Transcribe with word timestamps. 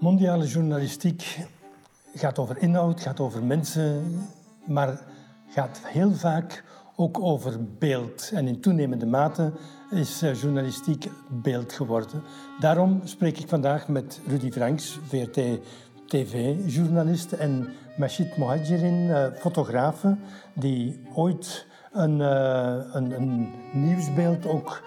Mondiale 0.00 0.46
journalistiek 0.46 1.38
gaat 2.14 2.38
over 2.38 2.58
inhoud, 2.58 3.00
gaat 3.00 3.20
over 3.20 3.44
mensen, 3.44 4.04
maar 4.64 5.00
gaat 5.48 5.80
heel 5.84 6.12
vaak 6.12 6.64
ook 6.96 7.20
over 7.20 7.58
beeld. 7.78 8.30
En 8.34 8.46
in 8.46 8.60
toenemende 8.60 9.06
mate 9.06 9.52
is 9.90 10.22
eh, 10.22 10.34
journalistiek 10.34 11.08
beeld 11.28 11.72
geworden. 11.72 12.22
Daarom 12.60 13.00
spreek 13.04 13.38
ik 13.38 13.48
vandaag 13.48 13.88
met 13.88 14.20
Rudy 14.26 14.50
Franks, 14.50 14.98
VRT 15.08 15.40
TV-journalist, 16.06 17.32
en 17.32 17.68
Machid 17.96 18.36
Mohajirin, 18.36 19.08
uh, 19.08 19.26
fotografe, 19.38 20.16
die 20.54 21.00
ooit 21.14 21.66
een, 21.92 22.18
uh, 22.18 22.74
een, 22.92 23.10
een, 23.10 23.48
nieuwsbeeld 23.72 24.46
ook 24.46 24.82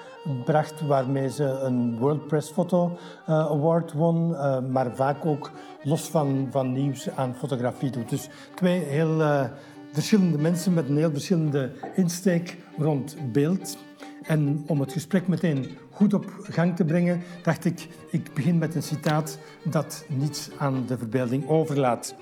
bracht 0.46 0.82
waarmee 0.82 1.30
ze 1.30 1.44
een 1.44 1.98
World 1.98 2.28
Press 2.28 2.52
Photo 2.52 2.98
Award 3.26 3.94
won, 3.94 4.30
maar 4.72 4.96
vaak 4.96 5.26
ook 5.26 5.52
los 5.84 6.02
van, 6.02 6.48
van 6.52 6.72
nieuws 6.72 7.10
aan 7.10 7.36
fotografie 7.36 7.90
doet. 7.90 8.10
Dus 8.10 8.30
twee 8.56 8.80
heel 8.80 9.48
verschillende 9.92 10.38
mensen 10.38 10.74
met 10.74 10.90
een 10.90 10.98
heel 10.98 11.12
verschillende 11.12 11.72
insteek 11.96 12.58
rond 12.78 13.16
beeld. 13.32 13.78
En 14.24 14.64
om 14.68 14.80
het 14.80 14.92
gesprek 14.92 15.28
meteen 15.28 15.78
goed 15.92 16.14
op 16.14 16.26
gang 16.42 16.76
te 16.76 16.86
brengen, 16.86 17.22
dacht 17.44 17.66
ik, 17.66 17.88
ik 18.10 18.34
begin 18.34 18.58
met 18.58 18.76
een 18.76 18.84
citaat 18.84 19.38
dat 19.64 20.06
niets 20.10 20.50
aan 20.58 20.86
de 20.88 20.98
verbeelding 20.98 21.48
overlaat. 21.48 22.16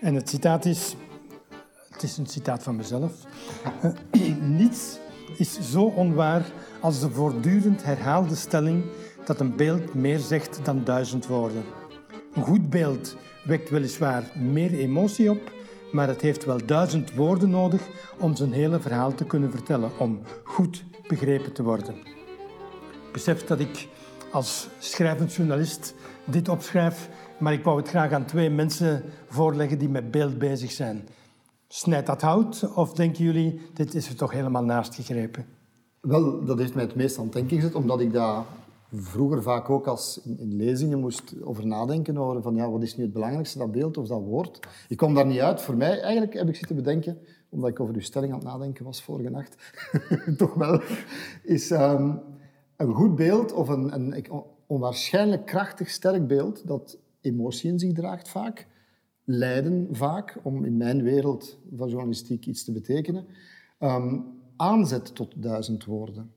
En 0.00 0.14
het 0.14 0.28
citaat 0.28 0.64
is, 0.64 0.96
het 1.90 2.02
is 2.02 2.16
een 2.16 2.26
citaat 2.26 2.62
van 2.62 2.76
mezelf, 2.76 3.12
niets 4.40 4.98
is 5.36 5.70
zo 5.70 5.82
onwaar 5.82 6.42
als 6.80 7.00
de 7.00 7.10
voortdurend 7.10 7.84
herhaalde 7.84 8.34
stelling 8.34 8.84
dat 9.24 9.40
een 9.40 9.56
beeld 9.56 9.94
meer 9.94 10.18
zegt 10.18 10.60
dan 10.62 10.84
duizend 10.84 11.26
woorden. 11.26 11.64
Een 12.34 12.42
goed 12.42 12.70
beeld 12.70 13.16
wekt 13.44 13.70
weliswaar 13.70 14.32
meer 14.34 14.72
emotie 14.72 15.30
op, 15.30 15.52
maar 15.92 16.08
het 16.08 16.20
heeft 16.20 16.44
wel 16.44 16.66
duizend 16.66 17.14
woorden 17.14 17.50
nodig 17.50 17.82
om 18.18 18.36
zijn 18.36 18.52
hele 18.52 18.80
verhaal 18.80 19.14
te 19.14 19.24
kunnen 19.24 19.50
vertellen, 19.50 19.90
om 19.98 20.20
goed 20.44 20.84
begrepen 21.06 21.52
te 21.52 21.62
worden. 21.62 21.94
Besef 23.12 23.44
dat 23.44 23.60
ik 23.60 23.88
als 24.30 24.68
schrijvend 24.78 25.34
journalist 25.34 25.94
dit 26.24 26.48
opschrijf, 26.48 27.08
maar 27.38 27.52
ik 27.52 27.64
wou 27.64 27.76
het 27.78 27.88
graag 27.88 28.12
aan 28.12 28.24
twee 28.24 28.50
mensen 28.50 29.02
voorleggen 29.28 29.78
die 29.78 29.88
met 29.88 30.10
beeld 30.10 30.38
bezig 30.38 30.70
zijn. 30.70 31.08
Snijdt 31.68 32.06
dat 32.06 32.20
hout 32.20 32.72
of 32.74 32.92
denken 32.92 33.24
jullie, 33.24 33.60
dit 33.74 33.94
is 33.94 34.08
er 34.08 34.16
toch 34.16 34.32
helemaal 34.32 34.64
naast 34.64 34.94
gegrepen? 34.94 35.46
Wel, 36.00 36.44
dat 36.44 36.58
heeft 36.58 36.74
mij 36.74 36.84
het 36.84 36.94
meest 36.94 37.18
aan 37.18 37.24
het 37.24 37.32
denken 37.32 37.56
gezet, 37.56 37.74
omdat 37.74 38.00
ik 38.00 38.12
daar 38.12 38.44
vroeger 38.92 39.42
vaak 39.42 39.70
ook 39.70 39.86
als 39.86 40.20
in, 40.24 40.38
in, 40.38 40.56
lezingen 40.56 41.00
moest 41.00 41.34
over 41.42 41.66
nadenken 41.66 42.18
over 42.18 42.42
van 42.42 42.54
ja, 42.54 42.70
wat 42.70 42.82
is 42.82 42.96
nu 42.96 43.02
het 43.04 43.12
belangrijkste, 43.12 43.58
dat 43.58 43.72
beeld 43.72 43.96
of 43.96 44.06
dat 44.06 44.22
woord. 44.22 44.66
Ik 44.88 44.96
kom 44.96 45.14
daar 45.14 45.26
niet 45.26 45.40
uit. 45.40 45.60
Voor 45.60 45.76
mij, 45.76 46.00
eigenlijk 46.00 46.34
heb 46.34 46.48
ik 46.48 46.56
zitten 46.56 46.76
bedenken, 46.76 47.18
omdat 47.48 47.70
ik 47.70 47.80
over 47.80 47.94
uw 47.94 48.00
stelling 48.00 48.32
aan 48.32 48.38
het 48.38 48.48
nadenken 48.48 48.84
was 48.84 49.02
vorige 49.02 49.30
nacht, 49.30 49.56
toch 50.36 50.54
wel, 50.54 50.80
is 51.42 51.70
um, 51.70 52.20
een 52.76 52.94
goed 52.94 53.14
beeld 53.14 53.52
of 53.52 53.68
een, 53.68 53.94
een 53.94 54.26
onwaarschijnlijk 54.66 55.46
krachtig, 55.46 55.90
sterk 55.90 56.26
beeld 56.26 56.66
dat 56.66 56.98
emotie 57.20 57.70
in 57.70 57.78
zich 57.78 57.92
draagt 57.92 58.28
vaak, 58.28 58.66
lijden 59.30 59.88
vaak, 59.90 60.38
om 60.42 60.64
in 60.64 60.76
mijn 60.76 61.02
wereld 61.02 61.58
van 61.76 61.88
journalistiek 61.88 62.46
iets 62.46 62.64
te 62.64 62.72
betekenen, 62.72 63.26
um, 63.80 64.24
aanzet 64.56 65.14
tot 65.14 65.42
duizend 65.42 65.84
woorden 65.84 66.32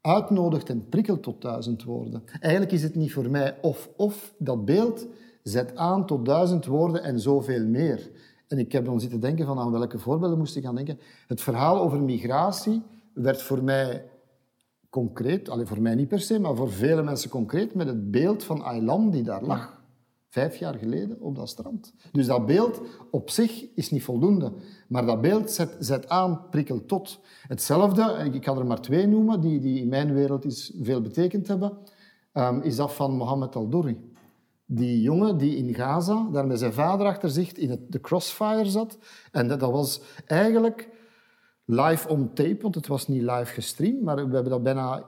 uitnodigt 0.00 0.68
en 0.70 0.88
prikkelt 0.88 1.22
tot 1.22 1.42
duizend 1.42 1.84
woorden. 1.84 2.22
Eigenlijk 2.40 2.72
is 2.72 2.82
het 2.82 2.94
niet 2.94 3.12
voor 3.12 3.30
mij 3.30 3.56
of-of. 3.62 4.34
Dat 4.38 4.64
beeld 4.64 5.06
zet 5.42 5.76
aan 5.76 6.06
tot 6.06 6.24
duizend 6.24 6.66
woorden 6.66 7.02
en 7.02 7.20
zoveel 7.20 7.66
meer. 7.66 8.10
En 8.48 8.58
ik 8.58 8.72
heb 8.72 8.84
dan 8.84 9.00
zitten 9.00 9.20
denken 9.20 9.46
van 9.46 9.58
aan 9.58 9.70
welke 9.70 9.98
voorbeelden 9.98 10.38
moest 10.38 10.56
ik 10.56 10.64
gaan 10.64 10.74
denken. 10.74 10.98
Het 11.26 11.40
verhaal 11.40 11.80
over 11.80 12.02
migratie 12.02 12.82
werd 13.12 13.42
voor 13.42 13.62
mij 13.62 14.10
concreet, 14.90 15.48
alleen 15.48 15.66
voor 15.66 15.82
mij 15.82 15.94
niet 15.94 16.08
per 16.08 16.20
se, 16.20 16.38
maar 16.38 16.56
voor 16.56 16.72
vele 16.72 17.02
mensen 17.02 17.30
concreet, 17.30 17.74
met 17.74 17.86
het 17.86 18.10
beeld 18.10 18.44
van 18.44 18.62
Aylan 18.62 19.10
die 19.10 19.22
daar 19.22 19.42
lag. 19.42 19.77
Vijf 20.28 20.56
jaar 20.56 20.74
geleden 20.74 21.20
op 21.20 21.36
dat 21.36 21.48
strand. 21.48 21.92
Dus 22.12 22.26
dat 22.26 22.46
beeld 22.46 22.80
op 23.10 23.30
zich 23.30 23.74
is 23.74 23.90
niet 23.90 24.02
voldoende. 24.02 24.52
Maar 24.88 25.06
dat 25.06 25.20
beeld 25.20 25.50
zet, 25.50 25.76
zet 25.78 26.08
aan, 26.08 26.48
prikkelt 26.50 26.88
tot. 26.88 27.20
Hetzelfde, 27.46 28.30
ik 28.32 28.40
kan 28.40 28.58
er 28.58 28.66
maar 28.66 28.80
twee 28.80 29.06
noemen, 29.06 29.40
die, 29.40 29.60
die 29.60 29.80
in 29.80 29.88
mijn 29.88 30.14
wereld 30.14 30.44
is 30.44 30.72
veel 30.80 31.00
betekend 31.00 31.48
hebben, 31.48 31.78
um, 32.32 32.60
is 32.60 32.76
dat 32.76 32.92
van 32.92 33.16
Mohammed 33.16 33.56
al-Douri. 33.56 34.12
Die 34.66 35.02
jongen 35.02 35.38
die 35.38 35.56
in 35.56 35.74
Gaza, 35.74 36.28
daar 36.32 36.46
met 36.46 36.58
zijn 36.58 36.72
vader 36.72 37.06
achter 37.06 37.30
zich, 37.30 37.52
in 37.52 37.70
het, 37.70 37.92
de 37.92 38.00
crossfire 38.00 38.70
zat. 38.70 38.98
En 39.32 39.48
dat, 39.48 39.60
dat 39.60 39.70
was 39.70 40.00
eigenlijk 40.26 40.88
live 41.64 42.08
on 42.08 42.32
tape, 42.32 42.58
want 42.62 42.74
het 42.74 42.86
was 42.86 43.08
niet 43.08 43.22
live 43.22 43.52
gestreamd, 43.52 44.02
maar 44.02 44.16
we 44.16 44.34
hebben 44.34 44.50
dat 44.50 44.62
bijna 44.62 45.04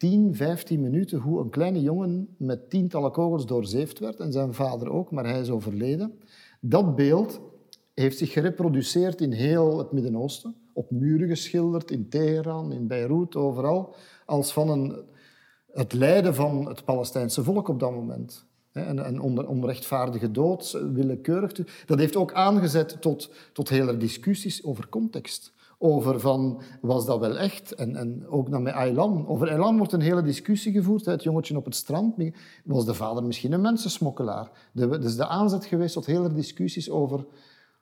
10, 0.00 0.34
15 0.34 0.80
minuten 0.80 1.18
hoe 1.18 1.40
een 1.40 1.50
kleine 1.50 1.80
jongen 1.80 2.28
met 2.36 2.70
tientallen 2.70 3.12
kogels 3.12 3.46
doorzeefd 3.46 3.98
werd 3.98 4.20
en 4.20 4.32
zijn 4.32 4.54
vader 4.54 4.90
ook, 4.90 5.10
maar 5.10 5.24
hij 5.24 5.40
is 5.40 5.50
overleden. 5.50 6.18
Dat 6.60 6.96
beeld 6.96 7.40
heeft 7.94 8.18
zich 8.18 8.32
gereproduceerd 8.32 9.20
in 9.20 9.32
heel 9.32 9.78
het 9.78 9.92
Midden-Oosten, 9.92 10.54
op 10.72 10.90
muren 10.90 11.28
geschilderd, 11.28 11.90
in 11.90 12.08
Teheran, 12.08 12.72
in 12.72 12.86
Beirut, 12.86 13.36
overal, 13.36 13.94
als 14.26 14.52
van 14.52 14.68
een, 14.68 15.02
het 15.72 15.92
lijden 15.92 16.34
van 16.34 16.68
het 16.68 16.84
Palestijnse 16.84 17.44
volk 17.44 17.68
op 17.68 17.80
dat 17.80 17.92
moment. 17.92 18.44
Een, 18.72 19.06
een 19.06 19.46
onrechtvaardige 19.46 20.30
dood, 20.30 20.70
willekeurig. 20.92 21.52
Dat 21.86 21.98
heeft 21.98 22.16
ook 22.16 22.32
aangezet 22.32 22.96
tot, 23.00 23.30
tot 23.52 23.68
hele 23.68 23.96
discussies 23.96 24.64
over 24.64 24.88
context 24.88 25.52
over 25.82 26.20
van, 26.20 26.60
was 26.80 27.06
dat 27.06 27.20
wel 27.20 27.38
echt? 27.38 27.74
En, 27.74 27.96
en 27.96 28.26
ook 28.28 28.50
dan 28.50 28.62
met 28.62 28.74
Aylan. 28.74 29.26
Over 29.28 29.50
Aylan 29.50 29.76
wordt 29.76 29.92
een 29.92 30.00
hele 30.00 30.22
discussie 30.22 30.72
gevoerd. 30.72 31.04
Het 31.04 31.22
jongetje 31.22 31.56
op 31.56 31.64
het 31.64 31.74
strand. 31.74 32.14
Was 32.64 32.84
de 32.84 32.94
vader 32.94 33.24
misschien 33.24 33.52
een 33.52 33.60
mensensmokkelaar? 33.60 34.50
Dat 34.72 35.04
is 35.04 35.16
de 35.16 35.26
aanzet 35.26 35.64
geweest 35.64 35.94
tot 35.94 36.06
hele 36.06 36.32
discussies 36.32 36.90
over, 36.90 37.26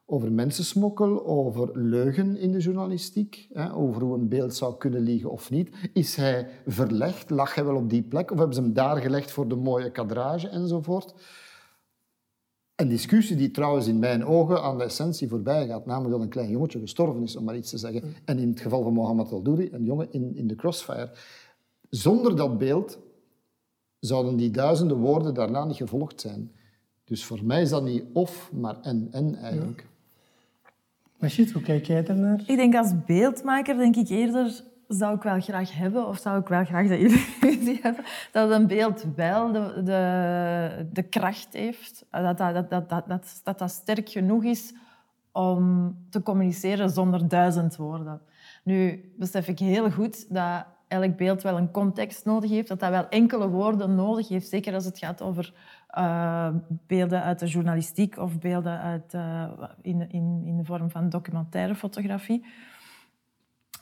over 0.06 0.32
mensensmokkel, 0.32 1.26
over 1.26 1.70
leugen 1.78 2.36
in 2.36 2.52
de 2.52 2.58
journalistiek, 2.58 3.48
hè, 3.52 3.74
over 3.74 4.02
hoe 4.02 4.14
een 4.14 4.28
beeld 4.28 4.54
zou 4.54 4.76
kunnen 4.76 5.00
liegen 5.00 5.30
of 5.30 5.50
niet. 5.50 5.76
Is 5.92 6.16
hij 6.16 6.48
verlegd? 6.66 7.30
Lag 7.30 7.54
hij 7.54 7.64
wel 7.64 7.76
op 7.76 7.90
die 7.90 8.02
plek? 8.02 8.30
Of 8.30 8.38
hebben 8.38 8.54
ze 8.54 8.62
hem 8.62 8.72
daar 8.72 8.96
gelegd 8.96 9.30
voor 9.30 9.48
de 9.48 9.56
mooie 9.56 9.90
kadrage 9.90 10.48
enzovoort? 10.48 11.14
Een 12.80 12.88
discussie 12.88 13.36
die 13.36 13.50
trouwens 13.50 13.86
in 13.86 13.98
mijn 13.98 14.24
ogen 14.24 14.62
aan 14.62 14.78
de 14.78 14.84
essentie 14.84 15.28
voorbij 15.28 15.66
gaat, 15.66 15.86
namelijk 15.86 16.12
dat 16.12 16.20
een 16.20 16.28
klein 16.28 16.50
jongetje 16.50 16.78
gestorven 16.78 17.22
is, 17.22 17.36
om 17.36 17.44
maar 17.44 17.56
iets 17.56 17.70
te 17.70 17.78
zeggen. 17.78 18.02
Mm. 18.04 18.12
En 18.24 18.38
in 18.38 18.48
het 18.48 18.60
geval 18.60 18.82
van 18.82 18.92
Mohammed 18.92 19.32
al-Douri, 19.32 19.68
een 19.72 19.84
jongen 19.84 20.08
in, 20.10 20.36
in 20.36 20.46
de 20.46 20.54
crossfire. 20.54 21.10
Zonder 21.90 22.36
dat 22.36 22.58
beeld 22.58 22.98
zouden 24.00 24.36
die 24.36 24.50
duizenden 24.50 24.96
woorden 24.96 25.34
daarna 25.34 25.64
niet 25.64 25.76
gevolgd 25.76 26.20
zijn. 26.20 26.52
Dus 27.04 27.24
voor 27.24 27.44
mij 27.44 27.62
is 27.62 27.70
dat 27.70 27.84
niet 27.84 28.04
of, 28.12 28.50
maar 28.52 28.80
en, 28.80 29.08
en 29.10 29.34
eigenlijk. 29.34 29.86
Ja. 31.20 31.44
hoe 31.52 31.62
kijk 31.62 31.86
jij 31.86 32.02
daarnaar? 32.02 32.42
Ik 32.46 32.56
denk 32.56 32.74
als 32.74 32.92
beeldmaker 33.06 33.76
denk 33.76 33.96
ik 33.96 34.08
eerder 34.08 34.64
zou 34.88 35.14
ik 35.14 35.22
wel 35.22 35.40
graag 35.40 35.76
hebben, 35.76 36.06
of 36.06 36.18
zou 36.18 36.40
ik 36.40 36.48
wel 36.48 36.64
graag 36.64 36.88
dat 36.88 37.00
jullie 37.00 37.78
hebben, 37.82 38.04
dat 38.32 38.50
een 38.50 38.66
beeld 38.66 39.04
wel 39.16 39.52
de, 39.52 39.82
de, 39.84 40.88
de 40.92 41.02
kracht 41.02 41.48
heeft, 41.52 42.06
dat 42.10 42.38
dat, 42.38 42.54
dat, 42.54 42.70
dat, 42.70 43.08
dat, 43.08 43.40
dat 43.44 43.58
dat 43.58 43.70
sterk 43.70 44.08
genoeg 44.08 44.44
is 44.44 44.74
om 45.32 45.96
te 46.10 46.22
communiceren 46.22 46.90
zonder 46.90 47.28
duizend 47.28 47.76
woorden. 47.76 48.20
Nu 48.62 49.10
besef 49.18 49.48
ik 49.48 49.58
heel 49.58 49.90
goed 49.90 50.34
dat 50.34 50.66
elk 50.88 51.16
beeld 51.16 51.42
wel 51.42 51.56
een 51.56 51.70
context 51.70 52.24
nodig 52.24 52.50
heeft, 52.50 52.68
dat 52.68 52.80
dat 52.80 52.90
wel 52.90 53.08
enkele 53.08 53.48
woorden 53.48 53.94
nodig 53.94 54.28
heeft, 54.28 54.48
zeker 54.48 54.74
als 54.74 54.84
het 54.84 54.98
gaat 54.98 55.22
over 55.22 55.52
uh, 55.98 56.48
beelden 56.86 57.22
uit 57.22 57.38
de 57.38 57.46
journalistiek 57.46 58.18
of 58.18 58.38
beelden 58.38 58.80
uit, 58.80 59.14
uh, 59.14 59.44
in, 59.82 60.10
in, 60.10 60.42
in 60.44 60.56
de 60.56 60.64
vorm 60.64 60.90
van 60.90 61.08
documentaire 61.08 61.74
fotografie 61.74 62.44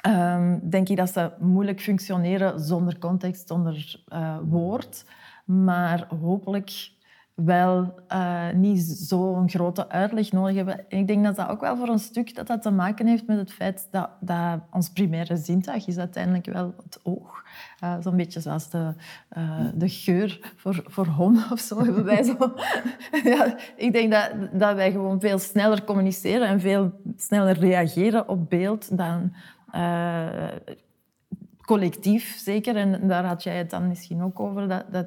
um, 0.06 0.60
denk 0.70 0.88
ik 0.88 0.96
dat 0.96 1.10
ze 1.10 1.30
moeilijk 1.38 1.80
functioneren 1.80 2.60
zonder 2.60 2.98
context, 2.98 3.48
zonder 3.48 4.04
uh, 4.12 4.36
woord. 4.48 5.04
Maar 5.44 6.06
hopelijk 6.20 6.94
wel 7.34 7.94
uh, 8.12 8.50
niet 8.54 8.80
zo'n 8.82 9.48
grote 9.48 9.88
uitleg 9.88 10.32
nodig 10.32 10.56
hebben. 10.56 10.84
ik 10.88 11.06
denk 11.06 11.24
dat 11.24 11.36
dat 11.36 11.48
ook 11.48 11.60
wel 11.60 11.76
voor 11.76 11.88
een 11.88 11.98
stuk 11.98 12.34
dat 12.34 12.46
dat 12.46 12.62
te 12.62 12.70
maken 12.70 13.06
heeft 13.06 13.26
met 13.26 13.38
het 13.38 13.52
feit 13.52 13.88
dat, 13.90 14.10
dat 14.20 14.60
ons 14.70 14.90
primaire 14.90 15.36
zintuig 15.36 15.86
is 15.86 15.98
uiteindelijk 15.98 16.46
wel 16.46 16.74
het 16.82 17.00
oog. 17.02 17.44
Uh, 17.84 17.94
Zo'n 18.00 18.16
beetje 18.16 18.40
zoals 18.40 18.70
de, 18.70 18.94
de 19.74 19.88
geur 19.88 20.52
voor, 20.56 20.84
voor 20.86 21.06
honden 21.06 21.50
of 21.50 21.60
zo 21.60 21.84
hebben 21.84 22.04
wij 22.04 22.22
zo. 22.22 22.36
ja, 23.32 23.56
ik 23.76 23.92
denk 23.92 24.12
dat, 24.12 24.30
dat 24.52 24.74
wij 24.74 24.90
gewoon 24.90 25.20
veel 25.20 25.38
sneller 25.38 25.84
communiceren 25.84 26.48
en 26.48 26.60
veel 26.60 26.92
sneller 27.16 27.58
reageren 27.58 28.28
op 28.28 28.50
beeld 28.50 28.96
dan 28.96 29.32
uh, 29.74 30.48
collectief 31.60 32.36
zeker, 32.38 32.76
en 32.76 33.08
daar 33.08 33.24
had 33.24 33.42
jij 33.42 33.56
het 33.56 33.70
dan 33.70 33.88
misschien 33.88 34.22
ook 34.22 34.40
over, 34.40 34.68
dat, 34.68 34.84
dat 34.90 35.06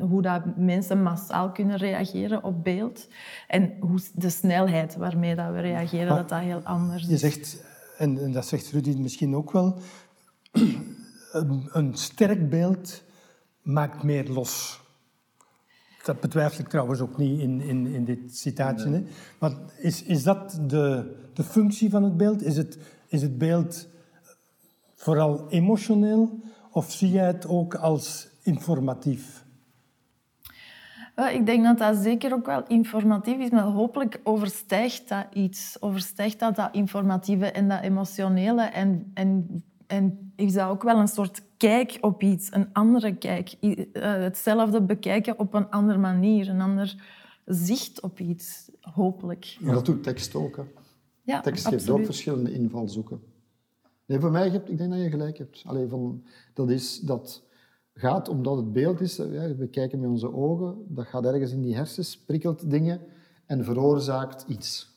hoe 0.00 0.22
dat 0.22 0.56
mensen 0.56 1.02
massaal 1.02 1.52
kunnen 1.52 1.76
reageren 1.76 2.44
op 2.44 2.64
beeld. 2.64 3.08
En 3.48 3.72
hoe 3.80 4.00
de 4.14 4.30
snelheid 4.30 4.96
waarmee 4.96 5.34
dat 5.34 5.52
we 5.52 5.60
reageren, 5.60 6.16
dat 6.16 6.28
dat 6.28 6.40
heel 6.40 6.60
anders 6.62 7.02
is. 7.02 7.08
Je 7.08 7.16
zegt, 7.16 7.64
en, 7.98 8.22
en 8.22 8.32
dat 8.32 8.46
zegt 8.46 8.70
Rudy 8.70 8.96
misschien 8.98 9.36
ook 9.36 9.52
wel, 9.52 9.78
een, 11.32 11.68
een 11.72 11.94
sterk 11.94 12.50
beeld 12.50 13.02
maakt 13.62 14.02
meer 14.02 14.28
los. 14.28 14.80
Dat 16.04 16.20
betwijfel 16.20 16.60
ik 16.60 16.68
trouwens 16.68 17.00
ook 17.00 17.16
niet 17.16 17.40
in, 17.40 17.60
in, 17.60 17.86
in 17.86 18.04
dit 18.04 18.36
citaatje. 18.36 18.90
Hè? 18.90 19.04
Maar 19.38 19.52
is, 19.78 20.02
is 20.02 20.22
dat 20.22 20.60
de, 20.66 21.16
de 21.32 21.44
functie 21.44 21.90
van 21.90 22.02
het 22.02 22.16
beeld? 22.16 22.42
Is 22.42 22.56
het, 22.56 22.78
is 23.12 23.22
het 23.22 23.38
beeld 23.38 23.88
vooral 24.94 25.48
emotioneel 25.48 26.40
of 26.70 26.92
zie 26.92 27.10
jij 27.10 27.26
het 27.26 27.46
ook 27.46 27.74
als 27.74 28.28
informatief? 28.42 29.44
Ik 31.32 31.46
denk 31.46 31.64
dat 31.64 31.78
dat 31.78 31.96
zeker 31.96 32.32
ook 32.32 32.46
wel 32.46 32.66
informatief 32.66 33.38
is, 33.38 33.50
maar 33.50 33.62
hopelijk 33.62 34.20
overstijgt 34.24 35.08
dat 35.08 35.26
iets. 35.32 35.76
Overstijgt 35.80 36.38
dat 36.38 36.56
dat 36.56 36.74
informatieve 36.74 37.50
en 37.50 37.68
dat 37.68 37.80
emotionele. 37.80 38.62
En, 38.62 39.10
en, 39.14 39.62
en 39.86 40.32
is 40.36 40.52
dat 40.52 40.68
ook 40.68 40.82
wel 40.82 40.98
een 40.98 41.08
soort 41.08 41.42
kijk 41.56 41.98
op 42.00 42.22
iets, 42.22 42.52
een 42.52 42.68
andere 42.72 43.14
kijk. 43.14 43.52
Eh, 43.60 43.82
hetzelfde 44.02 44.82
bekijken 44.82 45.38
op 45.38 45.54
een 45.54 45.70
andere 45.70 45.98
manier, 45.98 46.48
een 46.48 46.60
ander 46.60 46.94
zicht 47.44 48.00
op 48.00 48.20
iets, 48.20 48.70
hopelijk. 48.80 49.56
Maar 49.60 49.74
dat 49.74 49.86
doet 49.86 50.02
tekst 50.02 50.34
ook. 50.34 50.56
Hè? 50.56 50.62
Ja, 51.22 51.40
tekst 51.40 51.68
geeft 51.68 51.90
ook 51.90 52.04
verschillende 52.04 52.52
invalshoeken. 52.52 53.20
Nee, 54.06 54.20
voor 54.20 54.30
mij, 54.30 54.46
ik 54.46 54.78
denk 54.78 54.90
dat 54.90 55.00
je 55.00 55.10
gelijk 55.10 55.38
hebt. 55.38 55.62
Allee, 55.66 55.88
van, 55.88 56.24
dat, 56.54 56.70
is, 56.70 57.00
dat 57.00 57.42
gaat 57.94 58.28
omdat 58.28 58.56
het 58.56 58.72
beeld 58.72 59.00
is, 59.00 59.16
we 59.16 59.68
kijken 59.70 60.00
met 60.00 60.10
onze 60.10 60.32
ogen, 60.32 60.84
dat 60.88 61.06
gaat 61.06 61.24
ergens 61.24 61.52
in 61.52 61.62
die 61.62 61.74
hersens, 61.74 62.18
prikkelt 62.18 62.70
dingen 62.70 63.00
en 63.46 63.64
veroorzaakt 63.64 64.44
iets. 64.48 64.91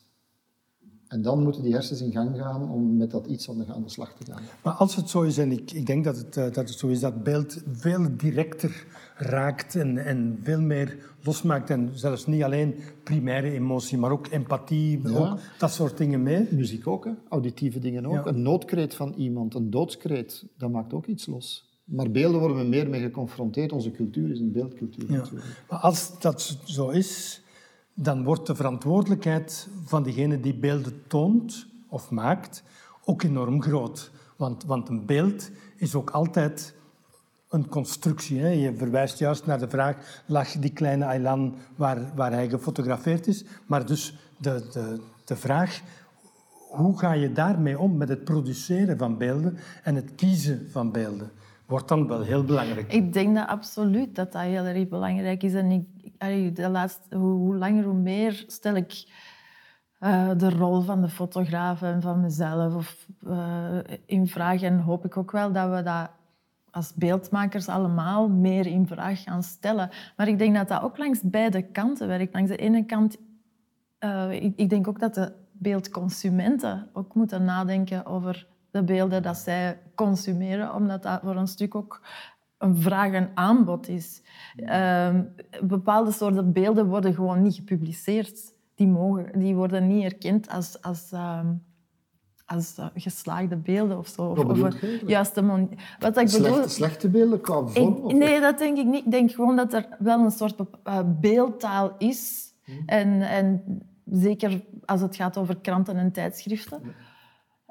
En 1.08 1.22
dan 1.22 1.42
moeten 1.42 1.62
die 1.62 1.72
hersens 1.72 2.00
in 2.00 2.12
gang 2.12 2.36
gaan 2.36 2.70
om 2.70 2.96
met 2.96 3.10
dat 3.10 3.26
iets 3.26 3.50
aan 3.50 3.58
de, 3.58 3.64
aan 3.74 3.82
de 3.82 3.90
slag 3.90 4.12
te 4.12 4.32
gaan. 4.32 4.42
Maar 4.62 4.72
als 4.72 4.96
het 4.96 5.10
zo 5.10 5.22
is, 5.22 5.38
en 5.38 5.52
ik, 5.52 5.70
ik 5.70 5.86
denk 5.86 6.04
dat 6.04 6.16
het, 6.16 6.36
eh, 6.36 6.44
dat 6.44 6.68
het 6.68 6.78
zo 6.78 6.86
is, 6.88 7.00
dat 7.00 7.22
beeld 7.22 7.62
veel 7.72 8.16
directer 8.16 8.86
raakt 9.16 9.74
en, 9.74 9.98
en 9.98 10.40
veel 10.42 10.60
meer 10.60 11.14
losmaakt. 11.22 11.70
En 11.70 11.90
zelfs 11.92 12.26
niet 12.26 12.42
alleen 12.42 12.74
primaire 13.02 13.50
emotie, 13.50 13.98
maar 13.98 14.10
ook 14.10 14.26
empathie, 14.26 15.16
ook 15.16 15.38
dat 15.58 15.72
soort 15.72 15.96
dingen 15.96 16.22
mee. 16.22 16.48
Muziek 16.50 16.86
ook, 16.86 17.04
hè? 17.04 17.10
auditieve 17.28 17.78
dingen 17.78 18.06
ook. 18.06 18.26
Een 18.26 18.42
noodkreet 18.42 18.94
van 18.94 19.14
iemand, 19.16 19.54
een 19.54 19.70
doodskreet, 19.70 20.44
dat 20.58 20.70
maakt 20.70 20.92
ook 20.92 21.06
iets 21.06 21.26
los. 21.26 21.64
Maar 21.84 22.10
beelden 22.10 22.40
worden 22.40 22.58
we 22.58 22.64
meer 22.64 22.88
mee 22.88 23.00
geconfronteerd. 23.00 23.72
Onze 23.72 23.90
cultuur 23.90 24.30
is 24.30 24.40
een 24.40 24.52
beeldcultuur 24.52 25.10
natuurlijk. 25.10 25.64
Maar 25.70 25.78
als 25.78 26.20
dat 26.20 26.58
zo 26.64 26.88
is, 26.88 27.42
dan 27.98 28.24
wordt 28.24 28.46
de 28.46 28.54
verantwoordelijkheid 28.54 29.68
van 29.84 30.02
degene 30.02 30.40
die 30.40 30.54
beelden 30.54 31.02
toont 31.06 31.66
of 31.88 32.10
maakt 32.10 32.62
ook 33.04 33.22
enorm 33.22 33.62
groot. 33.62 34.10
Want, 34.36 34.64
want 34.64 34.88
een 34.88 35.06
beeld 35.06 35.50
is 35.76 35.94
ook 35.94 36.10
altijd 36.10 36.74
een 37.48 37.68
constructie. 37.68 38.40
Hè? 38.40 38.48
Je 38.48 38.76
verwijst 38.76 39.18
juist 39.18 39.46
naar 39.46 39.58
de 39.58 39.68
vraag, 39.68 40.22
lag 40.26 40.48
die 40.48 40.72
kleine 40.72 41.04
Aylan 41.04 41.56
waar, 41.76 42.14
waar 42.14 42.32
hij 42.32 42.48
gefotografeerd 42.48 43.26
is? 43.26 43.44
Maar 43.66 43.86
dus 43.86 44.16
de, 44.38 44.68
de, 44.72 45.00
de 45.24 45.36
vraag, 45.36 45.80
hoe 46.70 46.98
ga 46.98 47.12
je 47.12 47.32
daarmee 47.32 47.78
om 47.78 47.96
met 47.96 48.08
het 48.08 48.24
produceren 48.24 48.98
van 48.98 49.18
beelden 49.18 49.58
en 49.82 49.94
het 49.94 50.14
kiezen 50.14 50.70
van 50.70 50.92
beelden? 50.92 51.30
Wordt 51.66 51.88
dan 51.88 52.08
wel 52.08 52.20
heel 52.20 52.44
belangrijk. 52.44 52.92
Ik 52.92 53.12
denk 53.12 53.34
dat 53.34 53.46
absoluut 53.46 54.14
dat 54.14 54.32
dat 54.32 54.42
heel 54.42 54.64
erg 54.64 54.88
belangrijk 54.88 55.42
is. 55.42 55.54
En 55.54 55.70
ik, 55.70 56.56
de 56.56 56.68
laatste, 56.68 57.16
hoe, 57.16 57.56
langer, 57.56 57.84
hoe 57.84 57.94
meer 57.94 58.44
stel 58.46 58.74
ik 58.74 59.04
uh, 60.00 60.30
de 60.36 60.50
rol 60.50 60.80
van 60.80 61.00
de 61.00 61.08
fotograaf 61.08 61.82
en 61.82 62.02
van 62.02 62.20
mezelf 62.20 62.74
of, 62.74 63.06
uh, 63.26 63.78
in 64.06 64.26
vraag. 64.26 64.62
En 64.62 64.80
hoop 64.80 65.04
ik 65.04 65.16
ook 65.16 65.30
wel 65.30 65.52
dat 65.52 65.70
we 65.70 65.82
dat 65.82 66.10
als 66.70 66.94
beeldmakers 66.94 67.68
allemaal 67.68 68.28
meer 68.28 68.66
in 68.66 68.86
vraag 68.86 69.22
gaan 69.22 69.42
stellen. 69.42 69.90
Maar 70.16 70.28
ik 70.28 70.38
denk 70.38 70.54
dat 70.54 70.68
dat 70.68 70.82
ook 70.82 70.98
langs 70.98 71.20
beide 71.22 71.62
kanten 71.62 72.08
werkt. 72.08 72.34
Langs 72.34 72.50
de 72.50 72.56
ene 72.56 72.84
kant, 72.84 73.16
uh, 74.00 74.32
ik, 74.32 74.52
ik, 74.56 74.70
denk 74.70 74.88
ook 74.88 75.00
dat 75.00 75.14
de 75.14 75.32
beeldconsumenten 75.52 76.88
ook 76.92 77.14
moeten 77.14 77.44
nadenken 77.44 78.06
over 78.06 78.46
de 78.76 78.84
beelden 78.84 79.22
dat 79.22 79.36
zij 79.36 79.78
consumeren, 79.94 80.74
omdat 80.74 81.02
dat 81.02 81.20
voor 81.22 81.36
een 81.36 81.46
stuk 81.46 81.74
ook 81.74 82.00
een 82.58 82.76
vraag 82.76 83.12
en 83.12 83.30
aanbod 83.34 83.88
is. 83.88 84.22
Uh, 84.56 85.20
bepaalde 85.62 86.12
soorten 86.12 86.52
beelden 86.52 86.86
worden 86.86 87.14
gewoon 87.14 87.42
niet 87.42 87.54
gepubliceerd. 87.54 88.54
Die, 88.74 88.88
mogen, 88.88 89.38
die 89.38 89.54
worden 89.54 89.86
niet 89.86 90.04
erkend 90.04 90.48
als, 90.48 90.82
als 90.82 91.12
uh, 91.12 91.40
als 92.46 92.78
uh, 92.78 92.86
geslaagde 92.94 93.56
beelden 93.56 93.98
of 93.98 94.08
zo. 94.08 94.22
Of, 94.22 94.44
of 94.44 94.76
juiste 95.06 95.68
Wat 95.98 96.18
ik 96.18 96.28
slechte, 96.28 96.50
bedoel, 96.50 96.68
slechte 96.68 97.08
beelden 97.08 97.40
qua 97.40 97.66
vorm? 97.66 98.16
nee, 98.16 98.40
dat 98.40 98.58
denk 98.58 98.78
ik 98.78 98.86
niet. 98.86 99.04
Ik 99.04 99.10
denk 99.10 99.30
gewoon 99.30 99.56
dat 99.56 99.72
er 99.72 99.86
wel 99.98 100.24
een 100.24 100.30
soort 100.30 100.60
uh, 100.60 101.00
beeldtaal 101.20 101.94
is. 101.98 102.52
Hmm. 102.64 102.82
En, 102.86 103.22
en 103.22 103.62
zeker 104.04 104.64
als 104.84 105.00
het 105.00 105.16
gaat 105.16 105.36
over 105.36 105.56
kranten 105.60 105.96
en 105.96 106.12
tijdschriften. 106.12 106.82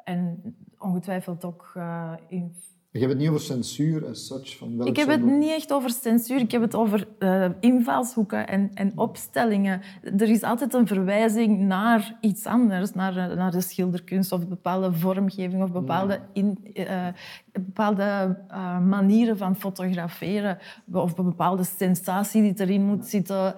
En 0.03 0.41
ongetwijfeld 0.85 1.45
ook 1.45 1.71
uh, 1.77 2.11
in 2.27 2.55
je 2.95 3.01
hebt 3.01 3.13
het 3.13 3.21
niet 3.21 3.29
over 3.29 3.41
censuur 3.41 4.07
as 4.07 4.27
such? 4.27 4.57
Van 4.57 4.85
ik 4.85 4.95
heb 4.95 5.07
het 5.07 5.25
niet 5.25 5.49
echt 5.49 5.73
over 5.73 5.89
censuur. 5.89 6.39
Ik 6.39 6.51
heb 6.51 6.61
het 6.61 6.75
over 6.75 7.07
uh, 7.19 7.45
invalshoeken 7.59 8.47
en, 8.47 8.71
en 8.73 8.91
opstellingen. 8.95 9.81
Er 10.01 10.29
is 10.29 10.41
altijd 10.41 10.73
een 10.73 10.87
verwijzing 10.87 11.59
naar 11.59 12.17
iets 12.21 12.45
anders. 12.45 12.93
Naar, 12.93 13.17
eh, 13.17 13.37
naar 13.37 13.51
de 13.51 13.61
schilderkunst 13.61 14.31
of 14.31 14.47
bepaalde 14.47 14.93
vormgeving 14.93 15.63
of 15.63 15.71
bepaalde, 15.71 16.19
in, 16.33 16.57
uh, 16.73 17.07
bepaalde 17.51 18.37
uh, 18.51 18.79
manieren 18.79 19.37
van 19.37 19.55
fotograferen. 19.55 20.57
Of 20.91 21.17
een 21.17 21.25
bepaalde 21.25 21.63
sensatie 21.63 22.41
die 22.41 22.53
erin 22.65 22.85
moet 22.85 23.05
zitten. 23.05 23.55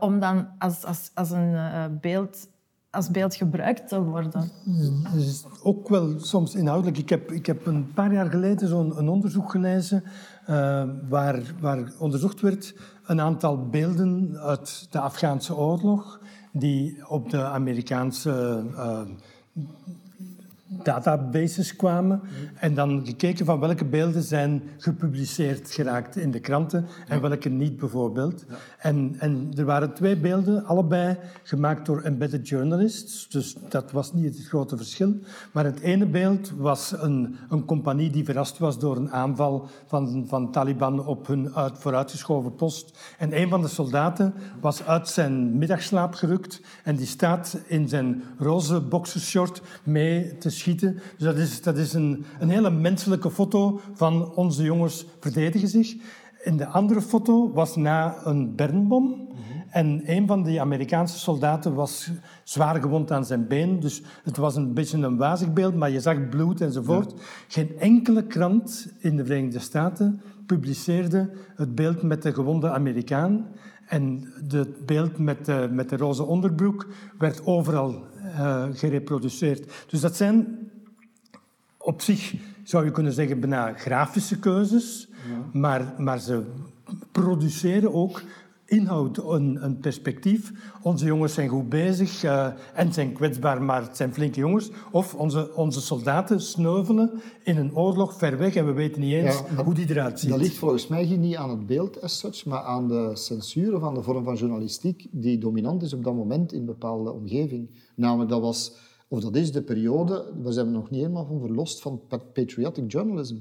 om 0.00 0.20
dan 0.20 0.48
als, 0.58 0.84
als, 0.84 1.10
als 1.14 1.30
een 1.30 1.56
beeld 2.00 2.48
als 2.92 3.10
beeld 3.10 3.34
gebruikt 3.34 3.88
te 3.88 4.02
worden. 4.02 4.50
is 5.16 5.44
ook 5.62 5.88
wel 5.88 6.18
soms 6.18 6.54
inhoudelijk. 6.54 6.98
Ik 6.98 7.08
heb, 7.08 7.30
ik 7.30 7.46
heb 7.46 7.66
een 7.66 7.92
paar 7.92 8.12
jaar 8.12 8.30
geleden 8.30 8.68
zo'n 8.68 9.08
onderzoek 9.08 9.50
gelezen 9.50 10.02
uh, 10.48 10.84
waar, 11.08 11.40
waar 11.60 11.92
onderzocht 11.98 12.40
werd 12.40 12.74
een 13.06 13.20
aantal 13.20 13.68
beelden 13.68 14.38
uit 14.38 14.86
de 14.90 14.98
Afghaanse 14.98 15.56
oorlog 15.56 16.20
die 16.52 17.08
op 17.08 17.30
de 17.30 17.42
Amerikaanse 17.42 18.64
uh, 18.70 19.00
databases 20.82 21.76
kwamen 21.76 22.20
en 22.54 22.74
dan 22.74 23.06
gekeken 23.06 23.46
van 23.46 23.60
welke 23.60 23.84
beelden 23.84 24.22
zijn 24.22 24.62
gepubliceerd 24.78 25.70
geraakt 25.70 26.16
in 26.16 26.30
de 26.30 26.40
kranten 26.40 26.86
en 27.08 27.20
welke 27.20 27.48
niet 27.48 27.76
bijvoorbeeld. 27.76 28.44
En, 28.78 29.14
en 29.18 29.52
er 29.56 29.64
waren 29.64 29.94
twee 29.94 30.16
beelden, 30.16 30.64
allebei 30.64 31.18
gemaakt 31.42 31.86
door 31.86 32.00
embedded 32.00 32.48
journalists, 32.48 33.28
dus 33.28 33.56
dat 33.68 33.92
was 33.92 34.12
niet 34.12 34.36
het 34.36 34.46
grote 34.46 34.76
verschil. 34.76 35.14
Maar 35.52 35.64
het 35.64 35.80
ene 35.80 36.06
beeld 36.06 36.52
was 36.56 36.94
een, 36.98 37.36
een 37.48 37.64
compagnie 37.64 38.10
die 38.10 38.24
verrast 38.24 38.58
was 38.58 38.78
door 38.78 38.96
een 38.96 39.10
aanval 39.10 39.68
van, 39.86 40.24
van 40.28 40.52
Taliban 40.52 41.06
op 41.06 41.26
hun 41.26 41.54
uit, 41.54 41.78
vooruitgeschoven 41.78 42.54
post. 42.54 42.98
En 43.18 43.40
een 43.40 43.48
van 43.48 43.62
de 43.62 43.68
soldaten 43.68 44.34
was 44.60 44.84
uit 44.84 45.08
zijn 45.08 45.58
middagslaap 45.58 46.14
gerukt 46.14 46.60
en 46.84 46.96
die 46.96 47.06
staat 47.06 47.58
in 47.66 47.88
zijn 47.88 48.22
roze 48.38 48.80
boxershort 48.80 49.62
mee 49.82 50.38
te 50.38 50.50
schieten. 50.62 50.94
Dus 50.94 51.26
dat 51.26 51.36
is, 51.36 51.62
dat 51.62 51.76
is 51.76 51.92
een, 51.92 52.24
een 52.40 52.50
hele 52.50 52.70
menselijke 52.70 53.30
foto 53.30 53.80
van 53.94 54.34
onze 54.34 54.62
jongens 54.62 55.06
verdedigen 55.20 55.68
zich. 55.68 55.94
En 56.44 56.56
de 56.56 56.66
andere 56.66 57.02
foto 57.02 57.52
was 57.52 57.76
na 57.76 58.16
een 58.24 58.54
Bernbom. 58.54 59.28
En 59.70 60.02
een 60.04 60.26
van 60.26 60.42
die 60.42 60.60
Amerikaanse 60.60 61.18
soldaten 61.18 61.74
was 61.74 62.10
zwaar 62.44 62.80
gewond 62.80 63.12
aan 63.12 63.24
zijn 63.24 63.46
been. 63.46 63.80
Dus 63.80 64.02
het 64.24 64.36
was 64.36 64.56
een 64.56 64.74
beetje 64.74 64.98
een 64.98 65.16
wazig 65.16 65.52
beeld, 65.52 65.74
maar 65.74 65.90
je 65.90 66.00
zag 66.00 66.28
bloed 66.28 66.60
enzovoort. 66.60 67.14
Geen 67.48 67.78
enkele 67.78 68.26
krant 68.26 68.92
in 68.98 69.16
de 69.16 69.24
Verenigde 69.24 69.58
Staten 69.58 70.20
publiceerde 70.46 71.30
het 71.56 71.74
beeld 71.74 72.02
met 72.02 72.22
de 72.22 72.32
gewonde 72.32 72.70
Amerikaan. 72.70 73.46
En 73.86 74.32
het 74.48 74.86
beeld 74.86 75.18
met 75.18 75.44
de, 75.44 75.68
met 75.72 75.88
de 75.88 75.96
roze 75.96 76.22
onderbroek 76.22 76.86
werd 77.18 77.46
overal 77.46 78.04
uh, 78.32 78.64
gereproduceerd. 78.72 79.72
Dus 79.86 80.00
dat 80.00 80.16
zijn 80.16 80.58
op 81.76 82.00
zich, 82.00 82.34
zou 82.62 82.84
je 82.84 82.90
kunnen 82.90 83.12
zeggen, 83.12 83.40
bijna 83.40 83.72
grafische 83.72 84.38
keuzes. 84.38 85.08
Maar, 85.52 85.94
maar 85.98 86.18
ze 86.18 86.42
produceren 87.12 87.94
ook 87.94 88.22
inhoud, 88.72 89.18
een, 89.18 89.64
een 89.64 89.78
perspectief. 89.78 90.52
Onze 90.82 91.04
jongens 91.04 91.34
zijn 91.34 91.48
goed 91.48 91.68
bezig 91.68 92.24
uh, 92.24 92.46
en 92.74 92.92
zijn 92.92 93.12
kwetsbaar, 93.12 93.62
maar 93.62 93.82
het 93.82 93.96
zijn 93.96 94.14
flinke 94.14 94.40
jongens. 94.40 94.70
Of 94.90 95.14
onze, 95.14 95.54
onze 95.54 95.80
soldaten 95.80 96.40
sneuvelen 96.40 97.20
in 97.42 97.56
een 97.56 97.76
oorlog 97.76 98.18
ver 98.18 98.38
weg 98.38 98.54
en 98.54 98.66
we 98.66 98.72
weten 98.72 99.00
niet 99.00 99.12
eens 99.12 99.42
hoe 99.64 99.74
die 99.74 99.90
eruit 99.90 100.20
ziet. 100.20 100.30
Dat 100.30 100.40
ligt 100.40 100.56
volgens 100.56 100.86
mij 100.86 101.16
niet 101.16 101.36
aan 101.36 101.50
het 101.50 101.66
beeld 101.66 102.02
as 102.02 102.18
such, 102.18 102.44
maar 102.44 102.62
aan 102.62 102.88
de 102.88 103.10
censuur 103.14 103.74
of 103.74 103.82
aan 103.82 103.94
de 103.94 104.02
vorm 104.02 104.24
van 104.24 104.34
journalistiek 104.34 105.06
die 105.10 105.38
dominant 105.38 105.82
is 105.82 105.92
op 105.92 106.04
dat 106.04 106.14
moment 106.14 106.52
in 106.52 106.60
een 106.60 106.66
bepaalde 106.66 107.12
omgeving. 107.12 107.70
Namelijk, 107.94 108.30
dat 108.30 108.40
was, 108.40 108.76
of 109.08 109.20
dat 109.20 109.36
is 109.36 109.52
de 109.52 109.62
periode, 109.62 110.32
we 110.42 110.52
zijn 110.52 110.70
nog 110.70 110.90
niet 110.90 111.00
helemaal 111.00 111.26
van 111.26 111.40
verlost 111.40 111.80
van 111.82 112.00
patriotic 112.32 112.92
journalism 112.92 113.36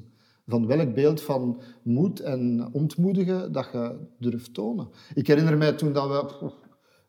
van 0.48 0.68
welk 0.68 0.94
beeld 0.94 1.22
van 1.22 1.62
moed 1.84 2.20
en 2.20 2.70
ontmoedigen 2.72 3.52
dat 3.52 3.70
je 3.72 3.96
durft 4.20 4.54
tonen. 4.54 4.88
Ik 5.14 5.28
herinner 5.28 5.58
mij 5.58 5.74
toen 5.74 5.94
dat 5.94 6.08
we 6.08 6.52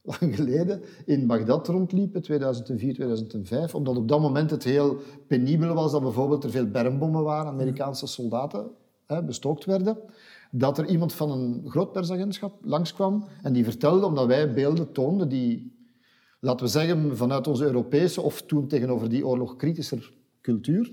lang 0.02 0.36
geleden 0.36 0.82
in 1.04 1.26
Bagdad 1.26 1.68
rondliepen, 1.68 2.22
2004, 2.22 2.94
2005, 2.94 3.74
omdat 3.74 3.96
op 3.96 4.08
dat 4.08 4.20
moment 4.20 4.50
het 4.50 4.64
heel 4.64 4.96
penibel 5.26 5.74
was 5.74 5.92
dat 5.92 6.02
bijvoorbeeld 6.02 6.44
er 6.44 6.50
veel 6.50 6.66
bermbommen 6.66 7.22
waren, 7.22 7.52
Amerikaanse 7.52 8.06
soldaten 8.06 8.70
hè, 9.06 9.24
bestookt 9.24 9.64
werden, 9.64 9.98
dat 10.50 10.78
er 10.78 10.86
iemand 10.86 11.12
van 11.12 11.30
een 11.30 11.62
groot 11.66 11.92
persagentschap 11.92 12.58
langskwam 12.62 13.24
en 13.42 13.52
die 13.52 13.64
vertelde, 13.64 14.06
omdat 14.06 14.26
wij 14.26 14.52
beelden 14.52 14.92
toonden 14.92 15.28
die, 15.28 15.76
laten 16.40 16.66
we 16.66 16.72
zeggen, 16.72 17.16
vanuit 17.16 17.46
onze 17.46 17.64
Europese 17.64 18.20
of 18.20 18.42
toen 18.42 18.68
tegenover 18.68 19.08
die 19.08 19.26
oorlog 19.26 19.56
kritischer 19.56 20.12
cultuur, 20.40 20.92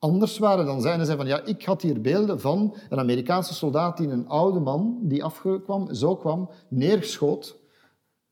anders 0.00 0.38
waren 0.38 0.66
dan 0.66 0.80
zij. 0.80 0.92
En 0.92 1.06
zei 1.06 1.16
van, 1.16 1.26
ja, 1.26 1.44
ik 1.44 1.64
had 1.64 1.82
hier 1.82 2.00
beelden 2.00 2.40
van 2.40 2.76
een 2.88 2.98
Amerikaanse 2.98 3.54
soldaat 3.54 3.96
die 3.96 4.08
een 4.08 4.28
oude 4.28 4.60
man, 4.60 4.98
die 5.02 5.24
afkwam, 5.24 5.94
zo 5.94 6.16
kwam, 6.16 6.50
neerschoot. 6.68 7.58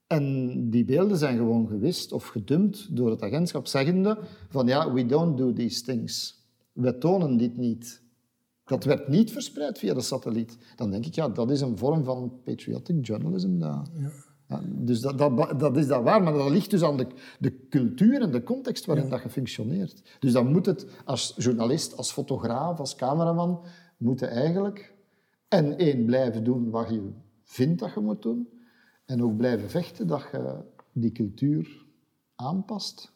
En 0.07 0.55
die 0.71 0.85
beelden 0.85 1.17
zijn 1.17 1.37
gewoon 1.37 1.69
gewist 1.69 2.13
of 2.13 2.27
gedumpt 2.27 2.97
door 2.97 3.11
het 3.11 3.23
agentschap, 3.23 3.67
zeggende 3.67 4.19
van, 4.49 4.67
ja, 4.67 4.93
we 4.93 5.07
don't 5.07 5.39
do 5.39 5.53
these 5.53 5.83
things. 5.83 6.43
We 6.73 6.99
tonen 6.99 7.37
dit 7.37 7.57
niet. 7.57 8.03
Dat 8.65 8.85
werd 8.85 9.09
niet 9.09 9.33
verspreid 9.33 9.79
via 9.79 9.95
de 9.95 10.01
satelliet. 10.01 10.59
Dan 10.77 10.91
denk 10.91 11.07
ik, 11.07 11.15
ja, 11.15 11.29
dat 11.29 11.51
is 11.51 11.61
een 11.61 11.79
vorm 11.79 12.05
van 12.05 12.33
patriotic 12.45 13.07
journalism. 13.07 13.59
Ja 13.59 13.83
dus 14.65 15.01
dat, 15.01 15.19
dat, 15.19 15.61
dat, 15.61 15.77
is 15.77 15.87
dat 15.87 16.03
waar, 16.03 16.23
maar 16.23 16.33
dat 16.33 16.51
ligt 16.51 16.71
dus 16.71 16.83
aan 16.83 16.97
de, 16.97 17.07
de 17.39 17.67
cultuur 17.69 18.23
en 18.23 18.31
de 18.31 18.43
context 18.43 18.85
waarin 18.85 19.09
dat 19.09 19.23
je 19.23 19.29
functioneert. 19.29 20.03
Dus 20.19 20.33
dan 20.33 20.53
moet 20.53 20.67
het 20.67 20.87
als 21.05 21.35
journalist, 21.37 21.97
als 21.97 22.13
fotograaf, 22.13 22.79
als 22.79 22.95
cameraman, 22.95 23.65
moeten 23.97 24.31
eigenlijk 24.31 24.95
en 25.49 25.79
één, 25.79 26.05
blijven 26.05 26.45
doen 26.45 26.71
wat 26.71 26.89
je 26.89 27.11
vindt 27.43 27.81
dat 27.81 27.95
je 27.95 28.01
moet 28.01 28.23
doen, 28.23 28.49
en 29.05 29.23
ook 29.23 29.37
blijven 29.37 29.71
vechten 29.71 30.07
dat 30.07 30.29
je 30.33 30.55
die 30.93 31.13
cultuur 31.13 31.87
aanpast 32.35 33.13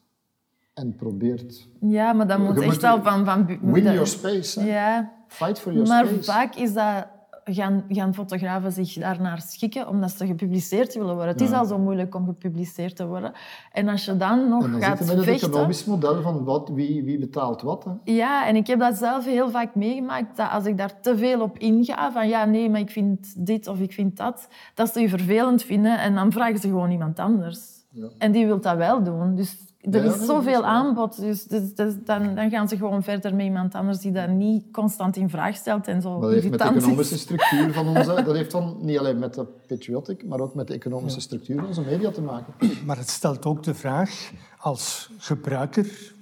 en 0.75 0.95
probeert... 0.95 1.69
Ja, 1.81 2.13
maar 2.13 2.27
dat 2.27 2.39
moet 2.39 2.61
echt 2.61 2.83
wel 2.83 3.03
van... 3.03 3.25
van 3.25 3.47
win 3.47 3.83
your 3.83 4.07
space. 4.07 4.65
Ja. 4.65 5.13
Fight 5.29 5.59
for 5.59 5.73
your 5.73 5.89
maar 5.89 6.07
space. 6.07 6.17
Maar 6.17 6.25
vaak 6.25 6.55
is 6.55 6.73
dat 6.73 7.07
gaan, 7.45 7.85
gaan 7.89 8.15
fotografen 8.15 8.73
zich 8.73 8.93
daarnaar 8.93 9.41
schikken 9.41 9.89
omdat 9.89 10.11
ze 10.11 10.27
gepubliceerd 10.27 10.95
willen 10.95 11.15
worden. 11.15 11.33
Het 11.33 11.41
is 11.41 11.53
al 11.53 11.65
zo 11.65 11.79
moeilijk 11.79 12.15
om 12.15 12.27
gepubliceerd 12.27 12.97
te 12.97 13.07
worden. 13.07 13.33
En 13.73 13.89
als 13.89 14.05
je 14.05 14.17
dan 14.17 14.49
nog 14.49 14.65
en 14.65 14.71
dan 14.71 14.83
gaat 14.83 14.99
met 14.99 15.09
het 15.09 15.25
vechten... 15.25 15.49
economisch 15.49 15.85
model 15.85 16.23
van 16.23 16.45
wat, 16.45 16.69
wie, 16.69 17.05
wie 17.05 17.19
betaalt 17.19 17.63
wat. 17.63 17.85
Hè? 17.85 18.13
Ja, 18.13 18.47
en 18.47 18.57
ik 18.57 18.67
heb 18.67 18.79
dat 18.79 18.97
zelf 18.97 19.25
heel 19.25 19.51
vaak 19.51 19.75
meegemaakt, 19.75 20.37
dat 20.37 20.51
als 20.51 20.65
ik 20.65 20.79
daar 20.79 21.01
te 21.01 21.17
veel 21.17 21.41
op 21.41 21.59
inga, 21.59 22.13
van 22.13 22.29
ja, 22.29 22.45
nee, 22.45 22.71
maar 22.71 22.81
ik 22.81 22.91
vind 22.91 23.47
dit 23.47 23.69
of 23.69 23.81
ik 23.81 23.93
vind 23.93 24.17
dat, 24.17 24.49
dat 24.75 24.93
ze 24.93 25.01
je 25.01 25.09
vervelend 25.09 25.63
vinden 25.63 25.99
en 25.99 26.15
dan 26.15 26.33
vragen 26.33 26.59
ze 26.59 26.69
gewoon 26.69 26.91
iemand 26.91 27.19
anders. 27.19 27.81
Ja. 27.91 28.09
En 28.19 28.33
die 28.33 28.47
wil 28.47 28.61
dat 28.61 28.77
wel 28.77 29.03
doen. 29.03 29.35
Dus 29.35 29.72
er 29.91 30.05
is 30.05 30.27
zoveel 30.27 30.65
aanbod, 30.65 31.21
dus, 31.21 31.45
dus, 31.45 31.75
dus, 31.75 31.95
dan, 32.05 32.35
dan, 32.35 32.51
gaan 32.51 32.69
ze 32.69 32.77
gewoon 32.77 33.03
verder 33.03 33.35
met 33.35 33.45
iemand 33.45 33.75
anders 33.75 33.99
die 33.99 34.13
dat 34.13 34.29
niet 34.29 34.65
constant 34.73 35.17
in 35.17 35.31
vraag 35.31 35.57
stelt 35.57 35.87
en 35.87 36.03
zo. 36.03 36.21
Dat 36.21 36.31
heeft 36.31 36.51
met 36.51 36.59
de 36.59 36.65
economische 36.65 37.19
structuur 37.27 37.73
van 37.73 37.89
onze... 37.89 38.23
Dat 38.25 38.35
heeft 38.35 38.51
dan 38.51 38.77
niet 38.81 38.99
alleen 38.99 39.19
met 39.19 39.35
de 39.35 39.45
patriotic, 39.67 40.27
maar 40.27 40.41
ook 40.41 40.55
met 40.55 40.67
de 40.67 40.75
economische 40.75 41.21
structuur 41.21 41.57
van 41.57 41.67
onze 41.67 41.81
media 41.81 42.11
te 42.11 42.23
maken. 42.23 42.55
Maar 42.87 42.97
het 42.97 43.09
stelt 43.09 43.45
ook 43.45 43.63
de 43.63 43.75
vraag, 43.75 44.33
als 44.59 45.11
gebruiker, 45.19 46.13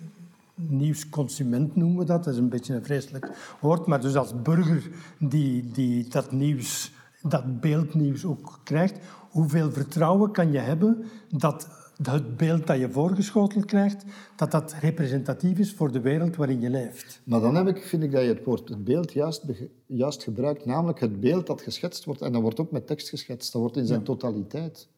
nieuwsconsument 0.54 1.76
noemen 1.76 1.98
we 1.98 2.04
dat, 2.04 2.24
dat 2.24 2.32
is 2.34 2.40
een 2.40 2.48
beetje 2.48 2.74
een 2.74 2.84
vreselijk 2.84 3.28
woord, 3.60 3.86
maar 3.86 4.00
dus 4.00 4.16
als 4.16 4.42
burger 4.42 4.90
die, 5.18 5.70
die 5.70 6.08
dat 6.08 6.32
nieuws, 6.32 6.92
dat 7.22 7.60
beeldnieuws 7.60 8.24
ook 8.24 8.60
krijgt, 8.62 8.98
hoeveel 9.30 9.70
vertrouwen 9.70 10.30
kan 10.32 10.52
je 10.52 10.58
hebben 10.58 11.04
dat 11.30 11.79
het 12.07 12.37
beeld 12.37 12.66
dat 12.66 12.78
je 12.78 12.90
voorgeschoteld 12.90 13.64
krijgt, 13.64 14.04
dat 14.37 14.50
dat 14.50 14.73
representatief 14.73 15.59
is 15.59 15.73
voor 15.73 15.92
de 15.92 16.00
wereld 16.00 16.37
waarin 16.37 16.61
je 16.61 16.71
leeft. 16.71 17.21
Maar 17.25 17.40
dan 17.40 17.54
heb 17.54 17.66
ik, 17.66 17.83
vind 17.83 18.02
ik 18.02 18.12
dat 18.12 18.23
je 18.23 18.28
het 18.28 18.45
woord 18.45 18.69
het 18.69 18.85
beeld 18.85 19.12
juist, 19.12 19.45
juist 19.87 20.23
gebruikt, 20.23 20.64
namelijk 20.64 21.00
het 21.00 21.21
beeld 21.21 21.47
dat 21.47 21.62
geschetst 21.62 22.04
wordt. 22.04 22.21
En 22.21 22.33
dat 22.33 22.42
wordt 22.42 22.61
ook 22.61 22.71
met 22.71 22.87
tekst 22.87 23.09
geschetst, 23.09 23.52
dat 23.52 23.61
wordt 23.61 23.76
in 23.76 23.87
zijn 23.87 24.02
totaliteit. 24.02 24.88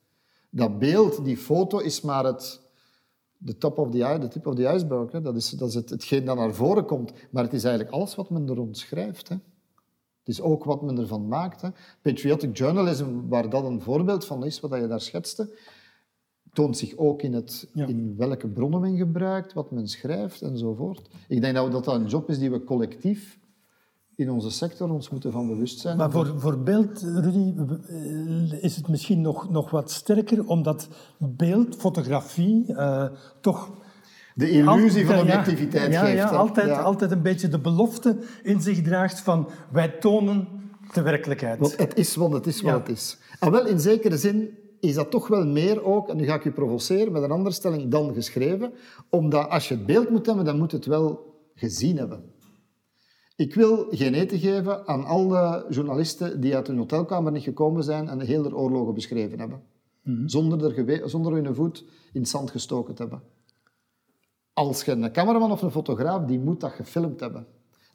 Dat 0.51 0.79
beeld, 0.79 1.25
die 1.25 1.37
foto, 1.37 1.79
is 1.79 2.01
maar 2.01 2.25
het, 2.25 2.61
de 3.39 3.59
top 3.59 3.79
of 3.79 3.91
the, 3.91 4.17
de 4.21 4.29
tip 4.29 4.47
of 4.47 4.55
the 4.55 4.73
iceberg. 4.73 5.13
Hè. 5.13 5.21
Dat 5.21 5.37
is, 5.37 5.51
dat 5.51 5.69
is 5.69 5.75
het, 5.75 5.91
hetgeen 5.91 6.25
dat 6.25 6.37
naar 6.37 6.55
voren 6.55 6.85
komt. 6.85 7.13
Maar 7.31 7.45
het 7.45 7.53
is 7.53 7.65
eigenlijk 7.65 7.95
alles 7.95 8.15
wat 8.15 8.31
men 8.31 8.49
er 8.49 8.55
rond 8.55 8.79
schrijft. 8.79 9.29
Hè. 9.29 9.35
Het 10.19 10.35
is 10.35 10.41
ook 10.41 10.65
wat 10.65 10.83
men 10.83 10.99
ervan 10.99 11.29
maakt. 11.29 11.61
Hè. 11.61 11.69
Patriotic 12.03 12.57
journalism, 12.57 13.09
waar 13.29 13.51
dat 13.51 13.65
een 13.65 13.81
voorbeeld 13.81 14.25
van 14.25 14.45
is, 14.45 14.61
wat 14.61 14.81
je 14.81 14.87
daar 14.87 15.01
schetste, 15.01 15.51
toont 16.53 16.79
zich 16.79 16.97
ook 16.97 17.23
in, 17.23 17.33
het, 17.33 17.69
in 17.75 18.15
welke 18.17 18.49
bronnen 18.49 18.81
men 18.81 18.97
gebruikt, 18.97 19.53
wat 19.53 19.71
men 19.71 19.89
schrijft 19.89 20.43
enzovoort. 20.43 21.09
Ik 21.29 21.41
denk 21.41 21.55
dat 21.55 21.73
dat 21.73 21.87
een 21.87 22.07
job 22.07 22.29
is 22.29 22.39
die 22.39 22.51
we 22.51 22.65
collectief 22.65 23.41
in 24.17 24.31
onze 24.31 24.51
sector 24.51 24.91
ons 24.91 25.11
moeten 25.11 25.33
van 25.33 25.47
bewust 25.47 25.79
zijn. 25.79 25.97
Maar 25.97 26.11
voor, 26.11 26.41
voor 26.41 26.59
beeld, 26.59 27.03
Rudy, 27.03 27.55
eh, 27.89 28.63
is 28.63 28.77
het 28.77 28.89
misschien 28.89 29.21
nog, 29.21 29.51
nog 29.51 29.71
wat 29.71 29.91
sterker, 29.91 30.47
omdat 30.47 30.89
beeld, 31.19 31.77
fotografie, 31.77 32.65
uh, 32.69 33.05
toch... 33.41 33.71
De 34.35 34.51
illusie 34.51 35.07
van 35.07 35.21
objectiviteit 35.21 35.93
ja, 35.93 36.05
geeft. 36.05 36.17
Ja, 36.17 36.29
altijd, 36.29 36.71
altijd 36.71 37.11
een 37.11 37.23
beetje 37.23 37.49
de 37.49 37.59
belofte 37.59 38.17
in 38.43 38.61
zich 38.61 38.83
draagt 38.83 39.21
van 39.21 39.49
wij 39.73 39.89
tonen 39.89 40.49
de 40.93 41.03
werkelijkheid. 41.03 41.59
Want 41.59 41.77
het 41.77 41.99
is 41.99 42.15
wat 42.15 42.33
het 42.33 42.47
is 42.47 42.61
wat 42.61 42.73
het 42.73 42.89
is. 42.89 43.19
En 43.41 43.51
wel, 43.51 43.67
in 43.67 43.81
zekere 43.81 44.17
zin 44.17 44.59
is 44.83 44.95
dat 44.95 45.11
toch 45.11 45.29
wel 45.29 45.47
meer 45.47 45.85
ook, 45.85 46.09
en 46.09 46.17
nu 46.17 46.25
ga 46.25 46.35
ik 46.35 46.43
je 46.43 46.53
provoceren 46.53 47.13
met 47.13 47.23
een 47.23 47.31
andere 47.31 47.55
stelling, 47.55 47.91
dan 47.91 48.15
geschreven. 48.15 48.73
Omdat 49.11 49.49
als 49.49 49.69
je 49.69 49.75
het 49.75 49.87
beeld 49.87 50.11
moet 50.11 50.27
hebben, 50.27 50.45
dan 50.45 50.59
moet 50.59 50.73
het 50.73 50.87
wel 50.87 51.35
gezien 51.55 51.97
hebben. 51.97 52.25
Ik 53.37 53.55
wil 53.55 53.87
geen 53.91 54.15
eten 54.15 54.39
geven 54.39 54.87
aan 54.87 55.05
alle 55.05 55.67
journalisten 55.69 56.41
die 56.41 56.57
uit 56.57 56.67
hun 56.67 56.79
hotelkamer 56.79 57.33
niet 57.33 57.43
gekomen 57.43 57.85
zijn 57.85 58.09
en 58.09 58.19
de 58.19 58.25
hele 58.25 58.57
oorlogen 58.57 58.95
beschreven 58.95 59.39
hebben. 59.39 59.63
Mhm. 60.03 60.29
zonder, 60.29 60.89
er 60.89 61.11
zonder 61.11 61.33
hun 61.33 61.55
voet 61.55 61.85
in 62.13 62.21
het 62.21 62.29
zand 62.29 62.51
gestoken 62.51 62.95
te 62.95 63.03
hebben. 63.03 63.23
Als 64.53 64.85
je 64.85 64.93
een 64.93 65.13
cameraman 65.13 65.51
of 65.51 65.63
een 65.63 65.71
fotograaf, 65.71 66.25
die 66.25 66.41
moet 66.41 66.61
dat 66.61 66.73
gefilmd 66.73 67.21
hebben. 67.21 67.47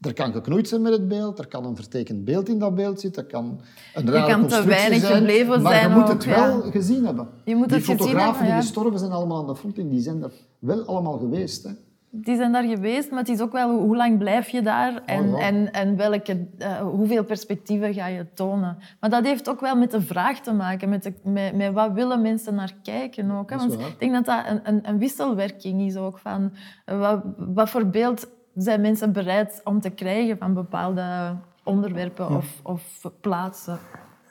Er 0.02 0.14
kan 0.14 0.32
geknoeid 0.32 0.68
zijn 0.68 0.82
met 0.82 0.92
het 0.92 1.08
beeld, 1.08 1.40
er 1.40 1.48
kan 1.48 1.66
een 1.66 1.76
vertekend 1.76 2.26
beeld 2.26 2.50
in 2.50 2.60
dat 2.60 2.76
beeld 2.76 3.00
zitten, 3.00 3.24
er 3.24 3.30
kan 3.30 3.60
een 3.94 4.12
rare 4.12 4.32
kan 4.32 4.40
constructie 4.40 4.74
te 4.74 4.80
weinig 4.80 5.00
zijn, 5.00 5.16
gebleven 5.16 5.62
maar 5.62 5.74
zijn 5.74 5.90
je 5.90 5.96
moet 5.96 6.08
het 6.08 6.26
wel 6.26 6.62
gezien 6.62 7.06
hebben. 7.06 7.28
Je 7.44 7.56
moet 7.56 7.70
die 7.70 7.82
fotografen 7.82 8.46
die 8.46 8.54
gestorven 8.54 9.00
zijn 9.00 9.12
allemaal 9.12 9.40
aan 9.40 9.48
de 9.48 9.56
front, 9.56 9.76
die 9.76 10.00
zijn 10.00 10.24
er 10.24 10.32
wel 10.60 10.86
allemaal 10.86 11.18
geweest. 11.18 11.64
Hè. 11.64 11.72
Die 12.10 12.36
zijn 12.36 12.52
daar 12.52 12.64
geweest, 12.64 13.10
maar 13.10 13.20
het 13.20 13.30
is 13.30 13.42
ook 13.42 13.52
wel 13.52 13.80
hoe 13.80 13.96
lang 13.96 14.18
blijf 14.18 14.50
je 14.50 14.62
daar 14.62 15.02
en, 15.06 15.34
oh, 15.34 15.44
en, 15.44 15.72
en 15.72 15.96
welke, 15.96 16.48
uh, 16.60 16.80
hoeveel 16.80 17.24
perspectieven 17.24 17.94
ga 17.94 18.08
je 18.08 18.26
tonen. 18.34 18.78
Maar 19.00 19.10
dat 19.10 19.26
heeft 19.26 19.50
ook 19.50 19.60
wel 19.60 19.76
met 19.76 19.92
de 19.92 20.02
vraag 20.02 20.40
te 20.40 20.54
maken, 20.54 20.90
met, 20.90 21.04
de, 21.04 21.14
met, 21.24 21.56
met 21.56 21.74
wat 21.74 21.92
willen 21.92 22.22
mensen 22.22 22.56
naar 22.56 22.74
kijken 22.84 23.32
ook. 23.32 23.50
Hè? 23.50 23.58
Want 23.58 23.74
ik 23.74 24.00
denk 24.00 24.14
dat 24.14 24.26
dat 24.26 24.44
een, 24.48 24.60
een, 24.64 24.90
een 24.90 24.98
wisselwerking 24.98 25.82
is 25.82 25.96
ook 25.96 26.18
van 26.18 26.52
uh, 26.86 27.00
wat, 27.00 27.22
wat 27.38 27.70
voor 27.70 27.86
beeld 27.86 28.28
zijn 28.58 28.82
mensen 28.82 29.12
bereid 29.12 29.62
om 29.64 29.82
te 29.82 29.90
krijgen 29.90 30.38
van 30.38 30.54
bepaalde 30.54 31.36
onderwerpen 31.64 32.30
of, 32.30 32.60
of 32.64 33.12
plaatsen. 33.22 33.80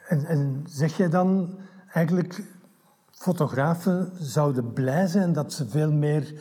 En, 0.08 0.24
en 0.24 0.62
zeg 0.68 0.96
jij 0.96 1.08
dan 1.08 1.58
eigenlijk, 1.92 2.42
fotografen 3.10 4.12
zouden 4.18 4.72
blij 4.72 5.06
zijn 5.06 5.32
dat 5.32 5.52
ze 5.52 5.68
veel 5.68 5.92
meer 5.92 6.32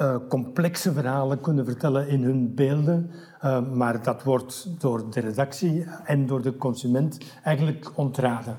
uh, 0.00 0.16
complexe 0.28 0.92
verhalen 0.92 1.40
kunnen 1.40 1.64
vertellen 1.64 2.08
in 2.08 2.22
hun 2.22 2.54
beelden, 2.54 3.10
uh, 3.44 3.60
maar 3.70 4.02
dat 4.02 4.22
wordt 4.22 4.80
door 4.80 5.10
de 5.10 5.20
redactie 5.20 5.86
en 6.04 6.26
door 6.26 6.42
de 6.42 6.56
consument 6.56 7.18
eigenlijk 7.42 7.90
ontraden 7.94 8.56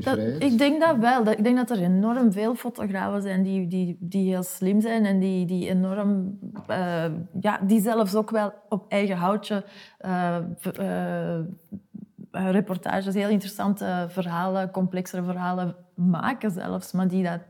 dat, 0.00 0.18
ik 0.38 0.58
denk 0.58 0.80
dat 0.80 0.96
wel. 0.96 1.26
ik 1.26 1.44
denk 1.44 1.56
dat 1.56 1.70
er 1.70 1.82
enorm 1.82 2.32
veel 2.32 2.54
fotografen 2.54 3.22
zijn 3.22 3.42
die, 3.42 3.66
die, 3.66 3.96
die 4.00 4.28
heel 4.28 4.42
slim 4.42 4.80
zijn 4.80 5.04
en 5.04 5.18
die, 5.18 5.46
die 5.46 5.68
enorm... 5.68 6.38
Uh, 6.70 7.04
ja, 7.40 7.60
die 7.66 7.80
zelfs 7.80 8.14
ook 8.14 8.30
wel 8.30 8.52
op 8.68 8.84
eigen 8.88 9.16
houtje 9.16 9.64
uh, 10.04 10.36
uh, 10.78 11.38
eh, 12.30 12.50
reportages, 12.50 13.14
heel 13.14 13.28
interessante 13.28 14.06
verhalen, 14.08 14.70
complexere 14.70 15.22
verhalen 15.22 15.74
maken 15.94 16.50
zelfs, 16.50 16.92
maar 16.92 17.08
die, 17.08 17.22
dat, 17.22 17.40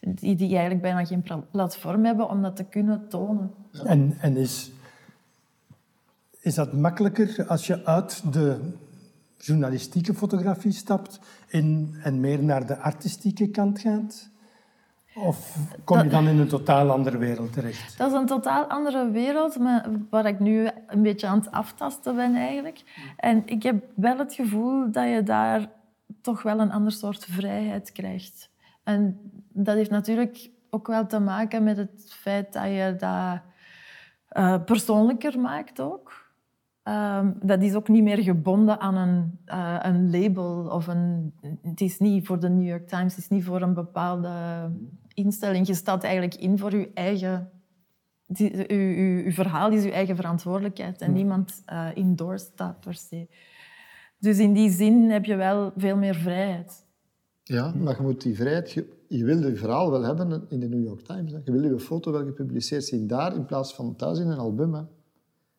die, 0.00 0.36
die 0.36 0.50
eigenlijk 0.50 0.82
bijna 0.82 1.04
geen 1.04 1.24
platform 1.50 2.04
hebben 2.04 2.28
om 2.28 2.42
dat 2.42 2.56
te 2.56 2.64
kunnen 2.64 3.08
tonen. 3.08 3.50
En, 3.84 4.16
en 4.20 4.36
is, 4.36 4.70
is 6.40 6.54
dat 6.54 6.72
makkelijker 6.72 7.46
als 7.46 7.66
je 7.66 7.84
uit 7.84 8.32
de 8.32 8.72
journalistieke 9.38 10.14
fotografie 10.14 10.72
stapt 10.72 11.20
in, 11.46 11.96
en 12.02 12.20
meer 12.20 12.42
naar 12.42 12.66
de 12.66 12.78
artistieke 12.78 13.50
kant 13.50 13.80
gaat? 13.80 14.30
Of 15.14 15.56
kom 15.84 16.02
je 16.02 16.08
dan 16.08 16.28
in 16.28 16.38
een 16.38 16.48
totaal 16.48 16.90
andere 16.90 17.18
wereld 17.18 17.52
terecht? 17.52 17.98
Dat 17.98 18.12
is 18.12 18.18
een 18.18 18.26
totaal 18.26 18.64
andere 18.64 19.10
wereld, 19.10 19.58
maar 19.58 19.88
waar 20.10 20.26
ik 20.26 20.40
nu 20.40 20.68
een 20.86 21.02
beetje 21.02 21.26
aan 21.26 21.38
het 21.38 21.50
aftasten 21.50 22.16
ben 22.16 22.34
eigenlijk. 22.34 22.82
En 23.16 23.42
ik 23.46 23.62
heb 23.62 23.84
wel 23.94 24.18
het 24.18 24.34
gevoel 24.34 24.90
dat 24.92 25.08
je 25.08 25.22
daar 25.22 25.70
toch 26.20 26.42
wel 26.42 26.60
een 26.60 26.72
ander 26.72 26.92
soort 26.92 27.24
vrijheid 27.24 27.92
krijgt. 27.92 28.50
En 28.84 29.20
dat 29.52 29.74
heeft 29.74 29.90
natuurlijk 29.90 30.50
ook 30.70 30.86
wel 30.86 31.06
te 31.06 31.18
maken 31.18 31.62
met 31.62 31.76
het 31.76 32.12
feit 32.12 32.52
dat 32.52 32.64
je 32.64 32.94
dat 32.98 33.40
uh, 34.32 34.64
persoonlijker 34.64 35.40
maakt 35.40 35.80
ook. 35.80 36.25
Um, 36.88 37.36
dat 37.42 37.62
is 37.62 37.74
ook 37.74 37.88
niet 37.88 38.02
meer 38.02 38.22
gebonden 38.22 38.80
aan 38.80 38.96
een, 38.96 39.38
uh, 39.46 39.78
een 39.82 40.10
label 40.10 40.68
of 40.70 40.86
een... 40.86 41.32
Het 41.62 41.80
is 41.80 41.98
niet 41.98 42.26
voor 42.26 42.40
de 42.40 42.48
New 42.48 42.66
York 42.68 42.88
Times, 42.88 43.14
het 43.14 43.24
is 43.24 43.28
niet 43.28 43.44
voor 43.44 43.62
een 43.62 43.74
bepaalde 43.74 44.30
instelling. 45.14 45.66
Je 45.66 45.74
staat 45.74 46.04
eigenlijk 46.04 46.34
in 46.34 46.58
voor 46.58 46.70
je 46.70 46.90
eigen... 46.94 47.50
Je, 48.26 49.26
verhaal 49.28 49.70
is 49.70 49.84
je 49.84 49.92
eigen 49.92 50.16
verantwoordelijkheid 50.16 51.00
en 51.00 51.12
niemand 51.12 51.62
uh, 51.72 51.88
indoors 51.94 52.42
staat 52.42 52.80
per 52.80 52.94
se. 52.94 53.28
Dus 54.18 54.38
in 54.38 54.52
die 54.52 54.70
zin 54.70 55.10
heb 55.10 55.24
je 55.24 55.36
wel 55.36 55.72
veel 55.76 55.96
meer 55.96 56.14
vrijheid. 56.14 56.84
Ja, 57.42 57.72
maar 57.74 57.96
je 57.96 58.02
moet 58.02 58.22
die 58.22 58.36
vrijheid... 58.36 58.72
Je, 58.72 58.94
je 59.08 59.24
wil 59.24 59.48
je 59.48 59.56
verhaal 59.56 59.90
wel 59.90 60.02
hebben 60.02 60.44
in 60.48 60.60
de 60.60 60.68
New 60.68 60.84
York 60.84 61.00
Times. 61.00 61.32
Hè. 61.32 61.38
Je 61.44 61.52
wil 61.52 61.62
je 61.62 61.78
foto 61.78 62.12
wel 62.12 62.24
gepubliceerd 62.24 62.84
zien 62.84 63.06
daar 63.06 63.34
in 63.34 63.44
plaats 63.44 63.74
van 63.74 63.96
thuis 63.96 64.18
in 64.18 64.28
een 64.28 64.38
album. 64.38 64.74
Hè. 64.74 64.82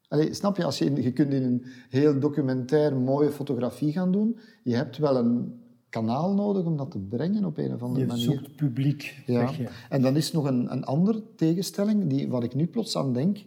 Allee, 0.07 0.33
snap 0.33 0.57
je, 0.57 0.63
als 0.63 0.77
je, 0.77 1.01
je 1.01 1.11
kunt 1.11 1.33
in 1.33 1.43
een 1.43 1.65
heel 1.89 2.19
documentair 2.19 2.95
mooie 2.95 3.31
fotografie 3.31 3.91
gaan 3.91 4.11
doen. 4.11 4.39
Je 4.63 4.75
hebt 4.75 4.97
wel 4.97 5.17
een 5.17 5.65
kanaal 5.89 6.33
nodig 6.33 6.65
om 6.65 6.77
dat 6.77 6.91
te 6.91 6.99
brengen 6.99 7.45
op 7.45 7.57
een 7.57 7.73
of 7.73 7.81
andere 7.81 7.99
je 8.01 8.07
manier. 8.07 8.29
Je 8.29 8.35
zoekt 8.35 8.55
publiek, 8.55 9.23
ja. 9.25 9.51
je. 9.57 9.67
En 9.89 10.01
dan 10.01 10.15
is 10.15 10.31
nog 10.31 10.45
een, 10.45 10.71
een 10.71 10.83
andere 10.83 11.23
tegenstelling, 11.35 12.07
die, 12.07 12.29
wat 12.29 12.43
ik 12.43 12.55
nu 12.55 12.67
plots 12.67 12.97
aan 12.97 13.13
denk. 13.13 13.37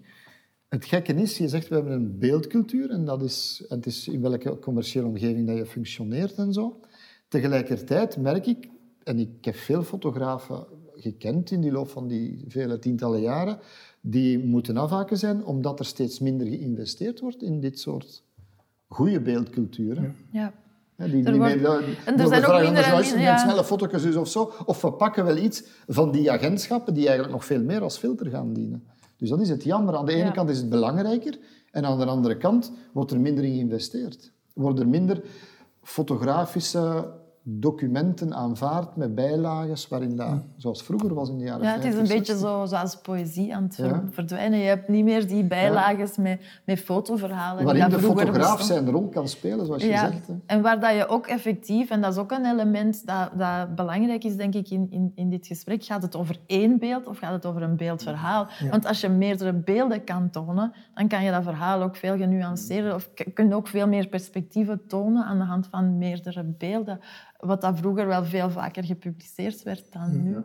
Het 0.69 0.85
gekke 0.85 1.15
is, 1.15 1.39
je 1.39 1.49
zegt 1.49 1.69
we 1.69 1.75
hebben 1.75 1.93
een 1.93 2.19
beeldcultuur 2.19 2.91
en 2.91 3.05
dat 3.05 3.23
is, 3.23 3.65
het 3.69 3.87
is 3.87 4.09
in 4.09 4.21
welke 4.21 4.59
commerciële 4.59 5.07
omgeving 5.07 5.47
dat 5.47 5.57
je 5.57 5.67
functioneert 5.67 6.35
en 6.35 6.53
zo. 6.53 6.81
Tegelijkertijd 7.29 8.17
merk 8.17 8.47
ik, 8.47 8.69
en 9.03 9.19
ik 9.19 9.45
heb 9.45 9.55
veel 9.55 9.83
fotografen 9.83 10.67
gekend 10.95 11.51
in 11.51 11.61
die 11.61 11.73
loop 11.73 11.89
van 11.89 12.09
die 12.09 12.45
vele 12.49 12.79
tientallen 12.79 13.21
jaren, 13.21 13.59
die 14.01 14.39
moeten 14.39 14.77
afhaken 14.77 15.19
zijn 15.19 15.45
omdat 15.45 15.79
er 15.79 15.85
steeds 15.85 16.19
minder 16.19 16.47
geïnvesteerd 16.47 17.21
wordt 17.21 17.43
in 17.43 17.61
dit 17.61 17.79
soort 17.79 18.25
goede 18.89 19.21
beeldculturen. 19.21 20.17
Ja. 20.33 20.53
ja. 20.97 21.07
die, 21.07 21.25
die 21.25 21.39
wordt... 21.39 21.55
en 22.05 22.19
er 22.19 22.27
zijn 22.27 22.45
ook 22.45 22.63
minder... 22.63 22.85
En, 22.85 23.21
ja. 23.21 23.39
snelle 23.39 23.65
foto's 23.65 24.03
dus 24.03 24.17
of 24.17 24.29
zo. 24.29 24.53
Of 24.65 24.83
we 24.83 24.93
pakken 24.93 25.25
wel 25.25 25.37
iets 25.37 25.65
van 25.87 26.11
die 26.11 26.31
agentschappen 26.31 26.95
die 26.95 27.05
eigenlijk 27.05 27.35
nog 27.35 27.45
veel 27.45 27.63
meer 27.63 27.83
als 27.83 27.99
filter 27.99 28.27
gaan 28.27 28.53
dienen. 28.53 28.85
Dus 29.17 29.29
dat 29.29 29.41
is 29.41 29.49
het 29.49 29.65
jammer. 29.65 29.97
Aan 29.97 30.07
de 30.07 30.13
ene 30.13 30.33
kant 30.33 30.51
is 30.51 30.59
het 30.59 30.69
belangrijker 30.69 31.39
en 31.71 31.85
aan 31.85 31.99
de 31.99 32.07
andere 32.07 32.37
kant 32.37 32.73
wordt 32.93 33.11
er 33.11 33.21
minder 33.21 33.45
in 33.45 33.53
geïnvesteerd. 33.53 34.33
Worden 34.53 34.85
er 34.85 34.91
minder 34.91 35.23
fotografische 35.83 37.11
documenten 37.43 38.35
aanvaard 38.35 38.97
met 38.97 39.15
bijlages 39.15 39.89
waarin 39.89 40.17
dat, 40.17 40.43
zoals 40.57 40.83
vroeger 40.83 41.15
was 41.15 41.29
in 41.29 41.39
de 41.39 41.45
jaren 41.45 41.63
Ja, 41.63 41.73
het 41.73 41.85
is 41.85 41.95
een 41.95 42.07
beetje 42.07 42.39
zo, 42.39 42.65
zoals 42.67 42.97
poëzie 42.97 43.55
aan 43.55 43.63
het 43.63 43.83
verdwijnen. 44.11 44.59
Je 44.59 44.65
hebt 44.65 44.89
niet 44.89 45.05
meer 45.05 45.27
die 45.27 45.45
bijlages 45.45 46.17
met, 46.17 46.41
met 46.65 46.81
fotoverhalen. 46.81 47.65
Waarin 47.65 47.89
de 47.89 47.99
fotograaf 47.99 48.61
zijn 48.63 48.91
rol 48.91 49.09
kan 49.09 49.29
spelen, 49.29 49.67
zoals 49.67 49.83
je 49.83 49.89
zegt. 49.89 50.27
Hè. 50.27 50.35
En 50.47 50.63
waar 50.63 50.81
dat 50.81 50.95
je 50.95 51.09
ook 51.09 51.27
effectief, 51.27 51.91
en 51.91 52.01
dat 52.01 52.13
is 52.13 52.19
ook 52.19 52.31
een 52.31 52.47
element 52.47 53.07
dat, 53.07 53.31
dat 53.37 53.75
belangrijk 53.75 54.25
is, 54.25 54.37
denk 54.37 54.55
ik, 54.55 54.71
in, 54.71 54.87
in, 54.91 55.13
in 55.15 55.31
dit 55.31 55.47
gesprek, 55.47 55.85
gaat 55.85 56.03
het 56.03 56.17
over 56.17 56.37
één 56.47 56.79
beeld 56.79 57.07
of 57.07 57.19
gaat 57.19 57.33
het 57.33 57.47
over 57.47 57.63
een 57.63 57.77
beeldverhaal? 57.77 58.49
Want 58.71 58.87
als 58.87 59.01
je 59.01 59.09
meerdere 59.09 59.53
beelden 59.53 60.05
kan 60.05 60.31
tonen, 60.31 60.73
dan 60.95 61.09
kan 61.09 61.25
je 61.25 61.31
dat 61.31 61.43
verhaal 61.43 61.83
ook 61.83 61.97
veel 61.97 62.17
genuanceerder 62.17 62.95
of 62.95 63.11
kun 63.35 63.49
je 63.49 63.55
ook 63.55 63.69
veel 63.69 63.89
meer 63.89 64.07
perspectieven 64.07 64.87
tonen 64.87 65.25
aan 65.25 65.39
de 65.39 65.45
hand 65.45 65.67
van 65.67 65.99
meerdere 65.99 66.45
beelden. 66.59 67.01
Wat 67.41 67.61
dat 67.61 67.79
vroeger 67.79 68.07
wel 68.07 68.25
veel 68.25 68.51
vaker 68.51 68.85
gepubliceerd 68.85 69.63
werd 69.63 69.93
dan 69.93 70.23
nu. 70.23 70.37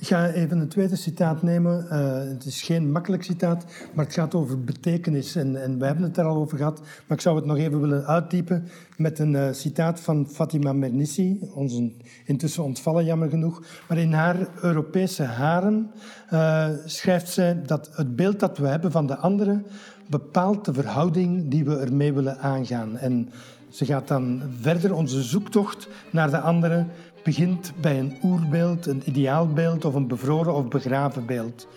Ik 0.00 0.06
ga 0.06 0.30
even 0.30 0.58
een 0.58 0.68
tweede 0.68 0.96
citaat 0.96 1.42
nemen. 1.42 1.84
Uh, 1.84 2.18
het 2.32 2.44
is 2.44 2.62
geen 2.62 2.92
makkelijk 2.92 3.22
citaat, 3.22 3.64
maar 3.94 4.04
het 4.04 4.14
gaat 4.14 4.34
over 4.34 4.64
betekenis. 4.64 5.36
En, 5.36 5.62
en 5.62 5.78
we 5.78 5.84
hebben 5.86 6.04
het 6.04 6.16
er 6.16 6.24
al 6.24 6.36
over 6.36 6.56
gehad, 6.56 6.80
maar 6.80 7.16
ik 7.16 7.22
zou 7.22 7.36
het 7.36 7.44
nog 7.44 7.56
even 7.56 7.80
willen 7.80 8.06
uitdiepen 8.06 8.68
met 8.96 9.18
een 9.18 9.32
uh, 9.32 9.52
citaat 9.52 10.00
van 10.00 10.26
Fatima 10.28 10.72
Mernissi, 10.72 11.50
ons 11.54 11.80
intussen 12.24 12.64
ontvallen 12.64 13.04
jammer 13.04 13.28
genoeg. 13.28 13.62
Maar 13.88 13.98
in 13.98 14.12
haar 14.12 14.48
Europese 14.62 15.22
haren 15.22 15.90
uh, 16.32 16.68
schrijft 16.84 17.28
zij 17.28 17.62
dat 17.62 17.90
het 17.92 18.16
beeld 18.16 18.40
dat 18.40 18.58
we 18.58 18.66
hebben 18.66 18.90
van 18.90 19.06
de 19.06 19.16
anderen 19.16 19.66
bepaalt 20.08 20.64
de 20.64 20.72
verhouding 20.72 21.50
die 21.50 21.64
we 21.64 21.76
ermee 21.76 22.12
willen 22.12 22.38
aangaan. 22.38 22.96
En 22.96 23.28
ze 23.70 23.84
gaat 23.84 24.08
dan 24.08 24.42
verder. 24.60 24.94
Onze 24.94 25.22
zoektocht 25.22 25.88
naar 26.10 26.30
de 26.30 26.40
andere 26.40 26.86
begint 27.22 27.72
bij 27.80 27.98
een 27.98 28.18
oerbeeld, 28.22 28.86
een 28.86 29.02
ideaalbeeld 29.04 29.84
of 29.84 29.94
een 29.94 30.08
bevroren 30.08 30.54
of 30.54 30.68
begraven 30.68 31.26
beeld. 31.26 31.68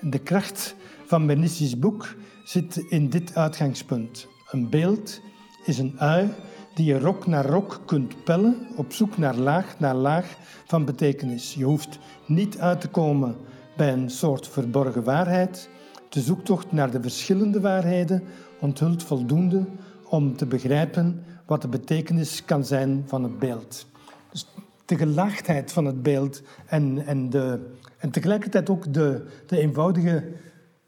De 0.00 0.18
kracht 0.18 0.74
van 1.06 1.26
Bernissi's 1.26 1.78
boek 1.78 2.14
zit 2.44 2.76
in 2.76 3.08
dit 3.08 3.36
uitgangspunt. 3.36 4.26
Een 4.50 4.70
beeld 4.70 5.20
is 5.64 5.78
een 5.78 6.00
ui 6.00 6.30
die 6.74 6.86
je 6.86 6.98
rok 6.98 7.26
naar 7.26 7.46
rok 7.46 7.80
kunt 7.86 8.24
pellen, 8.24 8.66
op 8.76 8.92
zoek 8.92 9.18
naar 9.18 9.36
laag 9.36 9.78
naar 9.78 9.94
laag 9.94 10.36
van 10.66 10.84
betekenis. 10.84 11.54
Je 11.54 11.64
hoeft 11.64 11.98
niet 12.26 12.58
uit 12.58 12.80
te 12.80 12.88
komen 12.88 13.36
bij 13.76 13.92
een 13.92 14.10
soort 14.10 14.48
verborgen 14.48 15.04
waarheid. 15.04 15.68
De 16.08 16.20
zoektocht 16.20 16.72
naar 16.72 16.90
de 16.90 17.02
verschillende 17.02 17.60
waarheden 17.60 18.22
onthult 18.60 19.02
voldoende 19.02 19.66
om 20.14 20.36
te 20.36 20.46
begrijpen 20.46 21.22
wat 21.46 21.62
de 21.62 21.68
betekenis 21.68 22.44
kan 22.44 22.64
zijn 22.64 23.02
van 23.06 23.22
het 23.22 23.38
beeld. 23.38 23.86
Dus 24.30 24.46
de 24.84 24.96
gelaagdheid 24.96 25.72
van 25.72 25.84
het 25.84 26.02
beeld 26.02 26.42
en, 26.66 27.06
en, 27.06 27.30
de, 27.30 27.70
en 27.98 28.10
tegelijkertijd 28.10 28.70
ook 28.70 28.92
de, 28.92 29.26
de 29.46 29.58
eenvoudige 29.58 30.24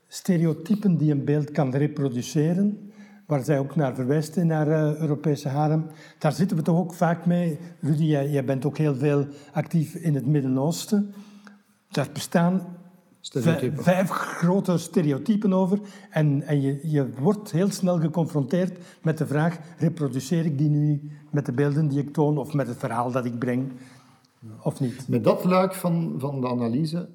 stereotypen 0.08 0.96
die 0.96 1.10
een 1.10 1.24
beeld 1.24 1.50
kan 1.50 1.74
reproduceren, 1.74 2.90
waar 3.26 3.44
zij 3.44 3.58
ook 3.58 3.76
naar 3.76 3.94
verwijst 3.94 4.36
in 4.36 4.50
haar 4.50 4.68
uh, 4.68 5.00
Europese 5.00 5.48
harem. 5.48 5.86
Daar 6.18 6.32
zitten 6.32 6.56
we 6.56 6.62
toch 6.62 6.78
ook 6.78 6.94
vaak 6.94 7.26
mee. 7.26 7.58
Rudy, 7.80 8.04
jij, 8.04 8.30
jij 8.30 8.44
bent 8.44 8.64
ook 8.64 8.78
heel 8.78 8.94
veel 8.94 9.26
actief 9.52 9.94
in 9.94 10.14
het 10.14 10.26
Midden-Oosten. 10.26 11.14
Daar 11.88 12.08
bestaan 12.12 12.75
vijf 13.76 14.10
grote 14.10 14.78
stereotypen 14.78 15.52
over. 15.52 15.80
En, 16.10 16.42
en 16.42 16.60
je, 16.60 16.80
je 16.82 17.10
wordt 17.18 17.50
heel 17.50 17.70
snel 17.70 18.00
geconfronteerd 18.00 18.78
met 19.02 19.18
de 19.18 19.26
vraag: 19.26 19.58
reproduceer 19.78 20.44
ik 20.44 20.58
die 20.58 20.68
nu 20.68 21.10
met 21.30 21.46
de 21.46 21.52
beelden 21.52 21.88
die 21.88 21.98
ik 21.98 22.12
toon 22.12 22.38
of 22.38 22.52
met 22.52 22.66
het 22.66 22.78
verhaal 22.78 23.10
dat 23.12 23.24
ik 23.24 23.38
breng? 23.38 23.72
Of 24.62 24.80
niet? 24.80 25.08
Met 25.08 25.24
dat 25.24 25.44
luik 25.44 25.74
van, 25.74 26.14
van 26.18 26.40
de 26.40 26.48
analyse 26.48 27.08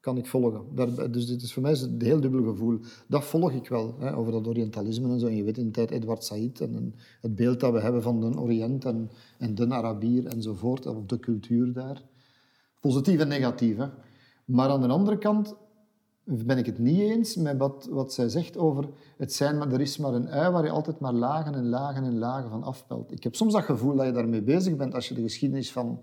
kan 0.00 0.16
ik 0.16 0.26
volgen. 0.26 0.62
Daar, 0.74 1.10
dus 1.10 1.26
dit 1.26 1.42
is 1.42 1.52
voor 1.52 1.62
mij 1.62 1.80
een 1.80 2.02
heel 2.02 2.20
dubbel 2.20 2.42
gevoel. 2.42 2.78
Dat 3.06 3.24
volg 3.24 3.52
ik 3.52 3.68
wel, 3.68 3.96
hè, 3.98 4.16
over 4.16 4.32
dat 4.32 4.46
Orientalisme 4.46 5.08
en 5.08 5.20
zo. 5.20 5.26
En 5.26 5.36
je 5.36 5.44
weet 5.44 5.58
in 5.58 5.64
de 5.64 5.70
tijd 5.70 5.90
Edward 5.90 6.24
Said 6.24 6.60
en, 6.60 6.94
het 7.20 7.34
beeld 7.34 7.60
dat 7.60 7.72
we 7.72 7.80
hebben 7.80 8.02
van 8.02 8.20
de 8.20 8.38
Oriënt 8.40 8.84
en, 8.84 9.10
en 9.38 9.54
de 9.54 9.68
Arabier 9.68 10.26
enzovoort, 10.26 10.86
of 10.86 11.04
de 11.06 11.18
cultuur 11.18 11.72
daar. 11.72 12.02
Positief 12.80 13.20
en 13.20 13.28
negatief. 13.28 13.76
Hè. 13.76 13.86
Maar 14.44 14.68
aan 14.68 14.80
de 14.80 14.88
andere 14.88 15.18
kant 15.18 15.54
ben 16.24 16.58
ik 16.58 16.66
het 16.66 16.78
niet 16.78 17.00
eens 17.00 17.36
met 17.36 17.58
wat, 17.58 17.88
wat 17.90 18.12
zij 18.12 18.28
zegt 18.28 18.56
over 18.56 18.88
het 19.16 19.32
zijn, 19.32 19.58
maar 19.58 19.72
er 19.72 19.80
is 19.80 19.98
maar 19.98 20.14
een 20.14 20.28
ui 20.28 20.50
waar 20.50 20.64
je 20.64 20.70
altijd 20.70 21.00
maar 21.00 21.12
lagen 21.12 21.54
en 21.54 21.68
lagen 21.68 22.04
en 22.04 22.18
lagen 22.18 22.50
van 22.50 22.62
afpelt. 22.62 23.12
Ik 23.12 23.22
heb 23.22 23.34
soms 23.34 23.52
dat 23.52 23.62
gevoel 23.62 23.96
dat 23.96 24.06
je 24.06 24.12
daarmee 24.12 24.42
bezig 24.42 24.76
bent 24.76 24.94
als 24.94 25.08
je 25.08 25.14
de 25.14 25.22
geschiedenis 25.22 25.72
van 25.72 26.00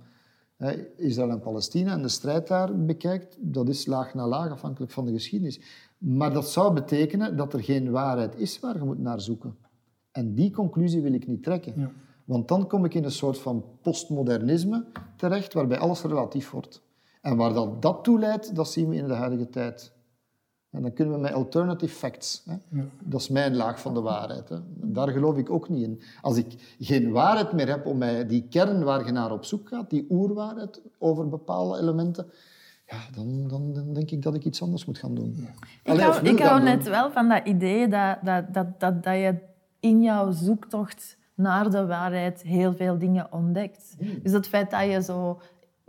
hè, 0.55 0.87
Israël 0.97 1.29
en 1.29 1.39
Palestina 1.39 1.93
en 1.93 2.01
de 2.01 2.07
strijd 2.07 2.47
daar 2.47 2.85
bekijkt. 2.85 3.37
Dat 3.39 3.69
is 3.69 3.85
laag 3.85 4.13
na 4.13 4.27
laag 4.27 4.51
afhankelijk 4.51 4.91
van 4.91 5.05
de 5.05 5.11
geschiedenis. 5.11 5.61
Maar 5.97 6.33
dat 6.33 6.49
zou 6.49 6.73
betekenen 6.73 7.37
dat 7.37 7.53
er 7.53 7.63
geen 7.63 7.91
waarheid 7.91 8.35
is 8.39 8.59
waar 8.59 8.77
je 8.77 8.83
moet 8.83 8.99
naar 8.99 9.21
zoeken. 9.21 9.55
En 10.11 10.35
die 10.35 10.51
conclusie 10.51 11.01
wil 11.01 11.13
ik 11.13 11.27
niet 11.27 11.43
trekken. 11.43 11.73
Ja. 11.75 11.91
Want 12.25 12.47
dan 12.47 12.67
kom 12.67 12.85
ik 12.85 12.93
in 12.93 13.03
een 13.03 13.11
soort 13.11 13.37
van 13.37 13.65
postmodernisme 13.81 14.85
terecht, 15.17 15.53
waarbij 15.53 15.77
alles 15.77 16.01
relatief 16.01 16.51
wordt. 16.51 16.81
En 17.21 17.35
waar 17.35 17.53
dat, 17.53 17.81
dat 17.81 18.03
toe 18.03 18.19
leidt, 18.19 18.55
dat 18.55 18.71
zien 18.71 18.89
we 18.89 18.95
in 18.95 19.07
de 19.07 19.13
huidige 19.13 19.49
tijd 19.49 19.91
En 20.71 20.81
dan 20.81 20.93
kunnen 20.93 21.13
we 21.13 21.19
met 21.19 21.33
alternative 21.33 21.95
facts. 21.95 22.43
Hè. 22.45 22.55
Dat 23.03 23.21
is 23.21 23.29
mijn 23.29 23.55
laag 23.55 23.81
van 23.81 23.93
de 23.93 24.01
waarheid. 24.01 24.49
Hè. 24.49 24.57
Daar 24.75 25.09
geloof 25.09 25.37
ik 25.37 25.49
ook 25.49 25.69
niet 25.69 25.83
in. 25.83 26.01
Als 26.21 26.37
ik 26.37 26.75
geen 26.79 27.11
waarheid 27.11 27.51
meer 27.51 27.67
heb 27.67 27.85
om 27.85 27.97
mij 27.97 28.27
die 28.27 28.47
kern 28.49 28.83
waar 28.83 29.05
je 29.05 29.11
naar 29.11 29.31
op 29.31 29.45
zoek 29.45 29.67
gaat, 29.67 29.89
die 29.89 30.05
oerwaarheid 30.09 30.81
over 30.97 31.29
bepaalde 31.29 31.79
elementen, 31.79 32.31
ja, 32.85 32.97
dan, 33.15 33.47
dan, 33.47 33.73
dan 33.73 33.93
denk 33.93 34.11
ik 34.11 34.21
dat 34.21 34.35
ik 34.35 34.45
iets 34.45 34.61
anders 34.61 34.85
moet 34.85 34.97
gaan 34.97 35.15
doen. 35.15 35.47
Ik 35.83 35.99
hou, 35.99 36.27
ik 36.27 36.39
hou 36.39 36.63
net 36.63 36.89
wel 36.89 37.11
van 37.11 37.29
dat 37.29 37.47
idee 37.47 37.87
dat, 37.87 38.17
dat, 38.23 38.53
dat, 38.53 38.79
dat, 38.79 39.03
dat 39.03 39.13
je 39.13 39.35
in 39.79 40.01
jouw 40.01 40.31
zoektocht 40.31 41.17
naar 41.35 41.69
de 41.69 41.85
waarheid 41.85 42.41
heel 42.41 42.73
veel 42.73 42.97
dingen 42.97 43.31
ontdekt. 43.31 43.95
Hmm. 43.99 44.19
Dus 44.23 44.31
het 44.31 44.47
feit 44.47 44.71
dat, 44.71 44.91
je 44.91 45.03
zo, 45.03 45.39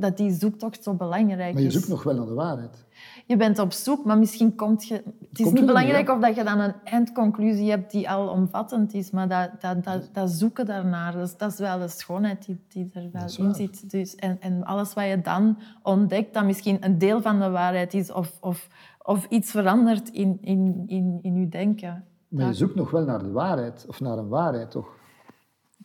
dat 0.03 0.17
die 0.17 0.31
zoektocht 0.31 0.83
zo 0.83 0.95
belangrijk 0.95 1.49
is. 1.49 1.55
Maar 1.55 1.63
je 1.63 1.71
zoekt 1.71 1.89
nog 1.89 2.03
wel 2.03 2.15
naar 2.15 2.27
de 2.27 2.35
waarheid. 2.35 2.85
Je 3.27 3.37
bent 3.37 3.59
op 3.59 3.73
zoek, 3.73 4.05
maar 4.05 4.19
misschien 4.19 4.55
komt 4.55 4.87
je... 4.87 4.95
Het 4.95 5.39
is 5.39 5.45
Komt 5.45 5.57
niet 5.57 5.67
belangrijk 5.67 6.11
of 6.11 6.21
dat 6.21 6.37
je 6.37 6.45
dan 6.45 6.59
een 6.59 6.75
eindconclusie 6.85 7.71
hebt 7.71 7.91
die 7.91 8.11
al 8.11 8.29
omvattend 8.29 8.95
is, 8.95 9.11
maar 9.11 9.29
dat, 9.29 9.51
dat, 9.61 9.85
dat, 9.85 10.09
dat 10.13 10.31
zoeken 10.31 10.67
daarnaar, 10.67 11.13
dat 11.13 11.27
is, 11.27 11.37
dat 11.37 11.53
is 11.53 11.59
wel 11.59 11.79
de 11.79 11.89
schoonheid 11.89 12.47
die, 12.47 12.61
die 12.69 12.91
er 12.93 13.09
wel 13.13 13.47
in 13.47 13.55
zit. 13.55 13.91
Dus, 13.91 14.15
en, 14.15 14.37
en 14.41 14.65
alles 14.65 14.95
wat 14.95 15.05
je 15.05 15.21
dan 15.21 15.59
ontdekt, 15.83 16.35
dat 16.35 16.45
misschien 16.45 16.77
een 16.81 16.99
deel 16.99 17.23
van 17.23 17.41
de 17.41 17.51
waarheid 17.51 17.95
is 17.95 18.13
of, 18.13 18.39
of, 18.41 18.69
of 19.03 19.27
iets 19.29 19.51
verandert 19.51 20.09
in, 20.09 20.39
in, 20.41 20.85
in, 20.87 21.19
in 21.23 21.41
je 21.41 21.49
denken. 21.49 22.05
Maar 22.29 22.47
je 22.47 22.55
zoekt 22.55 22.75
nog 22.75 22.91
wel 22.91 23.05
naar 23.05 23.19
de 23.19 23.31
waarheid, 23.31 23.85
of 23.89 24.01
naar 24.01 24.19
een 24.19 24.29
waarheid, 24.29 24.71
toch? 24.71 25.01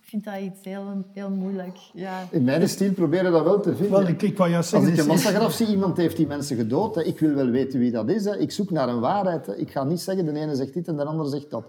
Ik 0.07 0.13
vind 0.13 0.25
dat 0.25 0.53
iets 0.53 0.59
heel, 0.63 1.05
heel 1.13 1.29
moeilijk. 1.29 1.77
Ja. 1.93 2.27
In 2.31 2.43
mijn 2.43 2.69
stijl 2.69 2.91
proberen 2.91 3.31
dat 3.31 3.43
wel 3.43 3.59
te 3.59 3.75
vinden. 3.75 3.99
Wel, 3.99 4.07
ik, 4.07 4.21
ik 4.21 4.37
wou 4.37 4.49
juist 4.49 4.73
Als 4.73 4.85
ik 4.85 4.97
een 4.97 5.07
massagraf 5.07 5.53
zie, 5.53 5.67
iemand 5.67 5.97
heeft 5.97 6.17
die 6.17 6.27
mensen 6.27 6.55
gedood, 6.57 6.95
hè. 6.95 7.03
ik 7.03 7.19
wil 7.19 7.33
wel 7.33 7.49
weten 7.49 7.79
wie 7.79 7.91
dat 7.91 8.09
is. 8.09 8.25
Hè. 8.25 8.37
Ik 8.37 8.51
zoek 8.51 8.71
naar 8.71 8.89
een 8.89 8.99
waarheid. 8.99 9.45
Hè. 9.45 9.55
Ik 9.55 9.71
ga 9.71 9.83
niet 9.83 10.01
zeggen, 10.01 10.25
de 10.25 10.39
ene 10.39 10.55
zegt 10.55 10.73
dit 10.73 10.87
en 10.87 10.95
de 10.95 11.03
andere 11.03 11.29
zegt 11.29 11.49
dat. 11.49 11.65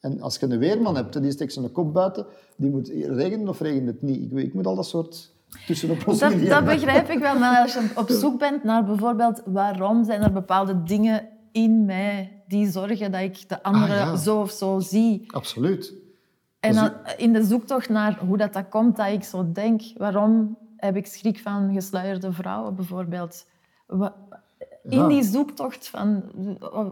En 0.00 0.20
als 0.20 0.36
je 0.36 0.46
een 0.46 0.58
weerman 0.58 0.96
hebt, 0.96 1.22
die 1.22 1.30
steekt 1.30 1.52
zijn 1.52 1.72
kop 1.72 1.94
buiten, 1.94 2.26
die 2.56 2.70
moet 2.70 2.88
regenen 3.06 3.48
of 3.48 3.60
regent 3.60 3.86
het 3.86 4.02
niet. 4.02 4.32
Ik, 4.32 4.38
ik 4.38 4.54
moet 4.54 4.66
al 4.66 4.74
dat 4.74 4.86
soort 4.86 5.32
tussenoplossingen 5.66 6.40
Dat, 6.40 6.48
dat 6.48 6.64
begrijp 6.64 7.08
ik 7.08 7.18
wel, 7.18 7.38
maar 7.38 7.62
als 7.62 7.74
je 7.74 7.90
op 7.96 8.10
zoek 8.10 8.38
bent 8.38 8.64
naar 8.64 8.84
bijvoorbeeld 8.84 9.42
waarom 9.44 10.04
zijn 10.04 10.22
er 10.22 10.32
bepaalde 10.32 10.82
dingen 10.82 11.28
in 11.52 11.84
mij 11.84 12.42
die 12.48 12.70
zorgen 12.70 13.12
dat 13.12 13.20
ik 13.20 13.48
de 13.48 13.62
andere 13.62 13.92
Ah, 13.92 13.98
ja. 13.98 14.16
zo 14.16 14.40
of 14.40 14.50
zo 14.50 14.78
zie. 14.80 15.24
Absoluut. 15.26 16.02
En 16.64 16.74
dan 16.74 16.92
in 17.16 17.32
de 17.32 17.44
zoektocht 17.44 17.88
naar 17.88 18.18
hoe 18.18 18.36
dat, 18.36 18.52
dat 18.52 18.68
komt, 18.68 18.96
dat 18.96 19.08
ik 19.08 19.22
zo 19.22 19.52
denk, 19.52 19.82
waarom 19.96 20.58
heb 20.76 20.96
ik 20.96 21.06
schrik 21.06 21.38
van 21.38 21.72
gesluierde 21.74 22.32
vrouwen 22.32 22.74
bijvoorbeeld? 22.74 23.46
In 24.82 25.08
die 25.08 25.22
zoektocht 25.22 25.88
van, 25.88 26.22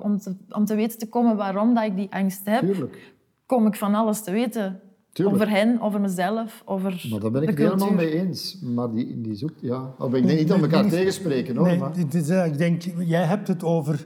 om, 0.02 0.18
te, 0.18 0.36
om 0.48 0.64
te 0.64 0.74
weten 0.74 0.98
te 0.98 1.08
komen 1.08 1.36
waarom 1.36 1.74
dat 1.74 1.84
ik 1.84 1.96
die 1.96 2.08
angst 2.10 2.40
heb, 2.44 2.60
Tuurlijk. 2.60 3.14
kom 3.46 3.66
ik 3.66 3.74
van 3.74 3.94
alles 3.94 4.22
te 4.22 4.30
weten. 4.30 4.80
Tuurlijk. 5.12 5.36
Over 5.36 5.50
hen, 5.50 5.80
over 5.80 6.00
mezelf, 6.00 6.62
over 6.64 7.06
Maar 7.10 7.20
daar 7.20 7.30
ben 7.30 7.42
ik 7.42 7.48
het 7.48 7.58
helemaal 7.58 7.92
mee 7.92 8.20
eens. 8.20 8.60
Maar 8.60 8.90
die, 8.90 9.20
die 9.20 9.34
zoekt... 9.34 9.60
Ja. 9.60 9.94
Maar 9.98 10.14
ik 10.14 10.26
denk 10.26 10.38
niet 10.38 10.48
dat 10.48 10.56
we 10.56 10.62
elkaar 10.62 10.82
Nee, 10.82 10.90
tegenspreken, 10.90 11.56
hoor. 11.56 11.66
Nee, 11.66 11.78
maar... 11.78 11.92
dit 11.92 12.14
is, 12.14 12.28
ik 12.28 12.58
denk, 12.58 12.82
jij 12.98 13.24
hebt 13.24 13.48
het 13.48 13.64
over 13.64 14.04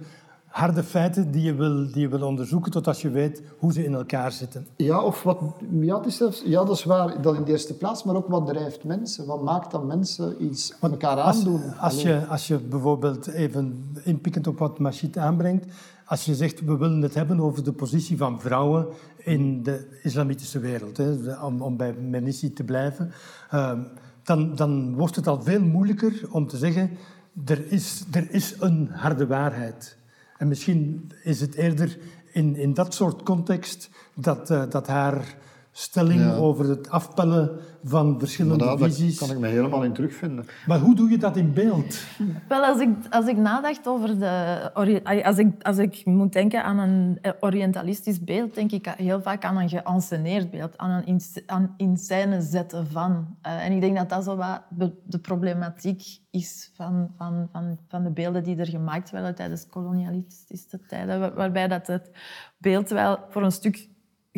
harde 0.57 0.83
feiten 0.83 1.31
die 1.31 1.43
je, 1.43 1.55
wil, 1.55 1.93
die 1.93 2.01
je 2.01 2.09
wil 2.09 2.23
onderzoeken 2.23 2.71
tot 2.71 2.87
als 2.87 3.03
je 3.03 3.11
weet 3.11 3.43
hoe 3.59 3.73
ze 3.73 3.85
in 3.85 3.95
elkaar 3.95 4.33
zitten. 4.33 4.67
Ja, 4.77 5.03
of 5.03 5.23
wat, 5.23 5.39
ja, 5.81 5.97
het 5.97 6.07
is 6.07 6.17
zelfs, 6.17 6.43
ja, 6.45 6.65
dat 6.65 6.77
is 6.77 6.85
waar, 6.85 7.23
dat 7.23 7.35
in 7.35 7.45
de 7.45 7.51
eerste 7.51 7.75
plaats, 7.75 8.05
maar 8.05 8.17
ook 8.17 8.29
wat 8.29 8.47
drijft 8.47 8.85
mensen. 8.85 9.27
Wat 9.27 9.43
maakt 9.43 9.71
dat 9.71 9.85
mensen 9.87 10.45
iets 10.45 10.75
Want 10.81 10.93
elkaar 10.93 11.17
als, 11.21 11.37
aandoen? 11.37 11.63
Als 11.79 11.93
Allee. 11.93 12.15
je, 12.15 12.27
als 12.27 12.47
je 12.47 12.59
bijvoorbeeld 12.59 13.27
even 13.27 13.95
inpikkend 14.05 14.47
op 14.47 14.59
wat 14.59 14.79
Machid 14.79 15.19
aanbrengt, 15.19 15.67
als 16.05 16.25
je 16.25 16.35
zegt 16.35 16.65
we 16.65 16.77
willen 16.77 17.03
het 17.03 17.15
hebben 17.15 17.41
over 17.41 17.65
de 17.65 17.73
positie 17.73 18.17
van 18.17 18.41
vrouwen 18.41 18.87
in 19.17 19.63
de 19.63 19.99
islamitische 20.03 20.59
wereld, 20.59 20.97
hè, 20.97 21.35
om, 21.43 21.63
om 21.63 21.77
bij 21.77 21.93
Mernissi 21.93 22.53
te 22.53 22.65
blijven, 22.65 23.13
ehm, 23.51 23.81
dan, 24.23 24.55
dan 24.55 24.95
wordt 24.95 25.17
het 25.17 25.27
al 25.27 25.43
veel 25.43 25.61
moeilijker 25.61 26.29
om 26.31 26.47
te 26.47 26.57
zeggen 26.57 26.91
er 27.45 27.73
is, 27.73 28.05
er 28.11 28.31
is 28.31 28.55
een 28.61 28.89
harde 28.93 29.27
waarheid. 29.27 29.96
En 30.39 30.49
misschien 30.49 31.11
is 31.23 31.41
het 31.41 31.55
eerder 31.55 31.99
in, 32.33 32.57
in 32.57 32.75
dat 32.75 32.95
soort 32.95 33.23
context 33.23 33.91
dat, 34.15 34.51
eh, 34.51 34.63
dat 34.69 34.87
haar 34.87 35.37
stelling 35.79 36.21
Ja. 36.21 36.35
over 36.35 36.69
het 36.69 36.91
afpellen 36.91 37.51
van 37.85 38.19
verschillende 38.19 38.65
Maar 38.65 38.77
daar 38.77 38.89
visies... 38.89 39.19
kan 39.19 39.31
ik 39.31 39.39
me 39.39 39.47
helemaal 39.47 39.85
in 39.85 39.93
terugvinden. 39.93 40.47
Maar 40.67 40.79
hoe 40.79 40.95
doe 40.95 41.11
je 41.11 41.19
dat 41.19 41.37
in 41.37 41.53
beeld? 41.53 41.99
Wel, 42.49 42.65
als 42.65 42.81
ik, 42.81 42.89
als 43.11 43.27
ik 43.27 43.37
nadacht 43.37 43.87
over 43.87 44.19
de... 44.19 44.71
Als 45.25 45.39
ik, 45.39 45.63
als 45.63 45.79
ik 45.79 46.05
moet 46.05 46.33
denken 46.33 46.65
aan 46.65 46.79
een 46.79 47.19
eh, 47.23 47.33
orientalistisch 47.41 48.25
beeld, 48.25 48.55
denk 48.55 48.73
ik 48.73 48.87
heel 48.87 49.23
vaak 49.23 49.45
aan 49.45 49.57
een 49.57 49.69
geanceneerd 49.69 50.51
beeld, 50.51 50.79
aan 50.79 50.91
een 50.91 51.07
in, 51.07 51.21
aan 51.47 51.75
in 51.77 51.97
scène 51.97 52.41
zetten 52.41 52.87
van. 52.87 53.37
Eh, 53.43 53.65
en 53.65 53.73
ik 53.73 53.81
denk 53.81 53.97
dat 53.97 54.09
dat 54.09 54.25
zo 54.25 54.37
wat 54.37 54.63
de, 54.71 54.93
de 55.05 55.19
problematiek 55.19 56.03
is 56.31 56.71
van, 56.75 57.11
van, 57.17 57.49
van, 57.53 57.79
van 57.89 58.03
de 58.03 58.11
beelden 58.11 58.43
die 58.43 58.57
er 58.57 58.67
gemaakt 58.67 59.11
werden 59.11 59.35
tijdens 59.35 59.67
kolonialistische 59.67 60.81
tijden, 60.89 61.21
waar- 61.21 61.35
waarbij 61.35 61.69
dat 61.69 61.87
het 61.87 62.11
beeld 62.59 62.89
wel 62.89 63.19
voor 63.29 63.43
een 63.43 63.53
stuk 63.53 63.89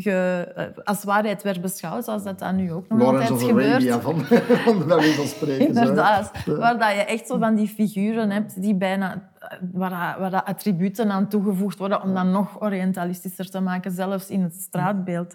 ge- 0.03 0.53
eh, 0.57 0.65
als 0.85 1.05
waarheid 1.05 1.43
werd 1.43 1.61
beschouwd, 1.61 2.05
zoals 2.05 2.23
dat 2.23 2.39
dan 2.39 2.57
nu 2.57 2.73
ook 2.73 2.89
nog 2.89 2.99
Lawrence 3.01 3.33
altijd 3.33 3.43
of 3.43 3.49
gebeurt. 3.49 3.89
Arabia, 3.89 4.01
van, 4.01 4.21
van 4.89 5.03
van 5.03 5.27
spreken. 5.27 5.67
Inderdaad. 5.67 6.31
Waar 6.47 6.79
dat 6.79 6.91
je 6.93 7.05
echt 7.05 7.27
zo 7.27 7.39
van 7.39 7.55
die 7.55 7.69
figuren 7.69 8.31
hebt 8.31 8.63
die 8.63 8.75
bijna, 8.75 9.31
waar, 9.73 9.91
dat- 9.91 10.21
waar 10.21 10.31
dat 10.31 10.45
attributen 10.45 11.11
aan 11.11 11.29
toegevoegd 11.29 11.79
worden 11.79 12.03
om 12.03 12.15
dat 12.15 12.25
nog 12.27 12.61
orientalistischer 12.63 13.51
te 13.51 13.61
maken, 13.61 13.91
zelfs 13.93 14.31
in 14.31 14.43
het 14.43 14.55
straatbeeld. 14.55 15.35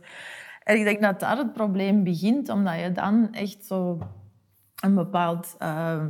En 0.64 0.78
ik 0.78 0.84
denk 0.84 1.02
dat 1.02 1.20
daar 1.20 1.38
het 1.38 1.54
probleem 1.54 2.04
begint, 2.04 2.50
omdat 2.50 2.80
je 2.80 2.92
dan 2.92 3.28
echt 3.32 3.66
zo 3.66 3.98
een 4.84 4.96
bepaald 4.96 5.56
eh, 5.60 6.02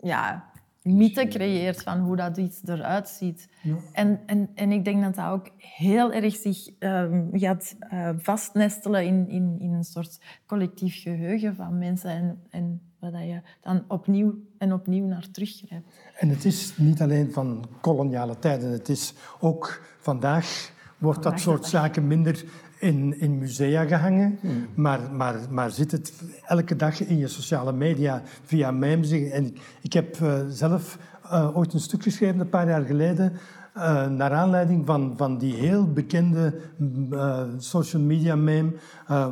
ja, 0.00 0.44
mythe 0.84 1.28
creëert 1.28 1.82
van 1.82 1.98
hoe 1.98 2.16
dat 2.16 2.36
iets 2.36 2.60
eruit 2.64 3.08
ziet. 3.08 3.48
En, 3.92 4.20
en, 4.26 4.48
en 4.54 4.72
ik 4.72 4.84
denk 4.84 5.02
dat 5.02 5.14
dat 5.14 5.26
ook 5.26 5.50
heel 5.56 6.12
erg 6.12 6.36
zich 6.36 6.70
ehm, 6.78 7.22
gaat 7.32 7.76
eh, 7.78 8.10
vastnestelen 8.16 9.04
in, 9.04 9.28
in, 9.28 9.56
in 9.58 9.72
een 9.72 9.84
soort 9.84 10.20
collectief 10.46 11.02
geheugen 11.02 11.56
van 11.56 11.78
mensen 11.78 12.10
en, 12.10 12.42
en 12.50 12.80
waar 12.98 13.10
dat 13.10 13.22
je 13.22 13.40
dan 13.60 13.84
opnieuw 13.88 14.34
en 14.58 14.72
opnieuw 14.72 15.06
naar 15.06 15.30
teruggrijpt. 15.30 16.00
En 16.18 16.28
het 16.28 16.44
is 16.44 16.76
niet 16.76 17.02
alleen 17.02 17.32
van 17.32 17.64
koloniale 17.80 18.38
tijden, 18.38 18.70
het 18.70 18.88
is 18.88 19.14
ook 19.40 19.82
vandaag 19.98 20.72
wordt 20.98 21.22
dat 21.22 21.32
Vandaag 21.32 21.40
soort 21.40 21.64
de 21.64 21.70
dag. 21.70 21.80
zaken 21.80 22.06
minder 22.06 22.44
in, 22.78 23.20
in 23.20 23.38
musea 23.38 23.84
gehangen, 23.84 24.38
maar, 24.74 25.00
maar, 25.12 25.34
maar 25.50 25.70
zit 25.70 25.92
het 25.92 26.12
elke 26.46 26.76
dag 26.76 27.00
in 27.00 27.18
je 27.18 27.28
sociale 27.28 27.72
media 27.72 28.22
via 28.44 28.70
memes. 28.70 29.10
En 29.10 29.46
ik, 29.46 29.60
ik 29.82 29.92
heb 29.92 30.20
eh, 30.20 30.40
zelf 30.48 30.98
eh, 31.30 31.56
ooit 31.56 31.72
een 31.72 31.80
stuk 31.80 32.02
geschreven, 32.02 32.40
een 32.40 32.48
paar 32.48 32.68
jaar 32.68 32.84
geleden, 32.84 33.32
eh, 33.74 34.08
naar 34.08 34.32
aanleiding 34.32 34.86
van, 34.86 35.14
van 35.16 35.38
die 35.38 35.54
heel 35.54 35.92
bekende 35.92 36.54
mm, 36.76 37.60
social 37.60 38.02
media 38.02 38.36
meme, 38.36 38.72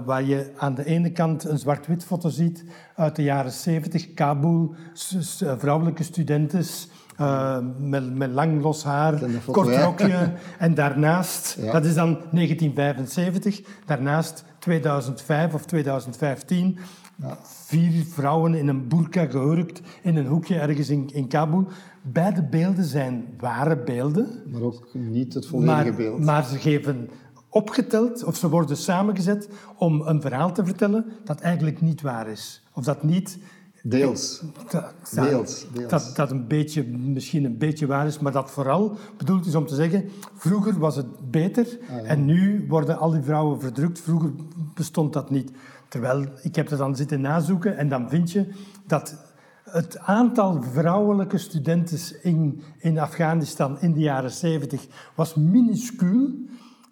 waar 0.05 0.22
je 0.22 0.50
aan 0.57 0.74
de 0.74 0.85
ene 0.85 1.11
kant 1.12 1.44
een 1.44 1.59
zwart-wit 1.59 2.05
foto 2.05 2.28
ziet 2.28 2.64
uit 2.94 3.16
de 3.16 3.22
jaren 3.22 3.52
70, 3.52 4.14
Kabul, 4.14 4.74
vrouwelijke 5.59 6.02
studentes. 6.02 6.88
Eh, 7.22 7.58
met, 7.78 8.14
met 8.14 8.30
lang 8.30 8.62
los 8.62 8.85
haar, 8.85 9.20
kort 9.46 9.68
ja. 9.68 9.85
rokje. 9.85 10.32
En 10.58 10.74
daarnaast, 10.74 11.56
Ja. 11.61 11.72
dat 11.72 11.85
is 11.85 11.94
dan 11.94 12.18
1975, 12.30 13.62
daarnaast 13.87 14.44
2005 14.58 15.54
of 15.54 15.64
2015, 15.64 16.78
vier 17.42 18.04
vrouwen 18.04 18.54
in 18.54 18.68
een 18.68 18.88
burka 18.88 19.24
gehurkt 19.26 19.80
in 20.02 20.16
een 20.16 20.26
hoekje 20.26 20.58
ergens 20.58 20.88
in, 20.88 21.11
in 21.12 21.28
Kabul. 21.28 21.66
Beide 22.02 22.42
beelden 22.42 22.85
zijn 22.85 23.24
ware 23.38 23.76
beelden, 23.76 24.28
Maar 24.50 24.62
ook 24.62 24.88
niet 24.92 25.35
het 25.35 25.46
volledige 25.46 25.82
maar, 25.82 25.94
beeld. 25.94 26.20
maar 26.20 26.44
ze 26.44 26.58
geven 26.58 27.11
opgeteld 27.48 28.24
of 28.24 28.37
ze 28.37 28.48
worden 28.48 28.76
samengezet 28.76 29.48
om 29.76 30.00
een 30.00 30.20
verhaal 30.20 30.52
te 30.52 30.64
vertellen 30.64 31.04
dat 31.24 31.40
eigenlijk 31.40 31.80
niet 31.80 32.00
waar 32.02 32.28
is. 32.28 32.62
Of 32.72 32.85
dat 32.85 33.02
niet 33.02 33.38
Deels. 33.83 34.42
dat, 34.71 34.95
Deels, 35.11 35.66
deels. 35.73 35.90
Dat, 35.90 36.12
dat 36.16 36.31
een 36.31 36.47
beetje, 36.47 36.85
misschien 36.85 37.45
een 37.45 37.59
beetje 37.59 37.87
waar 37.87 38.07
is, 38.07 38.18
maar 38.18 38.33
dat 38.33 38.51
vooral 38.51 38.97
bedoeld 39.16 39.47
is 39.47 39.55
om 39.55 39.66
te 39.66 39.75
zeggen, 39.75 40.09
vroeger 40.35 40.79
was 40.79 40.97
het 40.97 41.31
beter 41.31 41.79
Ah, 41.90 42.11
en 42.11 42.25
nu 42.25 42.66
worden 42.68 42.99
al 42.99 43.11
die 43.11 43.23
vrouwen 43.23 43.61
verdrukt. 43.61 44.01
Vroeger 44.01 44.31
bestond 44.75 45.12
dat 45.12 45.31
niet. 45.31 45.51
Terwijl, 45.88 46.25
ik 46.42 46.55
heb 46.55 46.71
er 46.71 46.77
dan 46.77 46.97
zitten 46.97 47.21
nazoeken 47.21 47.77
en 47.77 47.88
dan 47.88 48.09
vind 48.09 48.33
je 48.33 48.47
dat 48.87 49.16
het 49.64 49.99
aantal 49.99 50.62
vrouwelijke 50.62 51.38
studenten 51.38 51.99
in, 52.23 52.62
in 52.79 52.99
Afghanistan 52.99 53.81
in 53.81 53.92
de 53.92 54.01
jaren 54.01 54.31
70 54.31 54.87
was 55.14 55.35
minuscuul. 55.35 56.31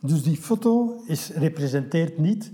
Dus 0.00 0.22
die 0.22 0.36
foto 0.36 1.02
is, 1.06 1.30
representeert 1.34 2.18
niet 2.18 2.50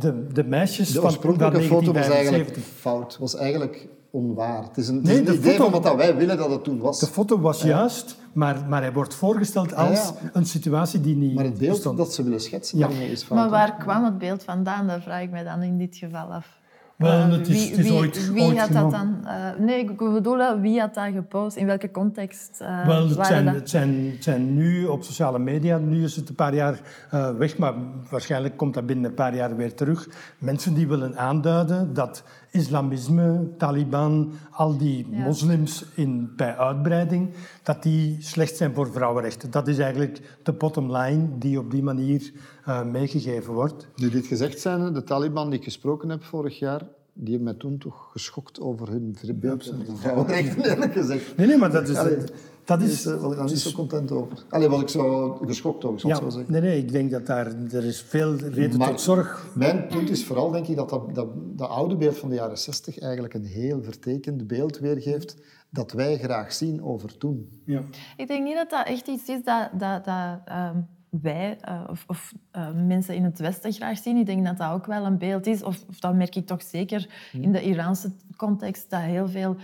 de, 0.00 0.26
de 0.32 0.44
meisjes 0.44 0.88
De 0.88 0.94
van, 0.94 1.04
oorspronkelijke 1.04 1.56
van 1.58 1.66
foto 1.66 1.92
was 1.92 2.08
eigenlijk 2.08 2.44
1975. 2.44 2.80
fout. 2.80 3.16
Was 3.20 3.36
eigenlijk 3.36 3.88
onwaar. 4.10 4.62
Het 4.62 4.76
is 4.76 4.88
een, 4.88 4.94
het 4.94 5.04
Nee, 5.04 5.12
is 5.12 5.18
een 5.18 5.24
de 5.24 5.32
idee 5.34 5.52
foto- 5.56 5.70
van 5.70 5.82
wat 5.82 5.94
wij 5.96 6.16
willen 6.16 6.36
dat 6.36 6.50
het 6.50 6.64
toen 6.64 6.78
was. 6.78 7.00
De 7.00 7.06
foto 7.06 7.40
was 7.40 7.62
juist, 7.62 8.16
maar, 8.32 8.64
maar 8.68 8.80
hij 8.82 8.92
wordt 8.92 9.14
voorgesteld 9.14 9.74
als 9.74 9.98
Ja, 10.08 10.14
ja. 10.22 10.30
een 10.32 10.46
situatie 10.46 11.00
die 11.00 11.16
niet 11.16 11.34
Maar 11.34 11.44
het 11.44 11.58
beeld 11.58 11.72
bestond. 11.72 11.96
dat 11.98 12.14
ze 12.14 12.22
willen 12.22 12.40
schetsen, 12.40 12.78
Ja. 12.78 12.86
daarmee 12.88 13.10
is 13.10 13.22
fout. 13.22 13.38
Maar 13.38 13.50
waar 13.50 13.76
kwam 13.76 14.04
het 14.04 14.18
beeld 14.18 14.42
vandaan? 14.42 14.86
Dat 14.86 15.02
vraag 15.02 15.22
ik 15.22 15.30
mij 15.30 15.44
dan 15.44 15.62
in 15.62 15.78
dit 15.78 15.96
geval 15.96 16.32
af. 16.32 16.57
Wel, 16.98 17.10
Eh, 17.12 17.30
het 17.30 17.48
is- 17.48 17.56
wie, 17.56 17.70
het 17.70 17.78
is 17.78 17.84
wie- 17.88 17.92
ooit- 17.98 18.32
wie 18.32 18.42
ooit 18.42 18.58
had 18.58 18.72
dat 18.72 18.90
dan... 18.90 19.18
eh, 19.26 19.34
nee, 19.58 19.78
ik 19.78 19.96
bedoel, 19.96 20.60
wie 20.60 20.80
had 20.80 20.94
dat 20.94 21.04
gepost? 21.14 21.56
In 21.56 21.66
welke 21.66 21.90
context 21.90 22.60
eh, 22.60 22.86
Wel, 22.86 23.08
het 23.08 23.26
zijn, 23.26 23.44
dat? 23.44 23.54
het, 23.54 23.70
zijn, 23.70 24.10
het 24.14 24.24
zijn 24.24 24.54
nu 24.54 24.84
op 24.86 25.02
sociale 25.02 25.38
media, 25.38 25.78
nu 25.78 26.02
is 26.04 26.16
het 26.16 26.28
een 26.28 26.34
paar 26.34 26.54
jaar 26.54 26.80
eh, 27.10 27.30
weg, 27.36 27.58
maar 27.58 27.74
waarschijnlijk 28.10 28.56
komt 28.56 28.74
dat 28.74 28.86
binnen 28.86 29.04
een 29.04 29.14
paar 29.14 29.34
jaar 29.34 29.56
weer 29.56 29.74
terug. 29.74 30.08
Mensen 30.38 30.74
die 30.74 30.88
willen 30.88 31.18
aanduiden 31.18 31.94
dat 31.94 32.22
islamisme, 32.50 33.48
Taliban, 33.56 34.32
al 34.50 34.76
die 34.78 35.06
Ja. 35.10 35.24
moslims 35.24 35.84
in, 35.94 36.32
bij 36.36 36.56
uitbreiding, 36.56 37.30
dat 37.62 37.82
die 37.82 38.16
slecht 38.20 38.56
zijn 38.56 38.74
voor 38.74 38.92
vrouwenrechten. 38.92 39.50
Dat 39.50 39.68
is 39.68 39.78
eigenlijk 39.78 40.38
de 40.42 40.52
bottom 40.52 40.96
line 40.96 41.38
die 41.38 41.58
op 41.58 41.70
die 41.70 41.82
manier 41.82 42.32
eh, 42.64 42.84
meegegeven 42.84 43.52
wordt. 43.52 43.88
Nu 43.96 44.10
dit 44.10 44.26
gezegd 44.26 44.60
zijn, 44.60 44.92
de 44.92 45.04
Taliban 45.04 45.50
die 45.50 45.58
ik 45.58 45.64
gesproken 45.64 46.08
heb 46.08 46.24
vorig 46.24 46.58
jaar, 46.58 46.82
die 47.20 47.34
hebben 47.34 47.44
mij 47.44 47.54
toen 47.54 47.78
toch 47.78 48.08
geschokt 48.12 48.60
over 48.60 48.88
hun 48.88 49.16
beeld 49.34 49.64
van 49.64 49.96
vrouwenrechten, 49.96 50.64
eerlijk 50.70 50.92
gezegd. 50.92 51.36
Nee, 51.36 51.46
nee, 51.46 51.56
maar 51.56 51.70
dat 51.70 51.88
is... 51.88 51.96
Allee, 51.96 52.16
dat 52.16 52.78
Daar 52.78 52.82
is 52.82 52.92
is, 52.92 53.04
was 53.04 53.32
ik 53.32 53.38
daar 53.38 53.46
niet 53.46 53.58
zo 53.58 53.72
content 53.72 54.10
over. 54.10 54.44
Alleen 54.48 54.70
was 54.70 54.80
ik 54.80 54.88
zo 54.88 55.34
geschokt 55.46 55.84
over, 55.84 56.00
ik 56.00 56.06
ja, 56.06 56.16
zo 56.16 56.28
zeggen. 56.28 56.52
nee, 56.52 56.60
nee, 56.60 56.78
ik 56.78 56.92
denk 56.92 57.10
dat 57.10 57.26
daar, 57.26 57.46
er 57.70 57.84
is 57.84 58.00
veel 58.02 58.34
reden 58.36 58.78
Maar- 58.78 58.88
tot 58.88 59.00
zorg 59.00 59.46
Mijn 59.54 59.86
punt 59.86 60.10
is 60.10 60.24
vooral, 60.24 60.50
denk 60.50 60.66
ik, 60.66 60.76
dat 60.76 60.88
dat, 60.88 61.14
dat 61.14 61.28
dat 61.56 61.68
oude 61.68 61.96
beeld 61.96 62.16
van 62.18 62.28
de 62.28 62.34
jaren 62.34 62.58
60 62.58 62.98
eigenlijk 62.98 63.34
een 63.34 63.44
heel 63.44 63.82
vertekend 63.82 64.46
beeld 64.46 64.78
weergeeft 64.78 65.36
dat 65.70 65.92
wij 65.92 66.18
graag 66.18 66.52
zien 66.52 66.82
over 66.82 67.18
toen. 67.18 67.48
Ja. 67.64 67.82
Ik 68.16 68.28
denk 68.28 68.44
niet 68.44 68.54
dat 68.54 68.70
dat 68.70 68.86
echt 68.86 69.06
iets 69.08 69.28
is 69.28 69.42
dat, 69.44 69.70
dat, 69.72 70.04
dat 70.04 70.40
ehm, 70.44 70.76
wij 71.10 71.58
eh, 71.60 71.84
of, 71.90 72.04
of 72.06 72.34
eh, 72.50 72.72
mensen 72.72 73.14
in 73.14 73.24
het 73.24 73.38
Westen 73.38 73.72
graag 73.72 73.98
zien. 73.98 74.16
Ik 74.16 74.26
denk 74.26 74.44
dat 74.46 74.58
dat 74.58 74.70
ook 74.70 74.86
wel 74.86 75.06
een 75.06 75.18
beeld 75.18 75.46
is, 75.46 75.62
of, 75.62 75.84
of 75.88 75.98
dat 75.98 76.14
merk 76.14 76.34
ik 76.34 76.46
toch 76.46 76.62
zeker 76.62 77.10
in 77.32 77.52
de 77.52 77.62
Iraanse 77.62 78.12
context, 78.36 78.90
dat 78.90 79.00
heel 79.00 79.28
veel 79.28 79.56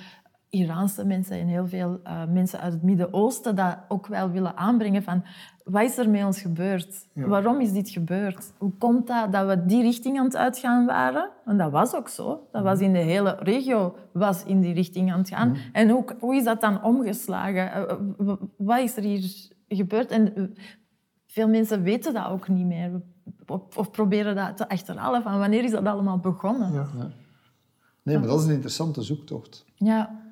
Iraanse 0.55 1.05
mensen 1.05 1.39
en 1.39 1.47
heel 1.47 1.67
veel 1.67 2.01
eh, 2.03 2.25
mensen 2.29 2.61
uit 2.61 2.73
het 2.73 2.83
Midden-Oosten 2.83 3.57
dat 3.57 3.79
ook 3.89 4.07
wel 4.07 4.31
willen 4.31 4.57
aanbrengen 4.57 5.03
van 5.03 5.25
wat 5.65 5.83
is 5.83 5.99
er 5.99 6.11
met 6.11 6.25
ons 6.25 6.41
gebeurd? 6.41 7.07
Waarom 7.15 7.61
is 7.61 7.73
dit 7.73 7.91
gebeurd? 7.91 8.53
Hoe 8.59 8.73
komt 8.79 9.07
dat 9.07 9.33
dat 9.33 9.47
we 9.47 9.65
die 9.65 9.83
richting 9.83 10.19
aan 10.19 10.25
het 10.25 10.37
uitgaan 10.37 10.87
waren? 10.87 11.31
En 11.45 11.57
dat 11.57 11.71
was 11.71 11.95
ook 11.95 12.09
zo. 12.09 12.49
Dat 12.53 12.63
was 12.63 12.81
in 12.81 12.93
de 12.93 12.99
hele 12.99 13.37
regio 13.41 13.97
was 14.13 14.45
in 14.45 14.61
die 14.61 14.75
richting 14.75 15.13
aan 15.13 15.19
het 15.19 15.29
gaan. 15.29 15.57
En 15.73 15.89
hoe, 15.89 16.05
hoe 16.19 16.37
is 16.37 16.45
dat 16.45 16.61
dan 16.61 16.83
omgeslagen? 16.83 17.87
Wat 18.57 18.79
is 18.79 18.97
er 18.97 19.03
hier 19.03 19.53
gebeurd? 19.69 20.11
En 20.11 20.55
veel 21.35 21.49
mensen 21.49 21.83
weten 21.83 22.15
dat 22.15 22.27
ook 22.27 22.49
niet 22.49 22.67
meer. 22.67 23.03
Of, 23.47 23.77
of 23.77 23.91
proberen 23.91 24.37
dat 24.37 24.57
te 24.57 24.69
achterhalen 24.69 25.23
van 25.23 25.39
wanneer 25.39 25.65
is 25.65 25.71
dat 25.71 25.85
allemaal 25.85 26.19
begonnen? 26.19 26.73
Ja. 26.73 26.87
Nee, 28.03 28.19
maar 28.19 28.27
dat 28.27 28.41
is 28.41 28.47
een 28.47 28.53
interessante 28.53 29.03
zoektocht. 29.03 29.65
Ja. 29.75 30.23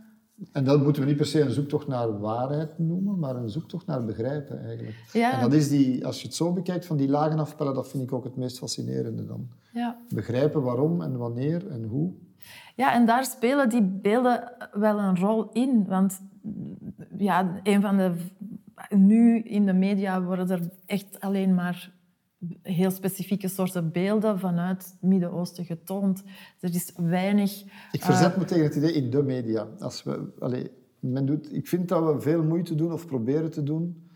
En 0.53 0.65
dat 0.65 0.83
moeten 0.83 1.03
we 1.03 1.09
niet 1.09 1.17
per 1.17 1.27
se 1.27 1.41
een 1.41 1.51
zoektocht 1.51 1.87
naar 1.87 2.19
waarheid 2.21 2.79
noemen, 2.79 3.19
maar 3.19 3.37
een 3.37 3.51
zoektocht 3.51 3.87
naar 3.87 4.05
begrijpen 4.05 4.65
eigenlijk. 4.65 4.97
Ja. 5.12 5.33
En 5.33 5.41
dat 5.41 5.53
is 5.53 5.69
die, 5.69 6.07
als 6.07 6.21
je 6.21 6.27
het 6.27 6.37
zo 6.37 6.53
bekijkt, 6.53 6.87
van 6.87 6.97
die 6.97 7.09
lagen 7.09 7.38
afpellen, 7.38 7.75
dat 7.75 7.88
vind 7.88 8.03
ik 8.03 8.12
ook 8.12 8.25
het 8.25 8.37
meest 8.37 8.59
fascinerende 8.59 9.27
dan. 9.27 9.49
ja. 9.73 9.99
Begrijpen 10.09 10.62
waarom 10.62 11.03
en 11.03 11.17
wanneer 11.17 11.71
en 11.71 11.85
hoe. 11.85 12.12
Ja, 12.75 12.95
en 12.95 13.07
daar 13.07 13.25
spelen 13.25 13.69
die 13.69 13.83
beelden 13.83 14.53
wel 14.73 14.99
een 14.99 15.19
rol 15.19 15.51
in. 15.53 15.85
Want 15.87 16.21
ja, 17.17 17.61
een 17.62 17.81
van 17.81 17.97
de... 17.97 18.15
Nu 18.90 19.38
in 19.38 19.66
de 19.66 19.73
media 19.73 20.23
worden 20.23 20.51
er 20.51 20.61
echt 20.87 21.21
alleen 21.21 21.55
maar 21.55 21.92
heel 22.62 22.90
specifieke 22.90 23.49
soorten 23.49 23.92
beelden 23.92 24.38
vanuit 24.38 24.85
het 24.85 24.97
Midden-Oosten 25.01 25.64
getoond. 25.64 26.23
Er 26.61 26.75
is 26.75 26.92
weinig... 26.97 27.64
Ik 27.92 28.03
verzet 28.03 28.37
me 28.37 28.45
tegen 28.45 28.64
het 28.64 28.75
idee 28.75 28.92
in 28.92 29.11
de 29.11 29.23
media. 29.23 29.66
Als 29.79 30.03
we, 30.03 30.33
allee, 30.38 30.71
men 31.01 31.27
doet, 31.27 31.55
ik 31.55 31.68
vind 31.68 31.88
dat 31.88 32.14
we 32.14 32.21
veel 32.21 32.42
moeite 32.42 32.75
doen 32.75 32.92
of 32.92 33.07
proberen 33.07 33.51
te 33.51 33.62
doen 33.62 34.11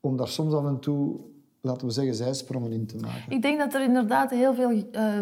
om 0.00 0.16
daar 0.16 0.28
soms 0.28 0.54
af 0.54 0.66
en 0.66 0.78
toe, 0.80 1.20
laten 1.60 1.86
we 1.86 1.92
zeggen, 1.92 2.14
zijsprongen 2.14 2.72
in 2.72 2.86
te 2.86 2.96
maken. 2.96 3.32
Ik 3.32 3.42
denk 3.42 3.58
dat 3.58 3.74
er 3.74 3.82
inderdaad 3.82 4.30
heel 4.30 4.54
veel... 4.54 4.70
eh, 4.92 5.18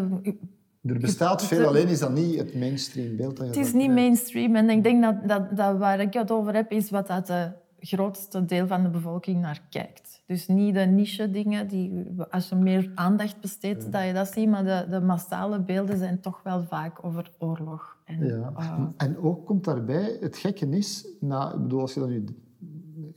Er 0.83 0.99
bestaat 0.99 1.45
veel, 1.45 1.67
alleen 1.67 1.89
is 1.89 1.99
dat 1.99 2.13
niet 2.13 2.39
het 2.39 2.55
mainstream 2.55 3.17
beeld. 3.17 3.37
Dat 3.37 3.47
je 3.47 3.59
Het 3.59 3.67
is 3.67 3.73
niet 3.73 3.91
mainstream. 3.91 4.57
En 4.57 4.71
ik 4.71 4.83
denk 4.83 5.03
dat, 5.03 5.29
dat, 5.29 5.57
dat 5.57 5.79
waar 5.79 6.01
ik 6.01 6.13
het 6.13 6.31
over 6.31 6.55
heb, 6.55 6.71
is 6.71 6.91
wat 6.91 7.07
dat 7.07 7.27
de 7.27 7.51
grootste 7.81 8.45
deel 8.45 8.67
van 8.67 8.83
de 8.83 8.89
bevolking 8.89 9.41
naar 9.41 9.63
kijkt. 9.71 10.23
Dus 10.27 10.47
niet 10.49 10.75
de 10.75 10.81
niche 10.81 11.31
dingen, 11.31 11.69
die, 11.69 12.05
als 12.31 12.49
je 12.49 12.55
meer 12.57 12.91
aandacht 12.95 13.41
besteedt, 13.41 13.93
dat 13.93 14.05
je 14.07 14.13
dat 14.13 14.29
ziet. 14.33 14.49
Maar 14.49 14.65
de, 14.65 14.87
de 14.91 15.01
massale 15.01 15.61
beelden 15.61 15.99
zijn 15.99 16.21
toch 16.21 16.43
wel 16.43 16.65
vaak 16.65 17.05
over 17.05 17.31
oorlog. 17.39 17.97
En, 18.05 18.27
Ja. 18.27 18.53
eh, 18.57 18.85
En 18.97 19.19
ook 19.19 19.47
komt 19.47 19.65
daarbij, 19.65 20.17
het 20.21 20.37
gekke 20.37 20.69
is, 20.69 21.09
na, 21.21 21.53
ik 21.55 21.63
bedoel, 21.63 21.81
als 21.81 21.95
je 21.95 22.01
dat 22.01 22.09
nu, 22.09 22.25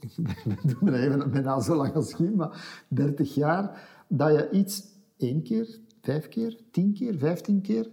ik 0.00 0.68
doe 0.68 0.76
me 0.80 0.96
even 0.98 1.30
bijna 1.30 1.60
zo 1.60 1.74
lang 1.76 1.94
als 1.94 2.14
Guy, 2.14 2.32
maar 2.34 2.84
30 2.88 3.34
jaar, 3.34 3.88
dat 4.08 4.30
je 4.32 4.50
iets 4.50 4.82
één 5.16 5.42
keer, 5.42 5.78
vijf 6.02 6.28
keer, 6.28 6.58
tien 6.70 6.92
keer, 6.92 7.18
vijftien 7.18 7.60
keer, 7.60 7.90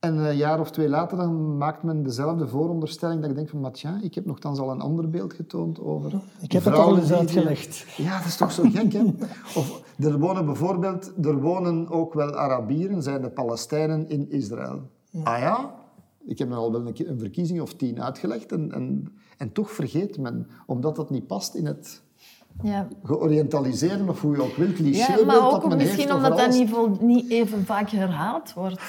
en 0.00 0.16
een 0.16 0.36
jaar 0.36 0.60
of 0.60 0.70
twee 0.70 0.88
later 0.88 1.16
dan 1.16 1.56
maakt 1.56 1.82
men 1.82 2.02
dezelfde 2.02 2.48
vooronderstelling 2.48 3.20
dat 3.20 3.30
ik 3.30 3.36
denk 3.36 3.48
van, 3.48 3.60
maar 3.60 3.72
tja, 3.72 3.98
ik 4.02 4.14
heb 4.14 4.24
nogthans 4.26 4.58
al 4.58 4.70
een 4.70 4.80
ander 4.80 5.10
beeld 5.10 5.32
getoond 5.32 5.80
over 5.80 6.20
Ik 6.40 6.52
heb 6.52 6.62
dat 6.64 6.74
al 6.74 6.96
eens 6.98 7.06
die- 7.06 7.16
uitgelegd. 7.16 7.84
Ja, 7.96 8.16
dat 8.18 8.26
is 8.26 8.36
toch 8.36 8.52
zo 8.52 8.62
gek, 8.66 8.92
hè? 8.92 9.02
Of 9.54 9.82
er 9.98 10.18
wonen 10.18 10.44
bijvoorbeeld, 10.46 11.12
er 11.22 11.40
wonen 11.40 11.88
ook 11.88 12.14
wel 12.14 12.34
Arabieren, 12.36 13.02
zijn 13.02 13.22
de 13.22 13.30
Palestijnen 13.30 14.08
in 14.08 14.30
Israël. 14.30 14.80
Ah 15.24 15.38
ja? 15.38 15.74
Ik 16.24 16.38
heb 16.38 16.48
me 16.48 16.54
al 16.54 16.72
wel 16.72 16.86
een, 16.86 16.94
een 17.08 17.18
verkiezing 17.18 17.60
of 17.60 17.74
tien 17.74 18.02
uitgelegd 18.02 18.52
en, 18.52 18.72
en, 18.72 19.12
en 19.38 19.52
toch 19.52 19.70
vergeet 19.70 20.18
men, 20.18 20.46
omdat 20.66 20.96
dat 20.96 21.10
niet 21.10 21.26
past 21.26 21.54
in 21.54 21.66
het 21.66 22.02
ja. 22.62 22.88
georiëntaliseerde, 23.02 24.04
of 24.08 24.20
hoe 24.20 24.36
je 24.36 24.42
ook 24.42 24.56
wilt, 24.56 24.70
ja, 24.70 24.74
clichébeeld 24.76 25.26
maar 25.26 25.34
dat 25.36 25.64
ook 25.64 25.76
misschien 25.76 26.12
omdat 26.12 26.36
dat 26.38 26.50
niet, 26.50 26.70
vol- 26.70 26.96
niet 27.00 27.30
even 27.30 27.64
vaak 27.64 27.90
herhaald 27.90 28.54
wordt. 28.54 28.80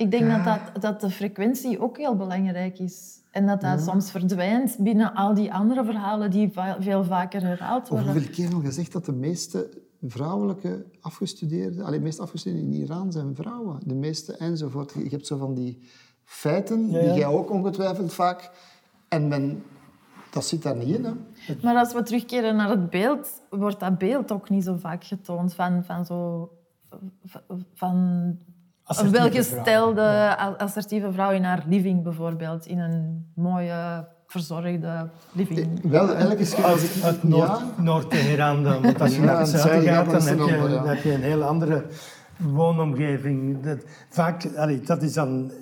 Ik 0.00 0.10
denk 0.10 0.30
dat, 0.30 0.44
dat, 0.44 0.82
dat 0.82 1.00
de 1.00 1.10
frequentie 1.10 1.80
ook 1.80 1.96
heel 1.96 2.16
belangrijk 2.16 2.78
is. 2.78 3.18
En 3.30 3.46
dat 3.46 3.60
dat 3.60 3.80
soms 3.80 4.10
verdwijnt 4.10 4.76
binnen 4.78 5.14
al 5.14 5.34
die 5.34 5.52
andere 5.52 5.84
verhalen 5.84 6.30
die 6.30 6.52
va- 6.52 6.76
veel 6.80 7.04
vaker 7.04 7.42
herhaald 7.42 7.82
Of 7.82 7.88
worden. 7.88 8.12
hoeveel 8.12 8.30
keer 8.30 8.54
al 8.54 8.60
gezegd 8.60 8.92
dat 8.92 9.04
de 9.04 9.12
meeste 9.12 9.68
vrouwelijke 10.02 10.84
afgestudeerden, 11.00 11.84
alleen 11.84 11.98
de 11.98 12.04
meeste 12.04 12.22
afgestudeerden 12.22 12.72
in 12.72 12.80
Iran 12.80 13.12
zijn 13.12 13.34
vrouwen. 13.34 13.78
De 13.84 13.94
meeste 13.94 14.36
enzovoort. 14.36 14.92
Je 14.92 15.08
hebt 15.08 15.26
zo 15.26 15.36
van 15.36 15.54
die 15.54 15.78
feiten, 16.24 16.90
Ja, 16.90 17.00
die 17.00 17.12
jij 17.12 17.26
ook 17.26 17.50
ongetwijfeld 17.50 18.12
vaak... 18.12 18.50
En 19.08 19.28
men, 19.28 19.62
dat 20.30 20.44
zit 20.44 20.62
daar 20.62 20.76
niet 20.76 20.96
in, 20.96 21.04
hè. 21.04 21.12
Maar 21.62 21.76
als 21.76 21.92
we 21.92 22.02
terugkeren 22.02 22.56
naar 22.56 22.70
het 22.70 22.90
beeld, 22.90 23.28
wordt 23.50 23.80
dat 23.80 23.98
beeld 23.98 24.32
ook 24.32 24.48
niet 24.50 24.64
zo 24.64 24.76
vaak 24.76 25.04
getoond 25.04 25.54
van, 25.54 25.84
van 25.84 26.04
zo... 26.04 26.50
Van 27.74 28.38
Assertieve 28.90 29.18
welgestelde, 29.22 30.00
a- 30.40 30.54
assertieve 30.58 31.12
vrouw 31.12 31.30
in 31.30 31.44
haar 31.44 31.64
living 31.66 32.02
bijvoorbeeld. 32.02 32.66
In 32.66 32.78
een 32.78 33.26
mooie, 33.34 34.06
verzorgde 34.26 35.08
living. 35.32 35.80
Wel, 35.82 36.14
elke 36.14 36.36
keer 36.36 36.64
als 36.64 36.82
ik... 36.82 36.90
Uit, 37.02 37.04
uit 37.04 37.22
Noord, 37.22 37.48
Ja, 37.48 37.82
Noord-Teheran 37.82 38.62
dan. 38.62 38.82
Want 38.82 39.00
als 39.00 39.14
je 39.14 39.20
Ja, 39.20 39.26
naar 39.26 39.38
het 39.38 39.48
zuiden 39.48 39.88
gaat, 39.92 40.10
dan 40.10 40.14
dan 40.14 40.26
heb 40.28 40.38
je, 40.38 40.42
een 40.42 40.60
dan 40.60 40.60
ander, 40.60 40.84
ja. 40.84 40.94
heb 40.94 41.02
je 41.02 41.12
een 41.12 41.22
heel 41.22 41.42
andere 41.42 41.84
woonomgeving. 42.36 43.62
Dat, 43.62 43.78
vaak, 44.08 44.46
allee, 44.56 44.80
dat 44.80 45.02
is 45.02 45.12
dan... 45.12 45.52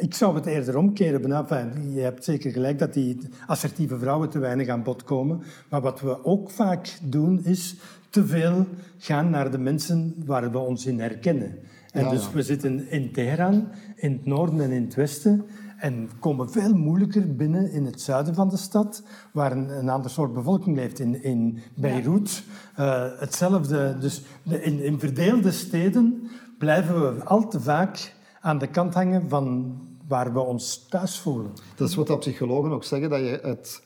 Ik 0.00 0.14
zou 0.14 0.34
het 0.34 0.46
eerder 0.46 0.76
omkeren. 0.76 1.20
bijna. 1.20 1.38
Enfin, 1.40 1.92
je 1.94 2.00
hebt 2.00 2.24
zeker 2.24 2.50
gelijk 2.52 2.78
dat 2.78 2.92
die 2.94 3.18
assertieve 3.46 3.98
vrouwen 3.98 4.28
te 4.28 4.38
weinig 4.38 4.68
aan 4.68 4.82
bod 4.82 5.04
komen. 5.04 5.42
Maar 5.70 5.80
wat 5.80 6.00
we 6.00 6.24
ook 6.24 6.50
vaak 6.50 6.98
doen, 7.02 7.44
is 7.44 7.74
te 8.10 8.26
veel 8.26 8.66
gaan 8.98 9.30
naar 9.30 9.50
de 9.50 9.58
mensen 9.58 10.14
waar 10.26 10.50
we 10.50 10.58
ons 10.58 10.86
in 10.86 11.00
herkennen. 11.00 11.58
En 11.98 12.04
Ja, 12.04 12.10
dus 12.10 12.24
ja. 12.24 12.30
we 12.32 12.42
zitten 12.42 12.90
in 12.90 13.12
Teheran, 13.12 13.68
in 13.96 14.12
het 14.12 14.24
noorden 14.26 14.60
en 14.60 14.70
in 14.70 14.84
het 14.84 14.94
westen. 14.94 15.44
En 15.78 16.10
komen 16.20 16.50
veel 16.50 16.74
moeilijker 16.74 17.36
binnen 17.36 17.70
in 17.72 17.84
het 17.84 18.00
zuiden 18.00 18.34
van 18.34 18.48
de 18.48 18.56
stad, 18.56 19.02
waar 19.32 19.52
een, 19.52 19.68
een 19.78 19.88
ander 19.88 20.10
soort 20.10 20.32
bevolking 20.32 20.76
leeft. 20.76 20.98
In, 20.98 21.22
in 21.22 21.58
Beirut 21.74 22.44
eh, 22.76 23.04
hetzelfde. 23.18 23.96
Dus 23.98 24.22
de- 24.42 24.62
in, 24.62 24.82
in 24.82 24.98
verdeelde 24.98 25.50
steden 25.50 26.28
blijven 26.58 27.14
we 27.16 27.24
al 27.24 27.48
te 27.48 27.60
vaak 27.60 28.14
aan 28.40 28.58
de 28.58 28.66
kant 28.66 28.94
hangen 28.94 29.28
van 29.28 29.76
waar 30.08 30.32
we 30.32 30.40
ons 30.40 30.86
thuis 30.88 31.18
voelen. 31.18 31.50
dat 31.76 31.88
is 31.88 31.94
wat 31.94 32.06
dat 32.06 32.18
psychologen 32.20 32.70
ook 32.70 32.84
zeggen, 32.84 33.10
dat 33.10 33.20
je 33.20 33.38
het 33.42 33.82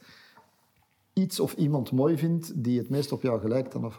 iets 1.13 1.41
of 1.41 1.55
iemand 1.55 1.93
mooi 1.93 2.19
vindt 2.19 2.65
die 2.65 2.79
het 2.79 2.89
meest 2.91 3.13
op 3.13 3.23
jou 3.23 3.41
gelijkt 3.41 3.73
dan 3.73 3.85
of... 3.85 3.99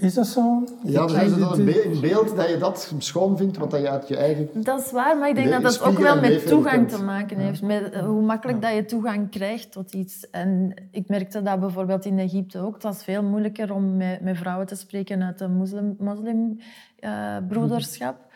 Is 0.00 0.14
dat 0.14 0.26
zo? 0.26 0.64
Ja, 0.82 1.06
dus 1.06 1.22
is 1.22 1.30
het 1.30 1.40
dan 1.40 1.60
een 1.60 2.00
beeld 2.00 2.36
dat 2.36 2.48
je 2.48 2.56
dat 2.58 2.94
schoon 2.98 3.36
vindt, 3.36 3.56
wat 3.56 3.70
dat 3.70 3.80
je 3.80 3.90
uit 3.90 4.08
je 4.08 4.16
eigen... 4.16 4.48
Dat 4.52 4.80
is 4.80 4.90
waar, 4.90 5.18
maar 5.18 5.28
ik 5.28 5.34
denk 5.34 5.50
dat 5.50 5.62
dat 5.62 5.82
ook 5.82 5.98
wel 5.98 6.20
met 6.20 6.46
toegang 6.46 6.88
te 6.88 7.02
maken 7.02 7.38
heeft. 7.38 7.62
Met 7.62 7.90
eh, 7.90 8.04
hoe 8.04 8.22
makkelijk 8.22 8.62
dat 8.62 8.74
je 8.74 8.84
toegang 8.84 9.30
krijgt 9.30 9.72
tot 9.72 9.94
iets. 9.94 10.30
En 10.30 10.74
ik 10.90 11.08
merkte 11.08 11.42
dat 11.42 11.60
bijvoorbeeld 11.60 12.04
in 12.04 12.18
Egypte 12.18 12.58
ook. 12.58 12.74
Het 12.74 12.82
was 12.82 13.04
veel 13.04 13.22
moeilijker 13.22 13.72
om 13.72 13.96
met, 13.96 14.20
met 14.20 14.36
vrouwen 14.36 14.66
te 14.66 14.74
spreken 14.74 15.22
uit 15.22 15.38
de 15.38 15.48
moslimbroederschap. 15.48 18.16
Moslim, 18.18 18.26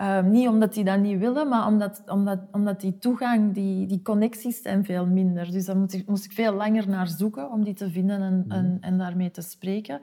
uh, 0.00 0.22
niet 0.22 0.48
omdat 0.48 0.74
die 0.74 0.84
dat 0.84 0.98
niet 0.98 1.18
willen, 1.18 1.48
maar 1.48 1.66
omdat, 1.66 2.02
omdat, 2.06 2.38
omdat 2.52 2.80
die 2.80 2.98
toegang, 2.98 3.54
die, 3.54 3.86
die 3.86 4.02
connecties 4.02 4.62
zijn 4.62 4.84
veel 4.84 5.06
minder. 5.06 5.52
Dus 5.52 5.64
daar 5.64 5.76
moest 5.76 5.94
ik, 5.94 6.06
moest 6.06 6.24
ik 6.24 6.32
veel 6.32 6.52
langer 6.52 6.88
naar 6.88 7.08
zoeken 7.08 7.50
om 7.50 7.64
die 7.64 7.74
te 7.74 7.90
vinden 7.90 8.22
en, 8.22 8.44
en, 8.48 8.78
en 8.80 8.98
daarmee 8.98 9.30
te 9.30 9.42
spreken 9.42 10.00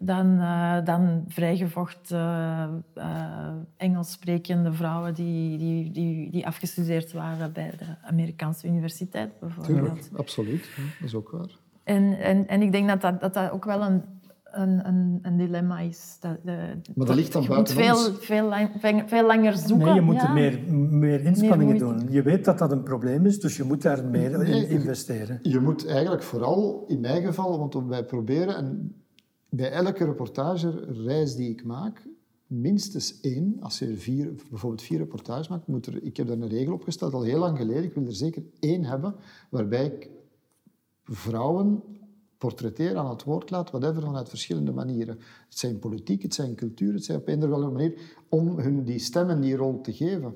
dan, 0.00 0.26
uh, 0.26 0.84
dan 0.84 1.24
vrijgevochten 1.28 2.84
uh, 2.96 3.48
Engels 3.76 4.12
sprekende 4.12 4.72
vrouwen 4.72 5.14
die, 5.14 5.58
die, 5.58 5.90
die, 5.90 6.30
die 6.30 6.46
afgestudeerd 6.46 7.12
waren 7.12 7.52
bij 7.52 7.70
de 7.78 8.06
Amerikaanse 8.08 8.66
universiteit 8.66 9.40
bijvoorbeeld. 9.40 9.78
Tuurlijk, 9.78 10.08
absoluut. 10.16 10.68
Dat 10.76 11.08
is 11.08 11.14
ook 11.14 11.30
waar. 11.30 11.58
En, 11.84 12.18
en, 12.18 12.48
en 12.48 12.62
ik 12.62 12.72
denk 12.72 12.88
dat 12.88 13.00
dat, 13.00 13.20
dat, 13.20 13.34
dat 13.34 13.50
ook 13.50 13.64
wel 13.64 13.82
een, 13.82 14.02
een, 14.44 14.88
een, 14.88 15.18
een 15.22 15.36
dilemma 15.36 15.78
is. 15.78 16.16
Dat, 16.20 16.38
de, 16.44 16.56
maar 16.94 17.06
dat 17.06 17.16
ligt 17.16 17.32
dan 17.32 17.42
je 17.42 17.48
buiten 17.48 17.74
moet 17.74 17.84
veel, 17.84 18.14
veel, 18.14 18.48
lang, 18.48 18.70
veel 19.06 19.26
langer 19.26 19.56
zoeken. 19.56 19.86
Nee, 19.86 19.94
je 19.94 20.00
moet 20.00 20.14
ja. 20.14 20.28
er 20.28 20.32
meer, 20.32 20.58
meer 20.74 21.20
inspanningen 21.20 21.78
doen. 21.78 22.06
Je 22.10 22.22
weet 22.22 22.44
dat 22.44 22.58
dat 22.58 22.72
een 22.72 22.82
probleem 22.82 23.26
is, 23.26 23.40
dus 23.40 23.56
je 23.56 23.64
moet 23.64 23.82
daar 23.82 24.04
meer 24.04 24.46
in 24.46 24.68
investeren. 24.68 25.38
Je 25.42 25.60
moet 25.60 25.86
eigenlijk 25.86 26.22
vooral, 26.22 26.84
in 26.86 27.00
mijn 27.00 27.22
geval, 27.22 27.58
want 27.58 27.88
wij 27.88 28.04
proberen... 28.04 28.56
En 28.56 28.98
bij 29.56 29.70
elke 29.70 30.04
reportage-reis 30.04 31.34
die 31.34 31.50
ik 31.50 31.64
maak, 31.64 32.06
minstens 32.46 33.20
één, 33.20 33.56
als 33.60 33.78
je 33.78 33.96
vier, 33.96 34.34
bijvoorbeeld 34.50 34.82
vier 34.82 34.98
reportages 34.98 35.48
maakt, 35.48 35.66
moet 35.66 35.86
er, 35.86 36.02
ik 36.02 36.16
heb 36.16 36.26
daar 36.26 36.36
een 36.36 36.48
regel 36.48 36.72
opgesteld, 36.72 37.14
al 37.14 37.22
heel 37.22 37.38
lang 37.38 37.58
geleden, 37.58 37.84
ik 37.84 37.94
wil 37.94 38.06
er 38.06 38.14
zeker 38.14 38.42
één 38.58 38.84
hebben, 38.84 39.14
waarbij 39.50 39.84
ik 39.84 40.10
vrouwen 41.02 41.82
portretteer, 42.38 42.96
aan 42.96 43.10
het 43.10 43.24
woord 43.24 43.50
laat, 43.50 43.70
whatever, 43.70 44.02
vanuit 44.02 44.28
verschillende 44.28 44.72
manieren. 44.72 45.18
Het 45.48 45.58
zijn 45.58 45.78
politiek, 45.78 46.22
het 46.22 46.34
zijn 46.34 46.54
cultuur, 46.54 46.92
het 46.92 47.04
zijn 47.04 47.18
op 47.18 47.28
een 47.28 47.44
of 47.44 47.52
andere 47.52 47.72
manier 47.72 47.98
om 48.28 48.58
hun 48.58 48.84
die 48.84 48.98
stem 48.98 49.28
en 49.28 49.40
die 49.40 49.56
rol 49.56 49.80
te 49.80 49.92
geven. 49.92 50.34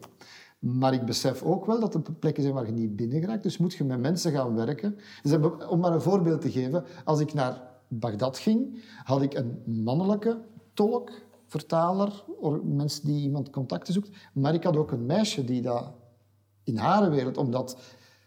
Maar 0.59 0.95
ik 0.95 1.05
besef 1.05 1.43
ook 1.43 1.67
wel 1.67 1.81
dat 1.81 1.95
er 1.95 2.03
plekken 2.19 2.43
zijn 2.43 2.55
waar 2.55 2.67
je 2.67 2.73
niet 2.73 2.97
binnen 2.97 3.21
geraakt, 3.21 3.43
dus 3.43 3.59
moet 3.59 3.75
je 3.75 3.85
met 3.85 4.01
mensen 4.01 4.33
gaan 4.33 4.55
werken. 4.55 4.97
Dus 5.23 5.33
om 5.69 5.81
maar 5.81 5.93
een 5.93 6.03
voorbeeld 6.03 6.41
te 6.41 6.51
geven, 6.51 6.85
als 7.05 7.21
ik 7.21 7.35
naar 7.35 7.69
Bagdad 7.88 8.38
ging, 8.38 8.83
had 9.05 9.22
ik 9.22 9.35
een 9.35 9.62
mannelijke 9.64 10.40
tolk, 10.74 11.11
vertaler, 11.46 12.24
mensen 12.62 13.07
die 13.07 13.22
iemand 13.22 13.51
contacten 13.51 13.92
zoekt. 13.92 14.11
Maar 14.33 14.55
ik 14.55 14.64
had 14.64 14.77
ook 14.77 14.92
een 14.92 15.07
meisje 15.07 15.44
die 15.44 15.62
dat 15.62 15.92
in 16.64 16.77
haar 16.77 17.11
wereld, 17.11 17.37
omdat 17.37 17.79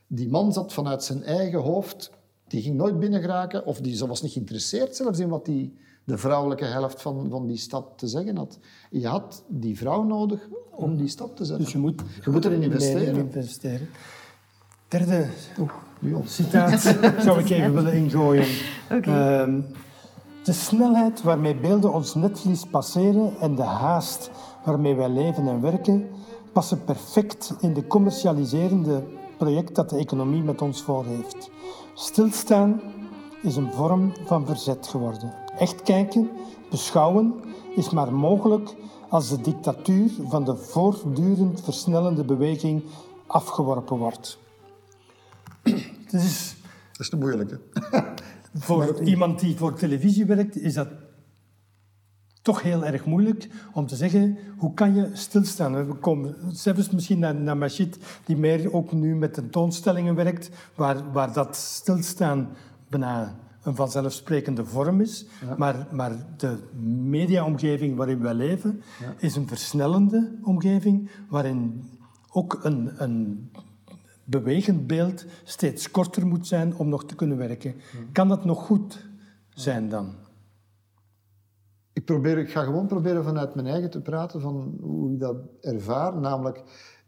die 0.07 0.29
man 0.29 0.53
zat 0.53 0.73
vanuit 0.73 1.03
zijn 1.03 1.23
eigen 1.23 1.59
hoofd, 1.59 2.11
die 2.47 2.61
ging 2.61 2.75
nooit 2.75 2.99
binnengeraken, 2.99 3.65
of 3.65 3.79
die 3.79 4.05
was 4.05 4.21
niet 4.21 4.31
geïnteresseerd 4.31 4.95
zelfs 4.95 5.19
in 5.19 5.29
wat 5.29 5.45
die, 5.45 5.77
de 6.03 6.17
vrouwelijke 6.17 6.65
helft 6.65 7.01
van, 7.01 7.29
van 7.29 7.47
die 7.47 7.57
stad 7.57 7.85
te 7.95 8.07
zeggen 8.07 8.37
had. 8.37 8.59
Je 8.89 9.07
had 9.07 9.43
die 9.47 9.77
vrouw 9.77 10.03
nodig 10.03 10.47
om 10.71 10.97
die 10.97 11.07
stap 11.07 11.35
te 11.35 11.45
zetten. 11.45 11.63
Dus 11.63 11.73
je 11.73 11.79
moet, 11.79 12.01
je 12.23 12.29
moet 12.29 12.45
erin 12.45 12.63
investeren. 12.63 13.15
investeren. 13.15 13.89
Derde 14.87 15.29
Oeh, 15.59 15.71
citaat 16.25 16.81
zou 17.19 17.39
ik 17.39 17.49
even 17.49 17.73
willen 17.73 17.93
ingooien. 17.93 18.47
Okay. 18.91 19.47
Uh, 19.47 19.63
de 20.43 20.53
snelheid 20.53 21.21
waarmee 21.21 21.55
beelden 21.55 21.93
ons 21.93 22.15
netvlies 22.15 22.65
passeren 22.65 23.33
en 23.39 23.55
de 23.55 23.63
haast 23.63 24.31
waarmee 24.65 24.95
wij 24.95 25.09
leven 25.09 25.47
en 25.47 25.61
werken 25.61 26.09
passen 26.53 26.83
perfect 26.83 27.53
in 27.59 27.73
de 27.73 27.87
commercialiserende 27.87 29.03
project 29.37 29.75
dat 29.75 29.89
de 29.89 29.97
economie 29.97 30.43
met 30.43 30.61
ons 30.61 30.81
voor 30.81 31.05
heeft. 31.05 31.49
Stilstaan 31.93 32.81
is 33.41 33.55
een 33.55 33.71
vorm 33.71 34.13
van 34.25 34.45
verzet 34.45 34.87
geworden. 34.87 35.33
Echt 35.57 35.81
kijken, 35.81 36.29
beschouwen 36.69 37.33
is 37.75 37.89
maar 37.89 38.13
mogelijk 38.13 38.75
als 39.09 39.29
de 39.29 39.41
dictatuur 39.41 40.11
van 40.27 40.43
de 40.43 40.55
voortdurend 40.55 41.61
versnellende 41.61 42.23
beweging 42.23 42.83
afgeworpen 43.27 43.97
wordt. 43.97 44.39
Het 45.63 46.13
is, 46.13 46.55
dat 46.91 46.99
is 46.99 47.09
de 47.09 47.17
moeilijke. 47.17 47.59
voor 48.53 49.01
iemand 49.03 49.39
die 49.39 49.55
voor 49.55 49.73
televisie 49.73 50.25
werkt, 50.25 50.57
is 50.57 50.73
dat 50.73 50.87
toch 52.41 52.61
heel 52.61 52.85
erg 52.85 53.05
moeilijk 53.05 53.47
om 53.73 53.87
te 53.87 53.95
zeggen, 53.95 54.37
hoe 54.57 54.73
kan 54.73 54.95
je 54.95 55.09
stilstaan? 55.13 55.87
We 55.87 55.93
komen 55.93 56.35
zelfs 56.51 56.89
misschien 56.89 57.19
naar, 57.19 57.35
naar 57.35 57.57
Machid, 57.57 57.97
die 58.25 58.37
meer 58.37 58.73
ook 58.73 58.91
nu 58.91 59.15
met 59.15 59.33
tentoonstellingen 59.33 60.15
werkt, 60.15 60.49
waar, 60.75 61.11
waar 61.11 61.33
dat 61.33 61.55
stilstaan 61.55 62.49
bijna 62.89 63.35
een 63.63 63.75
vanzelfsprekende 63.75 64.65
vorm 64.65 65.01
is. 65.01 65.25
Ja. 65.47 65.55
Maar, 65.57 65.87
maar 65.91 66.11
de 66.37 66.57
mediaomgeving 66.99 67.97
waarin 67.97 68.21
wij 68.21 68.33
leven, 68.33 68.81
ja. 68.99 69.13
is 69.17 69.35
een 69.35 69.47
versnellende 69.47 70.31
omgeving, 70.43 71.09
waarin 71.29 71.89
ook 72.31 72.59
een, 72.63 72.91
een 72.97 73.49
bewegend 74.31 74.87
beeld 74.87 75.25
steeds 75.43 75.91
korter 75.91 76.27
moet 76.27 76.47
zijn 76.47 76.77
om 76.77 76.89
nog 76.89 77.05
te 77.05 77.15
kunnen 77.15 77.37
werken. 77.37 77.75
Kan 78.11 78.27
dat 78.27 78.45
nog 78.45 78.65
goed 78.65 79.07
zijn 79.49 79.89
dan? 79.89 80.15
Ik, 81.93 82.05
probeer, 82.05 82.37
ik 82.37 82.51
ga 82.51 82.63
gewoon 82.63 82.87
proberen 82.87 83.23
vanuit 83.23 83.55
mijn 83.55 83.67
eigen 83.67 83.89
te 83.89 84.01
praten 84.01 84.41
van 84.41 84.77
hoe 84.81 85.13
ik 85.13 85.19
dat 85.19 85.37
ervaar. 85.61 86.17
Namelijk, 86.17 86.63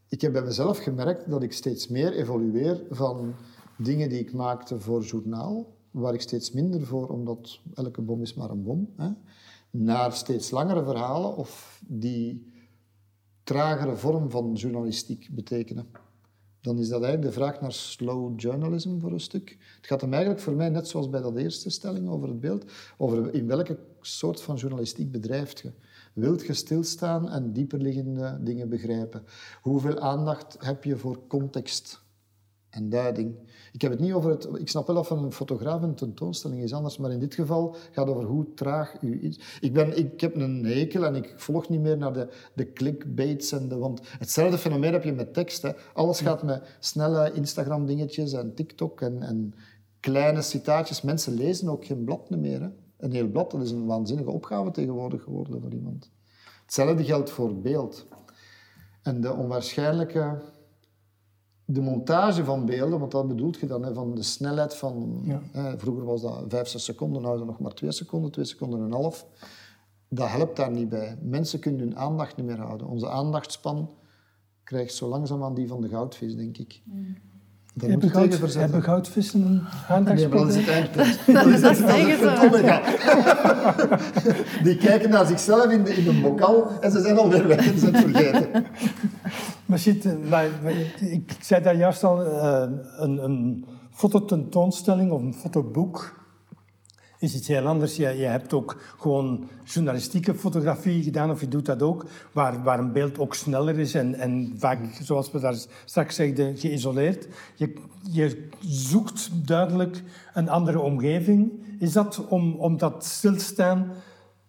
ik 0.10 0.22
heb 0.22 0.34
bij 0.34 0.42
mezelf 0.42 0.78
gemerkt 0.78 1.30
dat 1.30 1.44
ik 1.44 1.54
steeds 1.54 1.88
meer 1.88 2.14
evolueer 2.14 2.84
van 2.90 3.34
dingen 3.78 4.10
die 4.10 4.20
ik 4.20 4.34
maakte 4.34 4.80
voor 4.80 5.04
journaal, 5.04 5.78
waar 5.92 6.14
ik 6.14 6.22
steeds 6.22 6.52
minder 6.52 6.86
voor, 6.86 7.08
omdat 7.08 7.60
elke 7.74 8.02
bom 8.02 8.22
is 8.22 8.34
maar 8.34 8.50
een 8.50 8.64
bom, 8.64 8.90
hè, 8.98 9.10
naar 9.70 10.12
steeds 10.12 10.52
langere 10.52 10.84
verhalen 10.84 11.36
of 11.36 11.82
die 11.88 12.52
tragere 13.44 13.96
vorm 13.96 14.30
van 14.30 14.54
journalistiek 14.54 15.30
betekenen 15.32 15.88
dan 16.64 16.80
is 16.80 16.88
dat 16.88 17.04
eigenlijk 17.04 17.34
de 17.34 17.40
vraag 17.40 17.62
naar 17.62 17.72
slow 17.72 18.40
journalism 18.40 19.00
voor 19.00 19.12
een 19.12 19.20
stuk. 19.20 19.58
Het 19.76 19.88
gaat 19.88 20.02
hem 20.02 20.14
eigenlijk 20.14 20.44
voor 20.44 20.54
mij, 20.54 20.70
net 20.70 20.88
zoals 20.88 21.10
bij 21.10 21.22
dat 21.22 21.36
eerste 21.36 21.70
stelling 21.70 22.10
over 22.10 22.28
het 22.28 22.40
beeld, 22.40 22.72
over 22.98 23.34
in 23.34 23.48
welke 23.48 23.78
soort 24.02 24.42
van 24.42 24.56
journalistiek 24.56 25.12
bedrijft 25.12 25.60
je. 25.60 25.72
Wilt 26.14 26.46
je 26.46 26.54
stilstaan 26.54 27.30
en 27.30 27.54
dieperliggende 27.54 28.38
dingen 28.42 28.70
begrijpen? 28.70 29.24
Hoeveel 29.62 30.00
aandacht 30.00 30.58
heb 30.60 30.84
je 30.84 30.98
voor 30.98 31.28
context 31.28 32.03
en 32.74 32.90
duiding? 32.90 33.36
Ik 33.74 33.82
heb 33.82 33.92
het 33.92 34.00
niet 34.00 34.14
over 34.14 34.30
het... 34.30 34.48
Ik 34.54 34.70
snap 34.70 34.88
wel 34.88 34.96
dat 34.96 35.08
van 35.08 35.24
een 35.24 35.32
fotograaf 35.32 35.82
een 35.82 35.96
tentoonstelling 35.96 36.62
is 36.62 36.74
anders, 36.74 36.98
maar 36.98 37.12
in 37.12 37.20
dit 37.20 37.34
geval 37.34 37.76
gaat 37.92 38.08
het 38.08 38.16
over 38.16 38.28
hoe 38.28 38.54
traag 38.54 39.02
u 39.02 39.20
iets... 39.20 39.58
Ik, 39.60 39.74
ben, 39.74 39.98
ik 39.98 40.22
heb 40.22 40.36
een 40.36 40.66
hekel 40.66 41.06
en 41.06 41.16
ik 41.16 41.34
volg 41.38 41.70
niet 41.70 41.82
meer 41.82 41.98
naar 41.98 42.14
de, 42.14 42.30
de 42.54 42.74
clickbaits 42.74 43.52
en 43.52 43.68
de... 43.68 43.78
Want 43.78 44.02
hetzelfde 44.04 44.58
fenomeen 44.58 44.94
heb 44.94 45.04
je 45.04 45.14
met 45.14 45.34
tekst. 45.34 45.62
Hè. 45.62 45.72
Alles 45.94 46.22
gaat 46.22 46.44
met 46.44 46.78
snelle 46.80 47.32
Instagram-dingetjes 47.32 48.34
en 48.34 48.54
TikTok 48.54 49.02
en, 49.02 49.22
en 49.22 49.54
kleine 50.00 50.42
citaatjes. 50.42 51.02
Mensen 51.02 51.34
lezen 51.34 51.70
ook 51.70 51.86
geen 51.86 52.04
blad 52.04 52.30
meer. 52.30 52.62
Hè. 52.62 52.70
Een 52.98 53.12
heel 53.12 53.28
blad, 53.28 53.52
dat 53.52 53.62
is 53.62 53.72
een 53.72 53.86
waanzinnige 53.86 54.30
opgave 54.30 54.72
tegenwoordig 54.72 55.24
geworden 55.24 55.62
voor 55.62 55.74
iemand. 55.74 56.12
Hetzelfde 56.62 57.04
geldt 57.04 57.30
voor 57.30 57.62
beeld. 57.62 58.06
En 59.02 59.22
de 59.22 59.34
onwaarschijnlijke 59.34 60.42
de 61.66 61.82
montage 61.82 62.46
van 62.46 62.66
beelden, 62.66 63.00
want 63.00 63.12
dat 63.12 63.28
bedoelt 63.28 63.60
je 63.60 63.66
dan, 63.66 63.84
hè, 63.84 63.94
van 63.94 64.16
de 64.16 64.24
snelheid 64.24 64.76
van... 64.76 65.22
Ja. 65.24 65.42
Hè, 65.52 65.80
vroeger 65.80 66.06
was 66.06 66.22
dat 66.22 66.44
5, 66.48 66.68
6 66.68 66.84
seconden, 66.84 67.22
nu 67.22 67.32
is 67.32 67.38
dat 67.38 67.48
nog 67.48 67.60
maar 67.60 67.74
2 67.74 67.92
seconden, 67.92 68.32
2 68.32 68.46
seconden 68.46 68.80
en 68.80 68.86
een 68.86 68.92
half. 68.92 69.28
Dat 70.08 70.30
helpt 70.30 70.56
daar 70.56 70.72
niet 70.72 70.90
bij. 70.90 71.18
Mensen 71.22 71.60
kunnen 71.60 71.82
hun 71.82 71.98
aandacht 71.98 72.36
niet 72.36 72.46
meer 72.46 72.60
houden. 72.60 72.88
Onze 72.88 73.10
aandachtspan 73.10 73.90
krijgt 74.64 74.94
zo 74.94 75.08
langzaamaan 75.08 75.54
die 75.54 75.68
van 75.68 75.82
de 75.82 75.90
goudvis, 75.90 76.36
denk 76.36 76.58
ik. 76.58 76.82
Mm. 76.86 77.18
Daar 77.76 77.90
Hebben, 77.90 78.10
goud, 78.10 78.36
verzetten. 78.36 78.62
hebben 78.62 78.84
goudvissen 78.84 79.42
een 79.42 79.62
Nee, 80.06 80.28
maar 80.28 80.38
dat 80.38 80.48
is 80.50 80.56
het 80.56 80.68
eindpunt. 80.68 81.20
Dat 81.34 81.46
is- 81.46 81.62
dat 81.62 82.60
ja. 82.62 82.82
Die 84.64 84.78
kijken 84.78 85.10
naar 85.10 85.26
zichzelf 85.26 85.66
in, 85.72 85.84
de, 85.84 85.94
in 85.96 86.08
een 86.08 86.22
bokal 86.22 86.68
en 86.82 86.92
ze 86.92 87.02
zijn 87.02 87.18
alweer 87.18 87.48
weg 87.48 87.58
en 87.58 87.74
ze 87.74 87.80
zijn 87.80 87.94
het 87.96 88.04
vergeten. 88.04 88.66
Maar 89.66 89.80
shit, 89.80 90.06
eh, 90.06 90.12
maar, 90.30 90.46
maar 90.64 90.72
ik, 90.72 91.02
ik 91.02 91.38
zei 91.42 91.64
daar 91.64 91.76
juist 91.76 92.04
al, 92.04 92.24
eh, 92.26 92.64
een, 92.98 93.24
een 93.24 93.66
fototentoonstelling 93.92 95.12
of 95.12 95.22
een 95.22 95.34
fotoboek 95.34 96.23
is 97.24 97.36
iets 97.36 97.48
heel 97.48 97.68
anders. 97.68 97.96
Je, 97.96 98.08
je 98.08 98.26
hebt 98.26 98.54
ook 98.54 98.82
gewoon 98.98 99.50
journalistieke 99.64 100.36
fotografie 100.36 101.04
gedaan, 101.04 101.32
of 101.32 101.40
je 101.40 101.48
doet 101.48 101.66
dat 101.66 101.82
ook, 101.82 102.06
waar, 102.32 102.80
een 102.80 102.92
beeld 102.92 103.20
ook 103.20 103.36
sneller 103.36 103.80
is 103.80 103.94
en, 103.94 104.16
en 104.16 104.54
vaak, 104.58 104.80
zoals 105.02 105.32
we 105.32 105.40
daar 105.40 105.56
straks 105.86 106.16
zeiden, 106.16 106.58
geïsoleerd. 106.58 107.28
Je, 107.56 107.74
je 108.12 108.50
zoekt 108.60 109.48
duidelijk 109.48 110.04
een 110.34 110.50
andere 110.50 110.80
omgeving. 110.80 111.52
Is 111.80 111.94
dat 111.94 112.28
om, 112.28 112.56
om 112.56 112.78
dat 112.78 113.06
stilstaan 113.06 113.92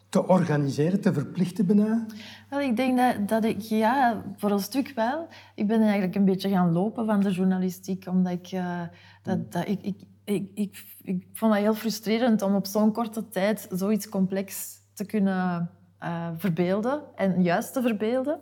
te 0.08 0.28
organiseren, 0.28 1.00
te 1.00 1.12
verplichten 1.12 1.66
bijna? 1.66 2.06
Wel, 2.50 2.60
ik 2.60 2.76
denk 2.76 2.98
dat, 2.98 3.28
dat 3.28 3.44
ik, 3.44 3.60
ja, 3.60 4.22
voor 4.36 4.50
een 4.50 4.58
stuk 4.58 4.92
wel. 4.94 5.28
Ik 5.54 5.66
ben 5.66 5.80
eigenlijk 5.80 6.14
een 6.14 6.24
beetje 6.24 6.48
gaan 6.48 6.72
lopen 6.72 7.06
van 7.06 7.20
de 7.20 7.30
journalistiek, 7.30 8.06
omdat 8.06 8.32
ik, 8.32 8.52
uh, 8.52 8.80
dat, 9.22 9.52
dat, 9.52 9.68
ik, 9.68 9.82
ik, 9.82 9.96
ik, 10.24 10.50
ik, 10.54 10.84
ik, 11.02 11.26
vond 11.32 11.52
dat 11.52 11.62
heel 11.62 11.74
frustrerend 11.74 12.42
om 12.42 12.54
op 12.54 12.66
zo'n 12.66 12.92
korte 12.92 13.28
tijd 13.28 13.66
zoiets 13.70 14.08
complex 14.08 14.78
te 14.92 15.04
kunnen 15.04 15.70
uh, 16.02 16.28
verbeelden 16.36 17.02
en 17.14 17.42
juist 17.42 17.72
te 17.72 17.82
verbeelden. 17.82 18.40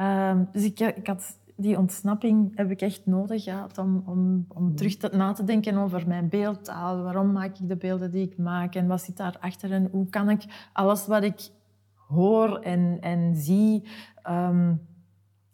Uh, 0.00 0.40
dus 0.52 0.64
ik, 0.64 0.80
ik 0.80 1.06
had 1.06 1.38
die 1.56 1.78
ontsnapping 1.78 2.56
heb 2.56 2.70
ik 2.70 2.80
echt 2.80 3.06
nodig 3.06 3.42
gehad 3.42 3.78
om, 3.78 4.02
om, 4.06 4.46
om 4.48 4.76
terug 4.76 4.96
te, 4.96 5.10
na 5.12 5.32
te 5.32 5.44
denken 5.44 5.76
over 5.76 6.08
mijn 6.08 6.28
beeldtaal. 6.28 7.02
Waarom 7.02 7.32
maak 7.32 7.58
ik 7.58 7.68
de 7.68 7.76
beelden 7.76 8.10
die 8.10 8.26
ik 8.30 8.38
maak 8.38 8.74
en 8.74 8.86
wat 8.86 9.02
zit 9.02 9.16
daarachter 9.16 9.72
en 9.72 9.88
hoe 9.90 10.08
kan 10.08 10.30
ik 10.30 10.68
alles 10.72 11.06
wat 11.06 11.22
ik 11.22 11.50
hoor 11.94 12.58
en, 12.58 12.98
en 13.00 13.34
zie 13.34 13.88
um, 14.28 14.80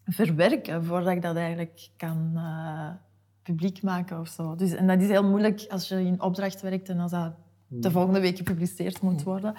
verwerken 0.05 0.85
voordat 0.85 1.13
ik 1.13 1.23
dat 1.23 1.37
eigenlijk 1.37 1.91
kan 1.97 2.31
uh, 2.35 2.91
publiek 3.51 3.83
maken 3.83 4.21
of 4.21 4.29
zo. 4.29 4.55
Dus, 4.55 4.73
en 4.75 4.87
dat 4.87 5.01
is 5.01 5.09
heel 5.09 5.29
moeilijk 5.29 5.67
als 5.69 5.89
je 5.89 6.05
in 6.05 6.23
opdracht 6.23 6.61
werkt 6.61 6.89
en 6.89 6.99
als 6.99 7.11
dat 7.11 7.33
de 7.67 7.81
hmm. 7.81 7.91
volgende 7.91 8.21
week 8.21 8.37
gepubliceerd 8.37 9.01
moet 9.01 9.23
worden. 9.23 9.55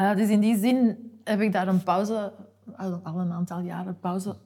Uh, 0.00 0.16
dus 0.16 0.28
in 0.28 0.40
die 0.40 0.58
zin 0.58 0.96
heb 1.24 1.40
ik 1.40 1.52
daar 1.52 1.68
een 1.68 1.82
pauze, 1.82 2.32
al, 2.76 3.00
al 3.02 3.18
een 3.18 3.32
aantal 3.32 3.60
jaren 3.60 3.98
pauze 4.00 4.36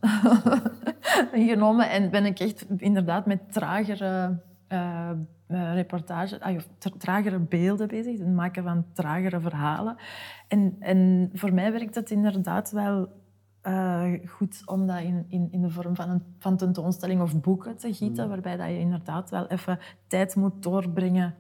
genomen 1.51 1.91
en 1.91 2.11
ben 2.11 2.25
ik 2.25 2.41
echt 2.41 2.67
inderdaad 2.77 3.27
met 3.27 3.53
tragere 3.53 4.39
uh, 4.69 5.11
uh, 5.49 5.75
reportage, 5.75 6.41
uh, 6.49 6.91
tragere 6.99 7.39
beelden 7.39 7.89
bezig, 7.89 8.19
het 8.19 8.35
maken 8.35 8.63
van 8.63 8.85
tragere 8.93 9.41
verhalen. 9.41 9.97
En, 10.49 10.77
en 10.81 11.31
voor 11.33 11.53
mij 11.53 11.73
werkt 11.73 11.95
het 11.95 12.11
inderdaad 12.11 12.71
wel 12.71 13.09
uh, 13.69 14.13
goed 14.27 14.63
om 14.65 14.87
dat 14.87 15.01
in, 15.01 15.25
in, 15.29 15.49
in 15.51 15.61
de 15.61 15.71
vorm 15.71 15.95
van 15.95 16.11
een 16.11 16.23
van 16.39 16.57
tentoonstelling 16.57 17.21
of 17.21 17.41
boeken 17.41 17.77
te 17.77 17.95
gieten, 17.95 18.25
mm. 18.25 18.31
waarbij 18.31 18.57
dat 18.57 18.67
je 18.67 18.79
inderdaad 18.79 19.31
wel 19.31 19.47
even 19.47 19.79
tijd 20.07 20.37
moet 20.37 20.63
doorbrengen 20.63 21.35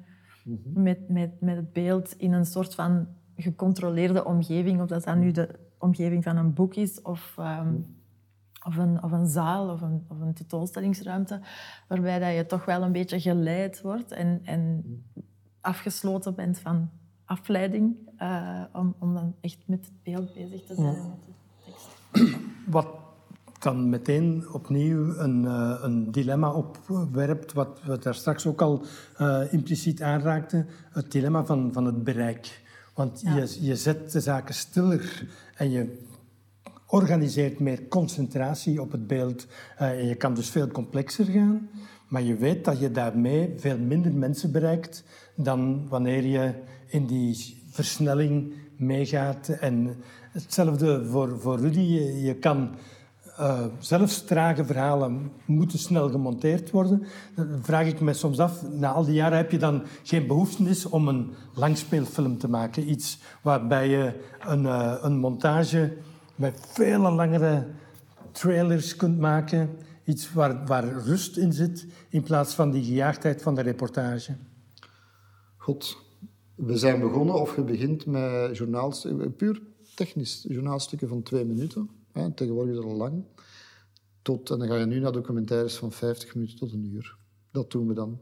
mm-hmm. 0.44 0.82
met, 0.82 1.08
met, 1.08 1.40
met 1.40 1.56
het 1.56 1.72
beeld 1.72 2.12
in 2.12 2.32
een 2.32 2.46
soort 2.46 2.74
van 2.74 3.06
gecontroleerde 3.36 4.24
omgeving, 4.24 4.80
of 4.80 4.88
dat 4.88 5.04
dan 5.04 5.18
nu 5.18 5.30
de 5.30 5.58
omgeving 5.78 6.24
van 6.24 6.36
een 6.36 6.54
boek 6.54 6.74
is 6.74 7.02
of... 7.02 7.36
Um, 7.38 7.96
of 8.66 8.76
een, 8.76 9.02
of 9.02 9.12
een 9.12 9.26
zaal 9.26 9.70
of 9.70 9.80
een, 9.80 10.04
of 10.08 10.20
een 10.20 10.34
tentoonstellingsruimte, 10.34 11.40
waarbij 11.88 12.18
dat 12.18 12.34
je 12.34 12.46
toch 12.46 12.64
wel 12.64 12.82
een 12.82 12.92
beetje 12.92 13.20
geleid 13.20 13.80
wordt 13.80 14.12
en, 14.12 14.40
en 14.44 14.84
afgesloten 15.60 16.34
bent 16.34 16.58
van 16.58 16.90
afleiding, 17.24 17.96
uh, 18.18 18.64
om, 18.72 18.94
om 18.98 19.14
dan 19.14 19.34
echt 19.40 19.58
met 19.66 19.84
het 19.84 20.02
beeld 20.02 20.34
bezig 20.34 20.64
te 20.64 20.74
zijn. 20.74 20.96
Wat 22.66 22.86
dan 23.58 23.88
meteen 23.88 24.46
opnieuw 24.52 25.16
een, 25.16 25.42
uh, 25.42 25.78
een 25.80 26.10
dilemma 26.12 26.52
opwerpt, 26.52 27.52
wat 27.52 27.80
we 27.84 27.98
daar 27.98 28.14
straks 28.14 28.46
ook 28.46 28.62
al 28.62 28.82
uh, 29.20 29.52
impliciet 29.52 30.02
aanraakten, 30.02 30.66
het 30.90 31.12
dilemma 31.12 31.44
van, 31.44 31.72
van 31.72 31.84
het 31.84 32.04
bereik. 32.04 32.62
Want 32.94 33.20
ja. 33.20 33.36
je, 33.36 33.56
je 33.60 33.76
zet 33.76 34.12
de 34.12 34.20
zaken 34.20 34.54
stiller 34.54 35.28
en 35.54 35.70
je 35.70 35.98
organiseert 36.86 37.58
meer 37.58 37.88
concentratie 37.88 38.80
op 38.80 38.92
het 38.92 39.06
beeld. 39.06 39.46
Uh, 39.80 40.08
je 40.08 40.14
kan 40.14 40.34
dus 40.34 40.50
veel 40.50 40.68
complexer 40.68 41.24
gaan, 41.24 41.68
maar 42.08 42.22
je 42.22 42.36
weet 42.36 42.64
dat 42.64 42.78
je 42.80 42.90
daarmee 42.90 43.54
veel 43.56 43.78
minder 43.78 44.12
mensen 44.12 44.52
bereikt 44.52 45.04
dan 45.34 45.88
wanneer 45.88 46.24
je 46.24 46.54
in 46.86 47.06
die 47.06 47.62
versnelling 47.70 48.54
meegaat. 48.76 49.48
En 49.48 49.96
hetzelfde 50.32 51.06
voor, 51.06 51.40
voor 51.40 51.58
Rudy. 51.58 51.80
Je, 51.80 52.34
kan 52.34 52.70
uh, 53.40 53.64
zelfs 53.78 54.24
trage 54.24 54.64
verhalen 54.64 55.32
moeten 55.44 55.78
snel 55.78 56.10
gemonteerd 56.10 56.70
worden. 56.70 57.06
Dan 57.34 57.58
vraag 57.62 57.86
ik 57.86 58.00
me 58.00 58.12
soms 58.12 58.38
af, 58.38 58.62
na 58.68 58.92
al 58.92 59.04
die 59.04 59.14
jaren 59.14 59.36
heb 59.36 59.50
je 59.50 59.58
dan 59.58 59.82
geen 60.02 60.26
behoefte 60.26 60.90
om 60.90 61.08
een 61.08 61.30
langspeelfilm 61.54 62.38
te 62.38 62.48
maken. 62.48 62.90
Iets 62.90 63.18
waarbij 63.42 63.88
je 63.88 64.24
een, 64.40 64.62
uh, 64.62 64.94
een 65.00 65.18
montage 65.18 65.96
met 66.34 66.60
vele 66.72 67.10
langere 67.10 67.66
trailers 68.32 68.96
kunt 68.96 69.18
maken. 69.18 69.70
Iets 70.04 70.32
waar, 70.32 70.66
waar 70.66 70.84
rust 70.84 71.36
in 71.36 71.52
zit, 71.52 71.86
in 72.08 72.22
plaats 72.22 72.54
van 72.54 72.70
die 72.70 72.84
gejaagdheid 72.84 73.42
van 73.42 73.54
de 73.54 73.62
reportage. 73.62 74.36
God, 75.56 75.96
we 76.54 76.76
zijn 76.76 77.00
begonnen, 77.00 77.34
of 77.34 77.56
je 77.56 77.62
begint 77.62 78.06
met 78.06 78.56
journaalstukken, 78.56 79.36
puur 79.36 79.60
technisch, 79.98 80.44
journaalstukken 80.48 81.08
van 81.08 81.22
twee 81.22 81.44
minuten. 81.44 81.90
Hè, 82.12 82.32
tegenwoordig 82.32 82.74
is 82.74 82.80
dat 82.80 82.90
al 82.90 82.96
lang. 82.96 83.24
Tot, 84.22 84.50
en 84.50 84.58
dan 84.58 84.68
ga 84.68 84.76
je 84.76 84.86
nu 84.86 84.98
naar 84.98 85.12
documentaires 85.12 85.76
van 85.76 85.92
50 85.92 86.34
minuten 86.34 86.56
tot 86.56 86.72
een 86.72 86.84
uur. 86.84 87.16
Dat 87.50 87.70
doen 87.70 87.86
we 87.86 87.94
dan. 87.94 88.20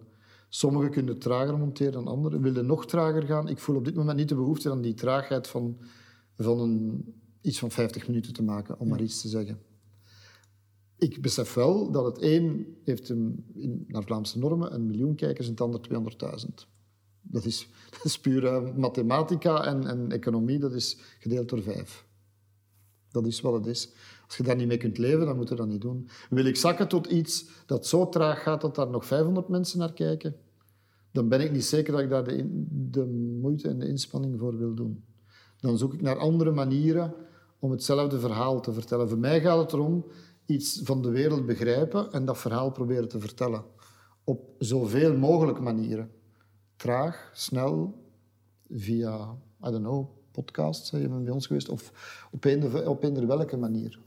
Sommigen 0.49 0.91
kunnen 0.91 1.18
trager 1.18 1.59
monteren 1.59 1.93
dan 1.93 2.07
anderen. 2.07 2.43
Willen 2.43 2.66
nog 2.66 2.87
trager 2.87 3.22
gaan. 3.22 3.49
Ik 3.49 3.59
voel 3.59 3.77
op 3.77 3.85
dit 3.85 3.95
moment 3.95 4.16
niet 4.16 4.29
de 4.29 4.35
behoefte 4.35 4.70
aan 4.70 4.81
die 4.81 4.95
traagheid 4.95 5.49
van, 5.49 5.79
van 6.37 6.61
een 6.61 7.05
iets 7.41 7.59
van 7.59 7.70
50 7.70 8.07
minuten 8.07 8.33
te 8.33 8.43
maken, 8.43 8.79
om 8.79 8.89
maar 8.89 9.03
iets 9.03 9.20
te 9.20 9.29
zeggen. 9.29 9.59
Ik 10.99 11.22
besef 11.22 11.55
wel 11.55 11.91
dat 11.91 12.05
het 12.05 12.22
een 12.22 12.77
heeft 12.85 13.09
een, 13.09 13.45
in, 13.55 13.85
naar 13.89 14.03
Vlaamse 14.03 14.39
normen 14.39 14.74
een 14.74 14.87
miljoen 14.87 15.14
kijkers 15.14 15.47
en 15.47 15.53
het 15.53 15.61
ander 15.61 15.81
200.000. 16.61 16.76
Dat 17.29 17.45
is, 17.45 17.68
dat 17.91 18.05
is 18.05 18.18
pure 18.18 18.72
mathematica 18.77 19.64
en, 19.64 19.87
en 19.87 20.12
economie, 20.12 20.59
dat 20.59 20.72
is 20.72 20.99
gedeeld 21.18 21.49
door 21.49 21.62
vijf. 21.62 22.07
Dat 23.11 23.27
is 23.27 23.41
wat 23.41 23.53
het 23.53 23.66
is. 23.66 23.93
Als 24.27 24.37
je 24.37 24.43
daar 24.43 24.57
niet 24.57 24.66
mee 24.66 24.77
kunt 24.77 24.99
leven, 24.99 25.27
dan 25.27 25.37
moet 25.37 25.49
je 25.49 25.55
dat 25.55 25.68
niet 25.68 25.81
doen. 25.81 26.09
Wil 26.31 26.45
ik 26.45 26.57
zakken 26.57 26.89
tot 26.89 27.07
iets 27.07 27.47
dat 27.66 27.87
zo 27.87 28.09
traag 28.09 28.43
gaat 28.43 28.61
dat 28.61 28.74
daar 28.74 28.91
nog 28.91 29.07
500 29.07 29.49
mensen 29.49 29.79
naar 29.79 29.93
kijken, 29.93 30.37
dan 31.12 31.29
ben 31.29 31.41
ik 31.41 31.53
niet 31.53 31.64
zeker 31.64 31.93
dat 31.93 32.01
ik 32.03 32.09
daar 32.09 32.24
de, 32.24 32.64
de 32.91 33.07
moeite 33.41 33.68
en 33.68 33.79
de 33.79 33.89
inspanning 33.89 34.39
voor 34.39 34.59
wil 34.59 34.74
doen. 34.74 35.05
Dan 35.61 35.79
zoek 35.79 35.95
ik 35.95 36.03
naar 36.03 36.18
andere 36.18 36.51
manieren 36.51 37.14
om 37.59 37.70
hetzelfde 37.70 38.18
verhaal 38.18 38.61
te 38.61 38.72
vertellen. 38.72 39.09
Voor 39.09 39.18
mij 39.18 39.41
gaat 39.41 39.59
het 39.59 39.72
erom 39.72 40.07
iets 40.47 40.81
van 40.85 41.03
de 41.03 41.11
wereld 41.11 41.47
begrijpen 41.47 42.12
en 42.12 42.24
dat 42.24 42.39
verhaal 42.39 42.70
proberen 42.70 43.09
te 43.09 43.20
vertellen. 43.20 43.64
Op 44.24 44.55
zoveel 44.59 45.16
mogelijk 45.16 45.61
manieren. 45.61 46.11
Traag, 46.77 47.31
snel, 47.33 48.05
via, 48.70 49.37
I 49.66 49.70
don't 49.70 49.85
know, 49.85 50.09
podcasts, 50.33 50.91
je 50.91 51.09
bent 51.09 51.24
bij 51.24 51.33
ons 51.33 51.47
geweest, 51.47 51.68
of 51.68 51.93
op 52.31 52.45
eender, 52.45 52.89
op 52.89 53.03
eender 53.03 53.27
welke 53.27 53.57
manier. 53.57 54.01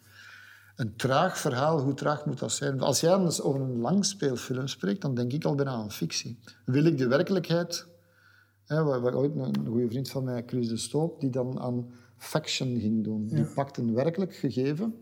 Een 0.75 0.95
traag 0.95 1.37
verhaal, 1.37 1.81
hoe 1.81 1.93
traag 1.93 2.25
moet 2.25 2.39
dat 2.39 2.51
zijn? 2.51 2.79
Als 2.81 2.99
jij 2.99 3.15
over 3.41 3.61
een 3.61 3.79
langspeelfilm 3.79 4.67
spreekt, 4.67 5.01
dan 5.01 5.15
denk 5.15 5.33
ik 5.33 5.45
al 5.45 5.55
bijna 5.55 5.71
aan 5.71 5.91
fictie. 5.91 6.39
Wil 6.65 6.85
ik 6.85 6.97
de 6.97 7.07
werkelijkheid... 7.07 7.87
Hè, 8.65 8.83
waar, 8.83 9.15
ooit 9.15 9.35
een 9.35 9.67
goede 9.67 9.87
vriend 9.87 10.09
van 10.09 10.23
mij, 10.23 10.43
Chris 10.45 10.67
de 10.67 10.77
Stoop, 10.77 11.19
die 11.19 11.29
dan 11.29 11.59
aan 11.59 11.91
faction 12.17 12.79
ging 12.79 13.03
doen. 13.03 13.27
Die 13.27 13.45
pakt 13.45 13.77
een 13.77 13.93
werkelijk 13.93 14.35
gegeven 14.35 14.95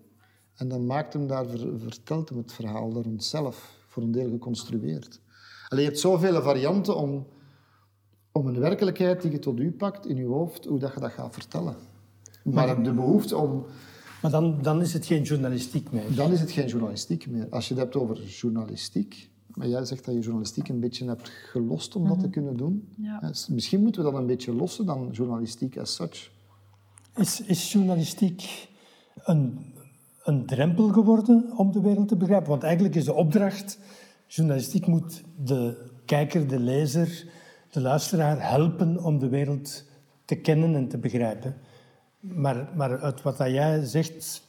en 0.56 0.68
dan 0.68 0.86
maakt 0.86 1.14
hem 1.14 1.28
daar, 1.28 1.46
vertelt 1.78 2.30
hem 2.30 2.38
het 2.38 2.52
verhaal 2.52 2.94
daar 2.94 3.06
zelf, 3.18 3.78
voor 3.88 4.04
een 4.04 4.12
deel 4.12 4.30
geconstrueerd. 4.30 5.22
Alleen 5.68 5.84
je 5.84 5.90
hebt 5.90 6.02
zoveel 6.02 6.42
varianten 6.42 6.96
om, 6.96 7.28
om 8.38 8.48
een 8.48 8.60
werkelijkheid 8.60 9.22
die 9.22 9.32
je 9.32 9.40
tot 9.40 9.60
u 9.60 9.72
pakt 9.72 10.08
in 10.08 10.16
je 10.16 10.26
hoofd, 10.26 10.66
hoe 10.66 10.80
dat 10.80 10.94
je 10.94 11.00
dat 11.00 11.12
gaat 11.12 11.34
vertellen. 11.34 11.76
Maar, 12.44 12.54
maar 12.66 12.84
de 12.84 12.94
behoefte 12.94 13.38
om... 13.38 13.66
Maar 14.22 14.32
dan, 14.32 14.62
dan 14.62 14.82
is 14.82 14.94
het 14.94 15.06
geen 15.06 15.22
journalistiek 15.22 15.92
meer. 15.92 16.16
Dan 16.16 16.32
is 16.32 16.40
het 16.40 16.52
geen 16.52 16.68
journalistiek 16.68 17.28
meer. 17.28 17.48
Als 17.50 17.68
je 17.68 17.74
het 17.74 17.84
hebt 17.84 17.96
over 17.96 18.24
journalistiek, 18.24 19.30
maar 19.48 19.68
jij 19.68 19.86
zegt 19.86 20.06
dat 20.06 20.14
je 20.14 20.20
journalistiek 20.20 20.68
een 20.68 20.80
beetje 20.80 21.08
hebt 21.08 21.30
gelost 21.30 21.96
om 21.96 22.08
dat 22.08 22.20
te 22.20 22.24
mhm. 22.24 22.32
kunnen 22.32 22.58
doen. 22.58 22.88
Ja. 22.98 23.32
Misschien 23.50 23.82
moeten 23.82 24.04
we 24.04 24.12
dat 24.12 24.20
een 24.20 24.28
beetje 24.28 24.54
lossen 24.54 24.86
dan 24.86 25.10
journalistiek 25.12 25.78
as 25.78 25.96
such. 25.96 26.32
Is, 27.16 27.42
is 27.42 27.72
journalistiek 27.72 28.68
een, 29.16 29.60
een 30.24 30.46
drempel 30.46 30.88
geworden 30.88 31.58
om 31.58 31.72
de 31.72 31.82
wereld 31.82 32.08
te 32.08 32.16
begrijpen? 32.16 32.50
Want 32.50 32.64
eigenlijk 32.64 32.96
is 32.96 33.06
de 33.06 33.14
opdracht, 33.14 33.80
journalistiek 34.28 34.88
moet 34.88 35.24
de 35.44 35.90
kijker, 36.06 36.48
de 36.48 36.60
lezer, 36.60 37.26
de 37.70 37.82
luisteraar 37.82 38.50
helpen 38.50 39.04
om 39.04 39.20
de 39.20 39.30
wereld 39.30 39.84
te 40.26 40.36
kennen 40.36 40.76
en 40.76 40.88
te 40.88 40.98
begrijpen. 40.98 41.56
Maar, 42.20 42.70
maar 42.76 43.00
uit 43.00 43.22
wat 43.22 43.38
jij 43.38 43.86
zegt, 43.86 44.42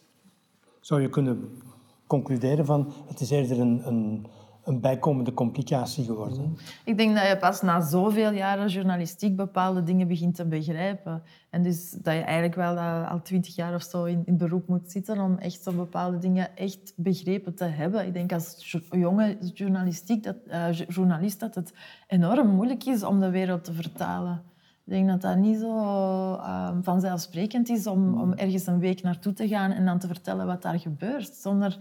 zou 0.81 1.01
je 1.01 1.09
kunnen 1.09 1.63
concluderen 2.07 2.67
van 2.67 2.93
het 3.07 3.21
is 3.21 3.31
eerder 3.31 3.61
een, 3.61 3.87
een, 3.87 4.27
een 4.69 4.81
bijkomende 4.81 5.35
complicatie 5.35 6.05
geworden. 6.05 6.57
Ik 6.85 6.97
denk 6.97 7.15
dat 7.17 7.29
je 7.29 7.37
pas 7.37 7.63
na 7.63 7.81
zoveel 7.81 8.33
jaren 8.33 8.69
journalistiek 8.69 9.37
bepaalde 9.37 9.83
dingen 9.83 10.09
begint 10.09 10.35
te 10.35 10.47
begrijpen. 10.47 11.23
En 11.51 11.63
dus 11.63 11.91
dat 11.91 12.15
je 12.15 12.21
eigenlijk 12.21 12.55
wel 12.55 12.77
eh, 12.77 13.11
al 13.11 13.23
twintig 13.23 13.55
jaar 13.55 13.75
of 13.75 13.83
zo 13.83 14.05
in, 14.05 14.23
in 14.25 14.37
beroep 14.37 14.69
moet 14.69 14.91
zitten 14.91 15.21
om 15.21 15.39
echt 15.39 15.63
zo 15.63 15.73
bepaalde 15.73 16.19
dingen 16.19 16.57
echt 16.57 16.93
begrepen 16.97 17.55
te 17.55 17.65
hebben. 17.65 18.07
Ik 18.07 18.13
denk 18.13 18.33
als 18.33 18.79
jonge 18.91 19.39
journalistiek 19.55 20.23
dat, 20.23 20.37
uh, 20.47 20.73
journalist 20.73 21.41
dat 21.41 21.55
het 21.55 21.73
enorm 22.07 22.49
moeilijk 22.49 22.85
is 22.85 23.03
om 23.03 23.21
de 23.21 23.31
wereld 23.31 23.65
te 23.65 23.73
vertalen. 23.73 24.43
Ik 24.89 24.95
denk 24.95 25.09
dat 25.09 25.21
dat 25.21 25.37
niet 25.37 25.59
zo 25.59 26.35
ehm, 26.35 26.83
vanzelfsprekend 26.83 27.69
is 27.69 27.87
om, 27.87 28.21
om 28.21 28.33
ergens 28.33 28.67
een 28.67 28.79
week 28.79 29.03
naartoe 29.03 29.33
te 29.33 29.49
gaan 29.49 29.71
en 29.71 29.85
dan 29.85 29.99
te 29.99 30.07
vertellen 30.07 30.47
wat 30.47 30.63
daar 30.63 30.79
gebeurt. 30.79 31.35
Zonder 31.35 31.77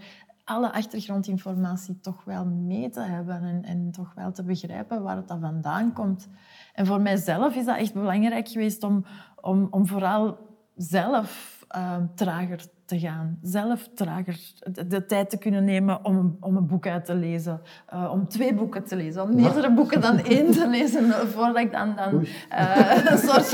alle 0.47 0.71
achtergrondinformatie 0.71 1.99
toch 1.99 2.23
wel 2.23 2.45
mee 2.45 2.89
te 2.89 3.01
hebben 3.01 3.41
en, 3.41 3.63
en 3.63 3.91
toch 3.91 4.13
wel 4.15 4.31
te 4.31 4.43
begrijpen 4.43 5.03
waar 5.03 5.15
het 5.15 5.27
dan 5.27 5.39
vandaan 5.39 5.93
komt. 5.93 6.29
En 6.73 6.85
voor 6.85 7.01
mijzelf 7.01 7.55
is 7.55 7.65
dat 7.65 7.77
echt 7.77 7.93
belangrijk 7.93 8.47
geweest 8.47 8.83
om, 8.83 9.05
om, 9.41 9.67
om 9.69 9.87
vooral 9.87 10.37
zelf 10.75 11.56
uh, 11.75 11.95
trager 12.15 12.59
te 12.85 12.99
gaan. 12.99 13.39
Zelf 13.41 13.89
trager 13.95 14.39
de, 14.87 15.05
tijd 15.05 15.29
te 15.29 15.37
kunnen 15.37 15.63
nemen 15.63 16.05
om, 16.05 16.37
om 16.39 16.55
een 16.55 16.67
boek 16.67 16.87
uit 16.87 17.05
te 17.05 17.15
lezen. 17.15 17.61
Uh, 17.93 18.09
om 18.11 18.27
twee 18.27 18.53
boeken 18.53 18.83
te 18.83 18.95
lezen. 18.95 19.21
Om 19.21 19.35
meerdere 19.35 19.73
boeken 19.73 20.01
dan 20.01 20.19
één 20.35 20.51
te 20.51 20.67
lezen 20.67 21.11
voordat 21.11 21.57
ik 21.57 21.71
dan... 21.71 21.95
dan 21.95 22.25
uh, 22.51 23.11
een 23.11 23.17
soort... 23.17 23.53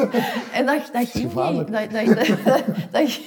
En 0.54 0.66
dat, 0.66 0.90
dat 0.94 1.08
ging 1.08 1.34
niet. 1.34 1.72
Dat, 1.72 1.92
dat, 2.92 3.20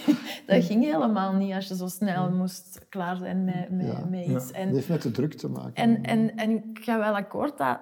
dat, 0.46 0.64
ging 0.64 0.84
helemaal 0.84 1.32
niet 1.32 1.54
als 1.54 1.68
je 1.68 1.76
zo 1.76 1.86
snel 1.86 2.30
moest 2.30 2.86
klaar 2.88 3.16
zijn 3.16 3.44
met, 3.44 3.70
met, 3.70 3.86
ja. 3.86 4.04
met 4.10 4.26
iets. 4.26 4.50
En, 4.50 4.74
heeft 4.74 4.88
met 4.88 5.02
de 5.02 5.10
druk 5.10 5.34
te 5.34 5.48
maken. 5.48 5.74
En, 5.74 6.02
en, 6.02 6.36
en 6.36 6.50
ik 6.50 6.78
ga 6.84 6.98
wel 6.98 7.14
akkoord 7.14 7.58
dat 7.58 7.78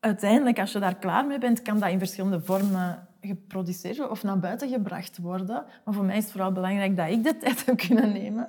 uiteindelijk, 0.00 0.58
als 0.58 0.72
je 0.72 0.78
daar 0.78 0.96
klaar 0.96 1.26
mee 1.26 1.38
bent, 1.38 1.62
kan 1.62 1.78
dat 1.78 1.90
in 1.90 1.98
verschillende 1.98 2.40
vormen 2.40 3.08
geproduceerd 3.22 4.08
of 4.08 4.22
naar 4.22 4.38
buiten 4.38 4.68
gebracht 4.68 5.18
worden. 5.18 5.64
Maar 5.84 5.94
voor 5.94 6.04
mij 6.04 6.16
is 6.16 6.22
het 6.22 6.32
vooral 6.32 6.52
belangrijk 6.52 6.96
dat 6.96 7.08
ik 7.08 7.24
de 7.24 7.36
tijd 7.36 7.66
heb 7.66 7.76
kunnen 7.76 8.12
nemen 8.12 8.48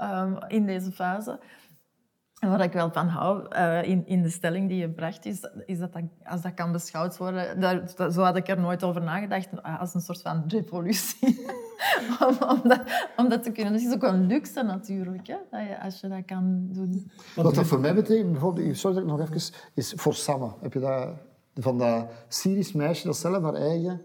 um, 0.00 0.38
in 0.48 0.66
deze 0.66 0.92
fase. 0.92 1.40
En 2.38 2.50
wat 2.50 2.60
ik 2.60 2.72
wel 2.72 2.92
van 2.92 3.08
hou 3.08 3.46
uh, 3.56 3.82
in, 3.82 4.06
in 4.06 4.22
de 4.22 4.30
stelling 4.30 4.68
die 4.68 4.78
je 4.78 4.90
bracht, 4.90 5.26
is, 5.26 5.48
is 5.66 5.78
dat, 5.78 5.92
dat 5.92 6.02
als 6.24 6.42
dat 6.42 6.54
kan 6.54 6.72
beschouwd 6.72 7.16
worden... 7.16 7.92
Zo 8.12 8.22
had 8.22 8.36
ik 8.36 8.48
er 8.48 8.60
nooit 8.60 8.84
over 8.84 9.02
nagedacht, 9.02 9.48
als 9.78 9.94
een 9.94 10.00
soort 10.00 10.22
van 10.22 10.44
revolutie. 10.46 11.46
om, 13.16 13.28
dat, 13.28 13.42
te 13.42 13.50
kunnen. 13.52 13.72
Dat 13.72 13.82
is 13.82 13.94
ook 13.94 14.02
een 14.02 14.26
luxe 14.26 14.62
natuurlijk, 14.62 15.26
hè, 15.26 15.36
dat 15.50 15.60
je, 15.60 15.82
als 15.82 16.00
je 16.00 16.08
dat 16.08 16.24
kan 16.24 16.68
doen. 16.72 17.10
Wat 17.34 17.54
dat 17.54 17.66
voor 17.66 17.80
mij 17.80 17.94
betekent, 17.94 18.30
bijvoorbeeld, 18.30 18.76
sorry 18.76 18.96
dat 18.96 19.04
ik 19.04 19.10
nog 19.10 19.20
even... 19.20 19.54
Is 19.74 19.92
voor 19.96 20.14
Samme, 20.14 20.52
heb 20.60 20.72
je 20.72 20.80
dat... 20.80 21.08
Van 21.54 21.78
dat 21.78 22.10
Syrisch 22.28 22.72
meisje 22.72 23.06
dat 23.06 23.16
zelf 23.16 23.42
haar 23.42 23.54
eigen 23.54 24.00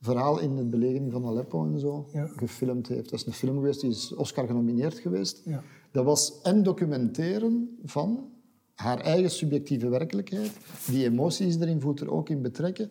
verhaal 0.00 0.40
in 0.40 0.56
de 0.56 0.64
belegering 0.64 1.12
van 1.12 1.26
Aleppo 1.26 1.64
en 1.64 1.78
zo 1.80 2.08
gefilmd 2.36 2.88
heeft. 2.88 3.10
Dat 3.10 3.20
is 3.20 3.26
een 3.26 3.32
film 3.32 3.56
geweest, 3.56 3.80
die 3.80 3.90
is 3.90 4.14
Oscar 4.14 4.46
genomineerd 4.46 4.98
geweest. 4.98 5.42
Ja. 5.44 5.62
Dat 5.90 6.04
was 6.04 6.40
en 6.42 6.62
documenteren 6.62 7.78
van 7.84 8.32
haar 8.74 9.00
eigen 9.00 9.30
subjectieve 9.30 9.88
werkelijkheid. 9.88 10.52
Die 10.86 11.04
emoties 11.04 11.56
erin 11.56 11.80
voelt 11.80 12.00
er 12.00 12.10
ook 12.10 12.28
in 12.28 12.42
betrekken. 12.42 12.90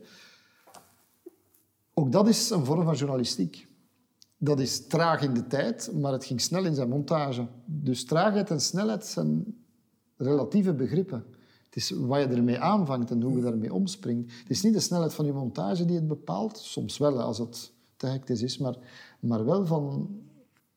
Ook 1.93 2.11
dat 2.11 2.27
is 2.27 2.49
een 2.49 2.65
vorm 2.65 2.83
van 2.83 2.95
journalistiek. 2.95 3.67
Dat 4.37 4.59
is 4.59 4.87
traag 4.87 5.21
in 5.21 5.33
de 5.33 5.47
tijd, 5.47 5.91
maar 5.93 6.11
het 6.11 6.25
ging 6.25 6.41
snel 6.41 6.65
in 6.65 6.75
zijn 6.75 6.89
montage. 6.89 7.47
Dus 7.65 8.05
traagheid 8.05 8.49
en 8.49 8.61
snelheid 8.61 9.05
zijn 9.05 9.57
relatieve 10.17 10.73
begrippen. 10.73 11.25
Het 11.67 11.75
is 11.75 11.89
wat 11.89 12.19
je 12.19 12.27
ermee 12.27 12.59
aanvangt 12.59 13.11
en 13.11 13.21
hoe 13.21 13.35
je 13.35 13.41
daarmee 13.41 13.73
omspringt. 13.73 14.33
Het 14.39 14.49
is 14.49 14.63
niet 14.63 14.73
de 14.73 14.79
snelheid 14.79 15.13
van 15.13 15.25
je 15.25 15.33
montage 15.33 15.85
die 15.85 15.95
het 15.95 16.07
bepaalt. 16.07 16.57
Soms 16.57 16.97
wel, 16.97 17.21
als 17.21 17.37
het 17.37 17.71
te 17.95 18.07
hectisch 18.07 18.41
is. 18.41 18.57
Maar, 18.57 18.77
maar 19.19 19.45
wel 19.45 19.65
van, 19.65 20.09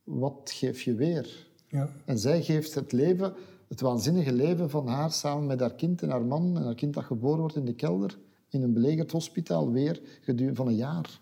wat 0.05 0.51
geef 0.55 0.83
je 0.83 0.95
weer? 0.95 1.49
Ja. 1.69 1.91
En 2.05 2.19
zij 2.19 2.43
geeft 2.43 2.75
het 2.75 2.93
leven, 2.93 3.35
het 3.69 3.81
waanzinnige 3.81 4.33
leven 4.33 4.71
van 4.71 4.87
haar 4.87 5.13
samen 5.13 5.47
met 5.47 5.61
haar 5.61 5.75
kind 5.75 6.03
en 6.03 6.11
haar 6.11 6.25
man. 6.25 6.57
En 6.57 6.65
haar 6.65 6.75
kind 6.75 6.95
dat 6.95 7.05
geboren 7.05 7.41
wordt 7.41 7.57
in 7.57 7.65
de 7.65 7.75
kelder. 7.75 8.19
In 8.49 8.63
een 8.63 8.73
belegerd 8.73 9.11
hospitaal 9.11 9.71
weer 9.71 10.01
gedurende 10.21 10.57
van 10.57 10.67
een 10.67 10.77
jaar. 10.77 11.21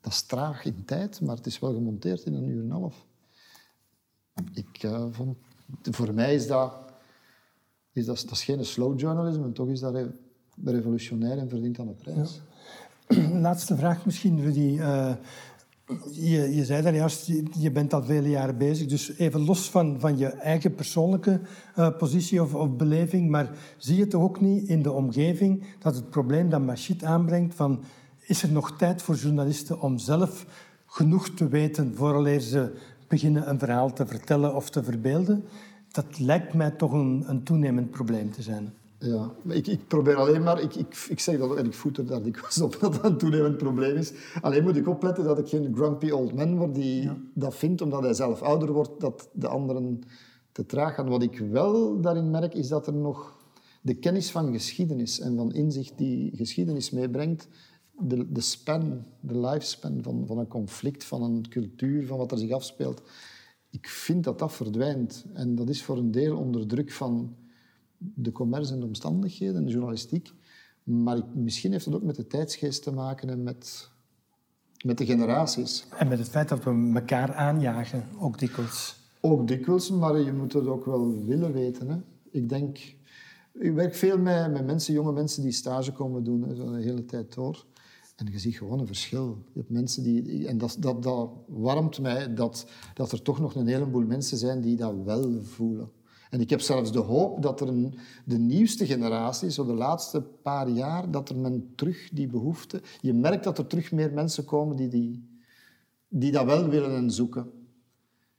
Dat 0.00 0.12
is 0.12 0.22
traag 0.22 0.64
in 0.64 0.84
tijd, 0.84 1.20
maar 1.20 1.36
het 1.36 1.46
is 1.46 1.58
wel 1.58 1.74
gemonteerd 1.74 2.24
in 2.24 2.34
een 2.34 2.48
uur 2.48 2.58
en 2.58 2.64
een 2.64 2.70
half. 2.70 3.06
Ik 4.52 4.82
uh, 4.82 5.06
vond... 5.10 5.36
Voor 5.82 6.14
mij 6.14 6.34
is 6.34 6.46
dat 6.46 6.87
is 7.92 8.04
dat, 8.04 8.26
is 8.30 8.44
geen 8.44 8.64
slow 8.64 9.00
journalism, 9.00 9.42
en 9.42 9.52
toch 9.52 9.68
is 9.68 9.80
dat 9.80 9.96
revolutionair 10.64 11.38
en 11.38 11.48
verdient 11.48 11.78
aan 11.78 11.86
de 11.86 11.92
prijs. 11.92 12.40
Laatste 13.46 13.76
vraag 13.76 14.04
misschien, 14.04 14.40
Rudy. 14.40 14.76
Uh, 14.78 15.12
je, 16.12 16.54
je 16.54 16.64
zei 16.64 16.82
daar 16.82 16.94
juist, 16.94 17.26
je, 17.58 17.70
bent 17.70 17.94
al 17.94 18.02
vele 18.02 18.28
jaren 18.28 18.58
bezig, 18.58 18.86
dus 18.86 19.16
even 19.16 19.44
los 19.44 19.70
van, 19.70 20.00
van 20.00 20.18
je 20.18 20.26
eigen 20.26 20.74
persoonlijke 20.74 21.40
uh, 21.78 21.96
positie 21.96 22.42
of, 22.42 22.54
of, 22.54 22.76
beleving, 22.76 23.30
maar 23.30 23.50
zie 23.76 23.96
je 23.96 24.06
toch 24.06 24.22
ook 24.22 24.40
niet 24.40 24.68
in 24.68 24.82
de 24.82 24.92
omgeving 24.92 25.64
dat 25.78 25.94
het 25.94 26.10
probleem 26.10 26.50
dat 26.50 26.60
Machit 26.60 27.04
aanbrengt 27.04 27.54
van 27.54 27.82
is 28.20 28.42
er 28.42 28.52
nog 28.52 28.76
tijd 28.76 29.02
voor 29.02 29.14
journalisten 29.14 29.80
om 29.80 29.98
zelf 29.98 30.46
genoeg 30.86 31.28
te 31.28 31.48
weten 31.48 31.94
vooraleer 31.94 32.40
ze 32.40 32.72
beginnen 33.08 33.48
een 33.48 33.58
verhaal 33.58 33.92
te 33.92 34.06
vertellen 34.06 34.54
of 34.54 34.70
te 34.70 34.84
verbeelden? 34.84 35.44
Dat 35.90 36.18
lijkt 36.18 36.54
mij 36.54 36.70
toch 36.70 36.92
een, 36.92 37.24
een 37.26 37.42
toenemend 37.42 37.90
probleem 37.90 38.30
te 38.30 38.42
zijn. 38.42 38.72
Ja, 38.98 39.30
ik, 39.48 39.66
ik 39.66 39.88
probeer 39.88 40.16
alleen 40.16 40.42
maar, 40.42 40.60
ik, 40.60 40.74
ik, 40.74 41.06
ik 41.08 41.20
zeg 41.20 41.38
dat 41.38 41.56
en 41.56 41.66
ik 41.66 41.74
voet 41.74 41.98
er 41.98 42.06
daar 42.06 42.22
dikwijls 42.22 42.60
op 42.60 42.76
dat 42.80 42.94
dat 42.94 43.04
een 43.04 43.18
toenemend 43.18 43.56
probleem 43.56 43.96
is. 43.96 44.12
Alleen 44.40 44.62
moet 44.62 44.76
ik 44.76 44.88
opletten 44.88 45.24
dat 45.24 45.38
ik 45.38 45.48
geen 45.48 45.74
grumpy 45.74 46.10
old 46.10 46.34
man 46.34 46.56
word 46.56 46.74
die 46.74 47.10
dat 47.34 47.54
vindt 47.54 47.82
omdat 47.82 48.02
hij 48.02 48.14
zelf 48.14 48.42
ouder 48.42 48.72
wordt, 48.72 49.00
dat 49.00 49.28
de 49.32 49.48
anderen 49.48 50.02
te 50.52 50.66
traag 50.66 50.94
gaan. 50.94 51.08
Wat 51.08 51.22
ik 51.22 51.38
wel 51.38 52.00
daarin 52.00 52.30
merk, 52.30 52.54
is 52.54 52.68
dat 52.68 52.86
er 52.86 52.94
nog 52.94 53.36
de 53.80 53.94
kennis 53.94 54.30
van 54.30 54.52
geschiedenis 54.52 55.20
en 55.20 55.36
van 55.36 55.52
inzicht 55.52 55.98
die 55.98 56.36
geschiedenis 56.36 56.90
meebrengt, 56.90 57.48
de, 57.98 58.32
de 58.32 58.40
span, 58.40 59.04
de 59.20 59.38
lifespan 59.38 60.02
van, 60.02 60.24
van 60.26 60.38
een 60.38 60.48
conflict, 60.48 61.04
van 61.04 61.22
een 61.22 61.48
cultuur, 61.48 62.06
van 62.06 62.18
wat 62.18 62.32
er 62.32 62.38
zich 62.38 62.50
afspeelt, 62.50 63.02
ik 63.80 63.88
vind 63.88 64.24
dat 64.24 64.38
dat 64.38 64.52
verdwijnt. 64.52 65.24
En 65.32 65.54
dat 65.54 65.68
is 65.68 65.82
voor 65.82 65.96
een 65.96 66.10
deel 66.10 66.36
onder 66.36 66.66
druk 66.66 66.92
van 66.92 67.36
de 67.98 68.32
commerce 68.32 68.72
en 68.72 68.80
de 68.80 68.86
omstandigheden, 68.86 69.64
de 69.64 69.70
journalistiek. 69.70 70.32
Maar 70.82 71.16
ik, 71.16 71.24
misschien 71.34 71.72
heeft 71.72 71.84
het 71.84 71.94
ook 71.94 72.02
met 72.02 72.16
de 72.16 72.26
tijdsgeest 72.26 72.82
te 72.82 72.92
maken 72.92 73.30
en 73.30 73.42
met, 73.42 73.90
met 74.84 74.98
de 74.98 75.06
generaties. 75.06 75.86
En 75.98 76.08
met 76.08 76.18
het 76.18 76.28
feit 76.28 76.48
dat 76.48 76.64
we 76.64 76.90
elkaar 76.94 77.34
aanjagen, 77.34 78.04
ook 78.18 78.38
dikwijls. 78.38 78.96
Ook 79.20 79.48
dikwijls, 79.48 79.90
maar 79.90 80.18
je 80.18 80.32
moet 80.32 80.52
het 80.52 80.66
ook 80.66 80.84
wel 80.84 81.24
willen 81.24 81.52
weten. 81.52 81.88
Hè. 81.88 81.96
Ik 82.30 82.48
denk... 82.48 82.96
Ik 83.52 83.72
werk 83.72 83.94
veel 83.94 84.18
met, 84.18 84.52
met 84.52 84.66
mensen, 84.66 84.94
jonge 84.94 85.12
mensen 85.12 85.42
die 85.42 85.52
stage 85.52 85.92
komen 85.92 86.24
doen, 86.24 86.42
hè, 86.42 86.54
zo 86.54 86.72
de 86.72 86.82
hele 86.82 87.04
tijd 87.04 87.34
door. 87.34 87.64
En 88.18 88.26
je 88.32 88.38
ziet 88.38 88.56
gewoon 88.56 88.78
een 88.78 88.86
verschil. 88.86 89.44
Je 89.52 89.58
hebt 89.58 89.70
mensen 89.70 90.02
die... 90.02 90.46
En 90.46 90.58
dat, 90.58 90.76
dat, 90.78 91.02
dat 91.02 91.30
warmt 91.46 92.00
mij 92.00 92.34
dat, 92.34 92.66
dat 92.94 93.12
er 93.12 93.22
toch 93.22 93.40
nog 93.40 93.54
een 93.54 93.66
heleboel 93.66 94.06
mensen 94.06 94.38
zijn 94.38 94.60
die 94.60 94.76
dat 94.76 94.94
wel 95.04 95.42
voelen. 95.42 95.90
En 96.30 96.40
ik 96.40 96.50
heb 96.50 96.60
zelfs 96.60 96.92
de 96.92 96.98
hoop 96.98 97.42
dat 97.42 97.60
er 97.60 97.68
een, 97.68 97.94
de 98.24 98.38
nieuwste 98.38 98.86
generatie, 98.86 99.50
zo 99.50 99.66
de 99.66 99.72
laatste 99.72 100.20
paar 100.20 100.68
jaar, 100.68 101.10
dat 101.10 101.28
er 101.28 101.36
men 101.36 101.72
terug 101.74 102.10
die 102.12 102.26
behoefte... 102.26 102.82
Je 103.00 103.12
merkt 103.12 103.44
dat 103.44 103.58
er 103.58 103.66
terug 103.66 103.92
meer 103.92 104.12
mensen 104.12 104.44
komen 104.44 104.76
die, 104.76 104.88
die, 104.88 105.38
die 106.08 106.32
dat 106.32 106.44
wel 106.44 106.68
willen 106.68 106.96
en 106.96 107.10
zoeken. 107.10 107.50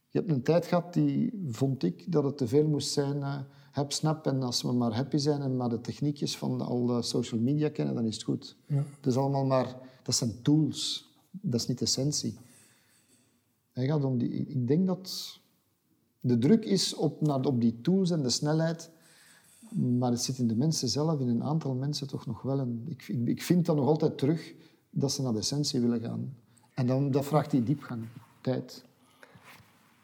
Je 0.10 0.20
hebt 0.20 0.32
een 0.32 0.44
tijd 0.44 0.66
gehad 0.66 0.94
die, 0.94 1.44
vond 1.48 1.84
ik, 1.84 2.12
dat 2.12 2.24
het 2.24 2.38
te 2.38 2.48
veel 2.48 2.68
moest 2.68 2.92
zijn... 2.92 3.46
Heb, 3.72 3.92
snap, 3.92 4.28
en 4.28 4.44
als 4.44 4.62
we 4.62 4.72
maar 4.72 4.96
happy 4.96 5.18
zijn 5.18 5.42
en 5.42 5.58
maar 5.58 5.70
de 5.70 5.82
techniekjes 5.82 6.38
van 6.38 6.62
al 6.62 6.86
de 6.86 7.02
social 7.02 7.42
media 7.42 7.70
kennen, 7.70 7.96
dan 7.96 8.06
is 8.06 8.14
het 8.14 8.24
goed. 8.24 8.56
Ja. 8.66 8.84
Het 8.96 9.06
is 9.06 9.16
allemaal 9.16 9.46
maar... 9.46 9.76
Dat 10.04 10.16
zijn 10.16 10.42
tools. 10.42 11.10
Dat 11.32 11.60
is 11.60 11.68
niet 11.68 11.82
essentie. 11.82 12.38
Hij 13.72 13.86
gaat 13.88 14.04
om 14.04 14.18
die, 14.18 14.30
ik 14.30 14.68
denk 14.68 14.88
dat 14.88 15.40
de 16.20 16.38
druk 16.38 16.66
is 16.66 16.96
op, 16.96 17.22
naar, 17.22 17.46
op 17.46 17.62
die 17.62 17.82
tools 17.82 18.12
en 18.12 18.22
de 18.22 18.30
snelheid, 18.30 18.92
maar 19.70 20.12
het 20.12 20.22
zit 20.22 20.38
in 20.38 20.48
de 20.48 20.56
mensen 20.56 20.90
zelf, 20.90 21.20
in 21.20 21.28
een 21.28 21.44
aantal 21.44 21.74
mensen 21.74 22.08
toch 22.08 22.26
nog 22.26 22.42
wel. 22.42 22.60
Een, 22.60 22.84
ik, 22.88 23.08
ik, 23.08 23.28
ik 23.28 23.42
vind 23.42 23.66
dat 23.66 23.76
nog 23.76 23.86
altijd 23.86 24.18
terug 24.18 24.54
dat 24.90 25.12
ze 25.12 25.22
naar 25.22 25.34
de 25.34 25.40
essentie 25.40 25.80
willen 25.80 26.02
gaan. 26.02 26.36
En 26.74 26.88
dan, 26.88 27.12
dat 27.12 27.26
vraagt 27.26 27.52
die 27.52 27.64
diepgang, 27.64 28.04
tijd. 28.42 28.86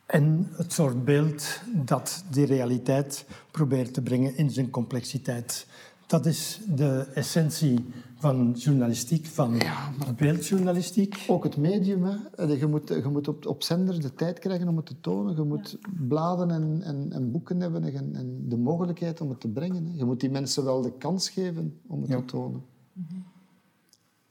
En 0.06 0.47
het 0.51 0.74
soort 0.74 1.06
beeld 1.06 1.60
dat 1.86 2.24
die 2.30 2.45
realiteit 2.45 3.26
probeert 3.51 3.93
te 3.93 4.01
brengen 4.01 4.38
in 4.38 4.49
zijn 4.49 4.70
complexiteit. 4.70 5.68
Dat 6.08 6.26
is 6.26 6.62
de 6.68 7.08
essentie 7.14 7.86
van 8.16 8.51
journalistiek, 8.58 9.26
van 9.26 9.56
ja, 9.56 9.91
beeldjournalistiek. 10.18 11.26
Ook 11.28 11.43
het 11.43 11.58
medium. 11.58 12.03
Hè. 12.03 12.43
Je 12.43 12.68
moet, 12.68 12.88
je 12.88 13.10
moet 13.12 13.28
op, 13.28 13.45
op 13.45 13.64
zender 13.64 14.01
de 14.01 14.14
tijd 14.14 14.39
krijgen 14.39 14.68
om 14.68 14.76
het 14.76 14.86
te 14.86 14.99
tonen. 15.01 15.36
Je 15.36 15.41
moet 15.41 15.78
bladen 16.08 16.51
en, 16.51 16.82
en, 16.84 17.12
en, 17.12 17.32
boeken 17.32 17.60
hebben 17.60 17.84
en, 17.84 18.16
en, 18.16 18.49
de 18.49 18.58
mogelijkheid 18.58 19.22
om 19.22 19.30
het 19.30 19.39
te 19.39 19.47
brengen. 19.47 19.86
Hè. 19.86 19.91
Je 19.95 20.06
moet 20.06 20.20
die 20.20 20.30
mensen 20.30 20.64
wel 20.64 20.82
de 20.82 20.97
kans 20.97 21.30
geven 21.30 21.80
om 21.88 22.01
het 22.01 22.12
te 22.12 22.26
tonen. 22.26 22.64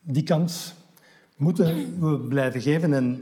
Die 0.00 0.22
kans 0.22 0.74
moeten 1.36 2.00
we 2.00 2.18
blijven 2.18 2.60
geven. 2.60 2.92
En 2.92 3.20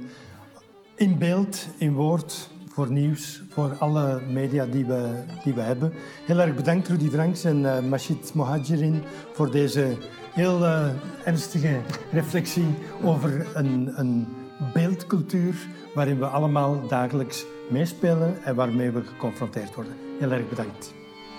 in 1.03 1.19
beeld, 1.19 1.67
in 1.79 1.93
woord, 1.93 2.49
voor 2.69 2.91
nieuws, 2.91 3.43
voor 3.49 3.77
alle 3.79 4.21
media 4.31 4.67
die 4.67 4.85
we, 4.85 5.25
die 5.45 5.55
we 5.55 5.61
hebben. 5.61 5.93
Heel 6.27 6.39
erg 6.39 6.55
bedankt 6.55 6.89
Rudy 6.89 7.09
Franks 7.09 7.45
en 7.45 7.59
uh, 7.59 7.79
Machid 7.81 8.35
Mohajirin 8.35 9.03
voor 9.33 9.51
deze 9.51 9.97
heel 10.33 10.63
uh, 10.63 10.89
ernstige 11.25 11.81
reflectie 12.13 12.67
over 13.03 13.47
een, 13.55 13.93
een 13.97 14.27
beeldcultuur 14.73 15.55
waarin 15.95 16.19
we 16.19 16.27
allemaal 16.27 16.87
dagelijks 16.89 17.45
meespelen 17.71 18.45
en 18.45 18.55
waarmee 18.55 18.91
we 18.91 19.03
geconfronteerd 19.03 19.75
worden. 19.75 19.93
Heel 20.19 20.31
erg 20.31 20.49
bedankt. 20.49 20.95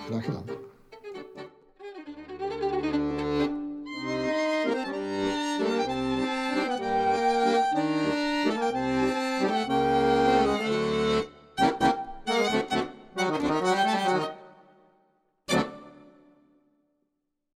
Graag 0.06 0.24
gedaan. 0.24 0.63